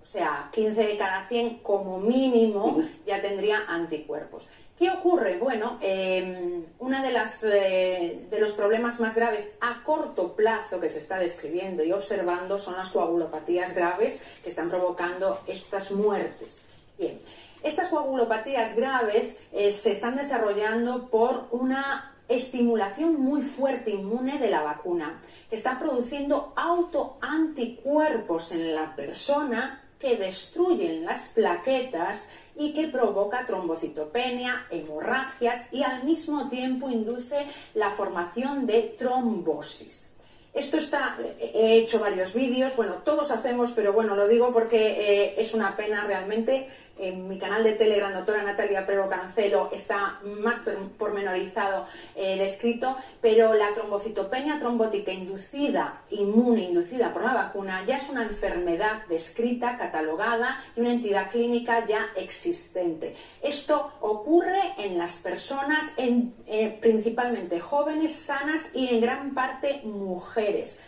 O 0.02 0.06
sea, 0.06 0.50
15 0.54 0.82
de 0.82 0.98
cada 0.98 1.28
100 1.28 1.60
como 1.60 2.00
mínimo 2.00 2.82
ya 3.06 3.22
tendría 3.22 3.66
anticuerpos. 3.68 4.48
¿Qué 4.80 4.90
ocurre? 4.90 5.38
Bueno, 5.38 5.78
eh, 5.82 6.64
uno 6.80 7.04
de, 7.04 7.12
las, 7.12 7.44
eh, 7.44 8.26
de 8.30 8.40
los 8.40 8.54
problemas 8.54 9.02
más 9.02 9.14
graves 9.14 9.56
a 9.60 9.84
corto 9.84 10.38
plazo 10.38 10.80
que 10.80 10.88
se 10.88 11.00
está 11.00 11.20
describiendo 11.20 11.84
y 11.84 11.92
observando 11.92 12.58
son 12.58 12.78
las 12.78 12.90
coagulopatías 12.90 13.76
graves 13.76 14.22
que 14.42 14.48
están 14.48 14.70
provocando 14.70 15.42
estas 15.48 15.92
muertes. 15.92 16.62
Bien, 16.98 17.20
estas 17.62 17.90
coagulopatías 17.90 18.78
graves 18.78 19.44
eh, 19.52 19.70
se 19.70 19.92
están 19.92 20.16
desarrollando 20.16 21.10
por 21.10 21.48
una 21.52 22.16
estimulación 22.30 23.20
muy 23.20 23.42
fuerte 23.42 23.92
inmune 23.92 24.40
de 24.40 24.50
la 24.50 24.62
vacuna, 24.62 25.20
que 25.50 25.56
está 25.56 25.78
produciendo 25.78 26.54
autoanticuerpos 26.56 28.54
en 28.54 28.76
la 28.76 28.96
persona 28.96 29.84
que 30.00 30.16
destruyen 30.16 31.06
las 31.06 31.30
plaquetas 31.30 32.32
y 32.56 32.74
que 32.74 32.88
provoca 32.88 33.46
trombocitopenia, 33.46 34.66
hemorragias 34.72 35.74
y 35.74 35.84
al 35.84 36.04
mismo 36.04 36.48
tiempo 36.50 36.90
induce 36.90 37.46
la 37.74 37.92
formación 37.92 38.66
de 38.66 38.96
trombosis. 38.98 40.16
Esto 40.54 40.78
está, 40.78 41.18
he 41.40 41.78
hecho 41.78 42.00
varios 42.00 42.34
vídeos, 42.34 42.76
bueno, 42.76 42.96
todos 43.06 43.30
hacemos, 43.30 43.72
pero 43.72 43.94
bueno, 43.94 44.16
lo 44.16 44.28
digo 44.28 44.52
porque 44.52 44.78
eh, 44.78 45.36
es 45.38 45.54
una 45.54 45.78
pena 45.78 46.06
realmente 46.06 46.68
en 47.00 47.28
mi 47.28 47.40
canal 47.40 47.64
de 47.64 47.74
Telegram, 47.74 48.14
doctora 48.14 48.44
Natalia 48.44 48.86
Prego 48.86 49.08
Cancelo, 49.08 49.70
está 49.72 50.20
más 50.24 50.64
pormenorizado 50.98 51.88
eh, 52.16 52.38
descrito, 52.38 52.96
pero 53.22 53.54
la 53.54 53.74
trombocitopenia 53.74 54.60
trombótica 54.60 55.12
inducida, 55.12 56.02
inmune 56.10 56.64
inducida 56.64 57.14
por 57.14 57.24
la 57.24 57.34
vacuna, 57.34 57.84
ya 57.86 57.98
es 57.98 58.10
una 58.10 58.24
enfermedad 58.24 59.06
descrita, 59.08 59.78
catalogada 59.78 60.62
y 60.76 60.82
una 60.82 60.92
entidad 60.92 61.32
clínica 61.32 61.86
ya 61.86 62.08
existente. 62.16 63.16
Esto 63.42 63.94
ocurre 64.02 64.60
en 64.78 64.98
las 64.98 65.18
personas, 65.18 65.94
en, 65.98 66.34
eh, 66.48 66.78
principalmente 66.82 67.60
jóvenes, 67.60 68.14
sanas 68.14 68.76
y 68.76 68.90
en 68.90 69.02
gran 69.02 69.34
parte 69.34 69.82
mujeres. 69.84 70.82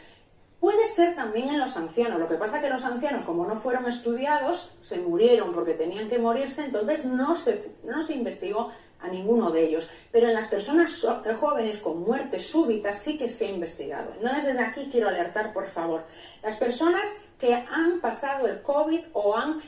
Puede 0.62 0.86
ser 0.86 1.16
también 1.16 1.50
en 1.50 1.58
los 1.58 1.76
ancianos. 1.76 2.20
Lo 2.20 2.28
que 2.28 2.36
pasa 2.36 2.58
es 2.58 2.64
que 2.64 2.70
los 2.70 2.86
ancianos, 2.86 3.24
como 3.24 3.48
no 3.48 3.56
fueron 3.56 3.88
estudiados, 3.88 4.76
se 4.84 5.00
murieron 5.00 5.54
porque 5.54 5.74
tenían 5.74 6.08
que 6.08 6.20
morirse, 6.20 6.64
entonces 6.64 7.04
no 7.04 7.36
se, 7.36 7.74
no 7.84 8.04
se 8.04 8.14
investigó 8.14 8.72
a 9.00 9.08
ninguno 9.08 9.50
de 9.50 9.64
ellos. 9.64 9.90
Pero 10.12 10.28
en 10.28 10.36
las 10.36 10.50
personas 10.50 11.04
jóvenes 11.40 11.82
con 11.82 12.04
muerte 12.04 12.38
súbita 12.38 12.94
sí 12.94 13.18
que 13.18 13.28
se 13.28 13.48
ha 13.48 13.50
investigado. 13.50 14.14
Entonces 14.14 14.46
desde 14.46 14.62
aquí 14.62 14.90
quiero 14.92 15.08
alertar, 15.10 15.52
por 15.52 15.66
favor, 15.66 16.04
las 16.44 16.58
personas 16.58 17.22
que 17.40 17.56
han 17.56 18.00
pasado 18.00 18.48
el 18.48 18.62
COVID 18.62 19.02
o, 19.14 19.36
han 19.36 19.60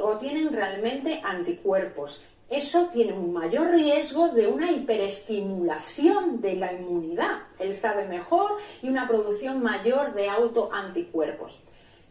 o 0.00 0.16
tienen 0.16 0.54
realmente 0.54 1.20
anticuerpos 1.22 2.24
eso 2.50 2.90
tiene 2.92 3.12
un 3.12 3.32
mayor 3.32 3.70
riesgo 3.70 4.28
de 4.28 4.48
una 4.48 4.72
hiperestimulación 4.72 6.40
de 6.40 6.56
la 6.56 6.72
inmunidad. 6.72 7.42
Él 7.60 7.72
sabe 7.74 8.08
mejor 8.08 8.56
y 8.82 8.88
una 8.88 9.06
producción 9.06 9.62
mayor 9.62 10.14
de 10.14 10.28
autoanticuerpos. 10.28 11.62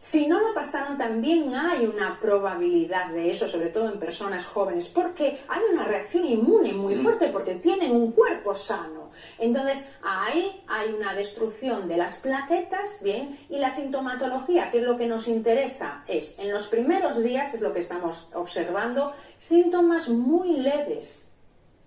Si 0.02 0.28
no 0.28 0.40
lo 0.40 0.54
pasaron, 0.54 0.96
también 0.96 1.54
hay 1.54 1.84
una 1.84 2.18
probabilidad 2.18 3.10
de 3.10 3.28
eso, 3.28 3.46
sobre 3.46 3.68
todo 3.68 3.92
en 3.92 3.98
personas 3.98 4.46
jóvenes, 4.46 4.88
porque 4.88 5.38
hay 5.46 5.60
una 5.74 5.84
reacción 5.84 6.24
inmune 6.24 6.72
muy 6.72 6.94
fuerte, 6.94 7.28
porque 7.28 7.56
tienen 7.56 7.92
un 7.92 8.10
cuerpo 8.12 8.54
sano. 8.54 9.10
Entonces, 9.38 9.90
ahí 10.02 10.64
hay 10.68 10.94
una 10.94 11.12
destrucción 11.12 11.86
de 11.86 11.98
las 11.98 12.16
plaquetas, 12.20 13.02
bien, 13.02 13.38
y 13.50 13.58
la 13.58 13.68
sintomatología, 13.68 14.70
que 14.70 14.78
es 14.78 14.84
lo 14.84 14.96
que 14.96 15.06
nos 15.06 15.28
interesa, 15.28 16.02
es 16.08 16.38
en 16.38 16.50
los 16.50 16.68
primeros 16.68 17.22
días, 17.22 17.52
es 17.52 17.60
lo 17.60 17.74
que 17.74 17.80
estamos 17.80 18.30
observando, 18.32 19.12
síntomas 19.36 20.08
muy 20.08 20.56
leves. 20.56 21.28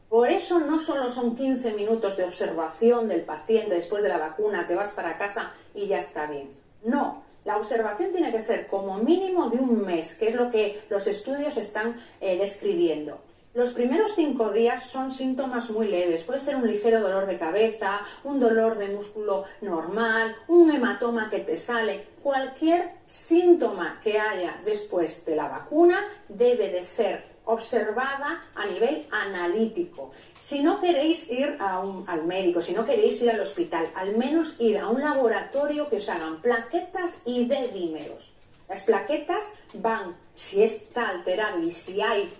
Por 0.07 0.29
eso 0.29 0.59
no 0.59 0.77
solo 0.77 1.09
son 1.09 1.35
15 1.35 1.73
minutos 1.73 2.15
de 2.17 2.25
observación 2.25 3.07
del 3.07 3.21
paciente 3.21 3.73
después 3.73 4.03
de 4.03 4.09
la 4.09 4.19
vacuna, 4.19 4.67
te 4.67 4.75
vas 4.75 4.91
para 4.91 5.17
casa 5.17 5.51
y 5.73 5.87
ya 5.87 5.97
está 5.97 6.27
bien. 6.27 6.51
No, 6.83 7.23
la 7.45 7.57
observación 7.57 8.11
tiene 8.11 8.31
que 8.31 8.41
ser 8.41 8.67
como 8.67 8.97
mínimo 8.97 9.49
de 9.49 9.57
un 9.57 9.85
mes, 9.85 10.15
que 10.15 10.27
es 10.29 10.35
lo 10.35 10.49
que 10.49 10.81
los 10.89 11.07
estudios 11.07 11.57
están 11.57 11.99
eh, 12.21 12.37
describiendo. 12.37 13.19
Los 13.53 13.73
primeros 13.73 14.15
cinco 14.15 14.49
días 14.49 14.89
son 14.89 15.11
síntomas 15.11 15.69
muy 15.69 15.87
leves. 15.87 16.23
Puede 16.23 16.39
ser 16.39 16.55
un 16.55 16.65
ligero 16.65 17.01
dolor 17.01 17.27
de 17.27 17.37
cabeza, 17.37 18.01
un 18.23 18.39
dolor 18.39 18.79
de 18.79 18.87
músculo 18.87 19.43
normal, 19.61 20.35
un 20.47 20.71
hematoma 20.71 21.29
que 21.29 21.39
te 21.39 21.55
sale. 21.55 22.07
Cualquier 22.23 22.95
síntoma 23.05 23.99
que 24.03 24.17
haya 24.17 24.59
después 24.65 25.23
de 25.25 25.35
la 25.35 25.49
vacuna 25.49 25.99
debe 26.29 26.69
de 26.69 26.81
ser 26.81 27.32
observada 27.45 28.43
a 28.55 28.65
nivel 28.65 29.05
analítico. 29.11 30.11
Si 30.39 30.61
no 30.61 30.79
queréis 30.79 31.29
ir 31.31 31.57
al 31.59 32.25
médico, 32.25 32.61
si 32.61 32.73
no 32.73 32.85
queréis 32.85 33.21
ir 33.21 33.31
al 33.31 33.41
hospital, 33.41 33.89
al 33.95 34.17
menos 34.17 34.59
ir 34.59 34.77
a 34.77 34.87
un 34.87 35.01
laboratorio 35.01 35.89
que 35.89 35.97
os 35.97 36.09
hagan 36.09 36.41
plaquetas 36.41 37.21
y 37.25 37.45
dedímeros. 37.45 38.33
Las 38.69 38.83
plaquetas 38.83 39.59
van, 39.73 40.15
si 40.33 40.63
está 40.63 41.09
alterado 41.09 41.59
y 41.59 41.71
si 41.71 42.01
hay 42.01 42.31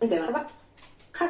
de 0.00 0.20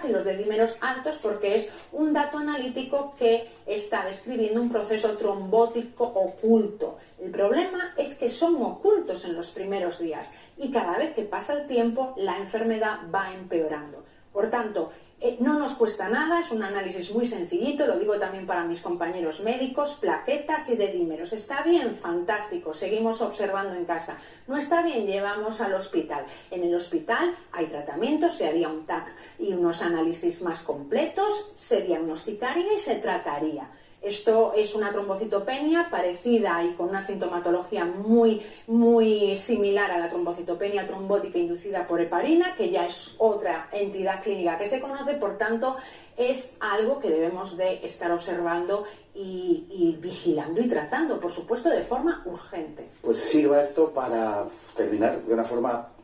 y 0.05 0.09
los 0.09 0.25
dedímeros 0.25 0.79
altos 0.81 1.19
porque 1.23 1.55
es 1.55 1.73
un 1.93 2.13
dato 2.13 2.39
analítico 2.39 3.15
que 3.17 3.49
está 3.67 4.05
describiendo 4.05 4.61
un 4.61 4.71
proceso 4.71 5.17
trombótico 5.17 6.05
oculto. 6.05 6.99
El 7.23 7.31
problema 7.31 7.95
es 7.97 8.17
que 8.17 8.29
son 8.29 8.61
ocultos 8.63 9.25
en 9.25 9.37
los 9.37 9.51
primeros 9.51 10.01
días 10.01 10.35
y 10.59 10.71
cada 10.73 10.99
vez 10.99 11.15
que 11.15 11.23
pasa 11.23 11.55
el 11.55 11.67
tiempo 11.69 12.15
la 12.17 12.37
enfermedad 12.37 12.99
va 13.15 13.33
empeorando. 13.33 14.05
Por 14.37 14.51
tanto, 14.51 14.93
eh, 15.19 15.39
no 15.41 15.59
nos 15.59 15.73
cuesta 15.77 16.11
nada, 16.11 16.41
es 16.41 16.51
un 16.51 16.63
análisis 16.63 17.11
muy 17.15 17.25
sencillito, 17.25 17.87
lo 17.87 17.99
digo 17.99 18.19
también 18.19 18.47
para 18.47 18.67
mis 18.67 18.83
compañeros 18.83 19.41
médicos, 19.41 19.95
plaquetas 19.95 20.69
y 20.69 20.77
dedímeros. 20.77 21.33
Está 21.33 21.63
bien, 21.63 21.97
fantástico, 21.97 22.75
seguimos 22.75 23.23
observando 23.23 23.75
en 23.75 23.87
casa. 23.87 24.19
No 24.47 24.59
está 24.59 24.83
bien, 24.83 25.07
llevamos 25.07 25.63
al 25.63 25.73
hospital. 25.73 26.27
En 26.51 26.65
el 26.65 26.75
hospital 26.75 27.35
hay 27.51 27.65
tratamiento, 27.65 28.29
se 28.29 28.47
haría 28.47 28.69
un 28.69 28.85
TAC 28.85 29.07
y 29.39 29.55
unos 29.55 29.81
análisis 29.81 30.43
más 30.43 30.61
completos, 30.61 31.53
se 31.57 31.81
diagnosticaría 31.81 32.75
y 32.75 32.79
se 32.79 32.97
trataría. 32.97 33.71
Esto 34.07 34.53
es 34.55 34.77
una 34.77 34.93
trombocitopenia 34.93 35.91
parecida 35.91 36.63
y 36.63 36.75
con 36.75 36.91
una 36.91 37.01
sintomatología 37.01 37.85
muy, 37.87 38.41
muy 38.69 39.35
similar 39.35 39.91
a 39.91 39.99
la 39.99 40.09
trombocitopenia 40.09 40.87
trombótica 40.87 41.39
inducida 41.39 41.89
por 41.89 42.01
heparina, 42.01 42.55
que 42.55 42.71
ya 42.71 42.87
es 42.87 43.17
otra 43.19 43.69
entidad 43.73 44.23
clínica 44.23 44.59
que 44.59 44.69
se 44.69 44.81
conoce, 44.81 45.15
por 45.15 45.37
tanto, 45.37 45.77
es 46.17 46.57
algo 46.61 47.01
que 47.01 47.11
debemos 47.11 47.57
de 47.57 47.85
estar 47.85 48.13
observando 48.13 48.85
y, 49.13 49.67
y, 49.71 49.99
vigilando 50.01 50.61
y 50.61 50.69
tratando, 50.69 51.19
por 51.19 51.33
supuesto, 51.33 51.69
de 51.69 51.83
forma 51.83 52.23
urgente. 52.27 52.87
Pues 53.03 53.17
sirva 53.17 53.61
esto 53.61 53.93
para 53.93 54.45
terminar 54.77 55.21
de 55.21 55.35
una 55.35 55.45
forma 55.45 55.96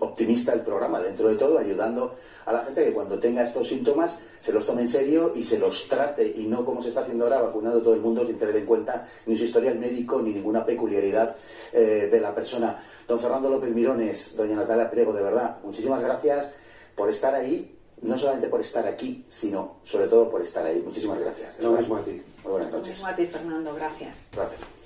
optimista 0.00 0.52
el 0.52 0.60
programa, 0.60 1.00
dentro 1.00 1.28
de 1.28 1.36
todo, 1.36 1.58
ayudando 1.58 2.14
a 2.46 2.52
la 2.52 2.64
gente 2.64 2.84
que 2.84 2.92
cuando 2.92 3.18
tenga 3.18 3.42
estos 3.42 3.66
síntomas 3.68 4.20
se 4.40 4.52
los 4.52 4.64
tome 4.64 4.82
en 4.82 4.88
serio 4.88 5.32
y 5.34 5.42
se 5.42 5.58
los 5.58 5.88
trate 5.88 6.26
y 6.36 6.46
no 6.46 6.64
como 6.64 6.80
se 6.80 6.88
está 6.88 7.00
haciendo 7.00 7.24
ahora, 7.24 7.42
vacunando 7.42 7.82
todo 7.82 7.94
el 7.94 8.00
mundo 8.00 8.24
sin 8.24 8.38
tener 8.38 8.56
en 8.56 8.64
cuenta 8.64 9.06
ni 9.26 9.36
su 9.36 9.44
historial 9.44 9.78
médico 9.78 10.22
ni 10.22 10.32
ninguna 10.32 10.64
peculiaridad 10.64 11.36
eh, 11.72 12.08
de 12.10 12.20
la 12.20 12.34
persona. 12.34 12.80
Don 13.08 13.18
Fernando 13.18 13.50
López 13.50 13.74
Mirones, 13.74 14.36
doña 14.36 14.56
Natalia 14.56 14.90
Priego, 14.90 15.12
de 15.12 15.22
verdad, 15.22 15.58
muchísimas 15.64 16.00
gracias 16.00 16.54
por 16.94 17.10
estar 17.10 17.34
ahí, 17.34 17.76
no 18.02 18.16
solamente 18.16 18.48
por 18.48 18.60
estar 18.60 18.86
aquí, 18.86 19.24
sino 19.26 19.78
sobre 19.82 20.06
todo 20.06 20.30
por 20.30 20.40
estar 20.40 20.64
ahí. 20.64 20.82
Muchísimas 20.84 21.18
gracias. 21.18 21.58
Lo 21.60 21.72
mismo 21.72 21.96
a 21.96 22.02
ti. 22.02 22.22
Muy 22.44 22.52
buenas 22.52 22.70
noches. 22.70 22.86
Lo 22.86 22.92
mismo 22.94 23.06
a 23.08 23.16
ti, 23.16 23.26
Fernando. 23.26 23.74
Gracias. 23.74 24.16
Gracias. 24.32 24.76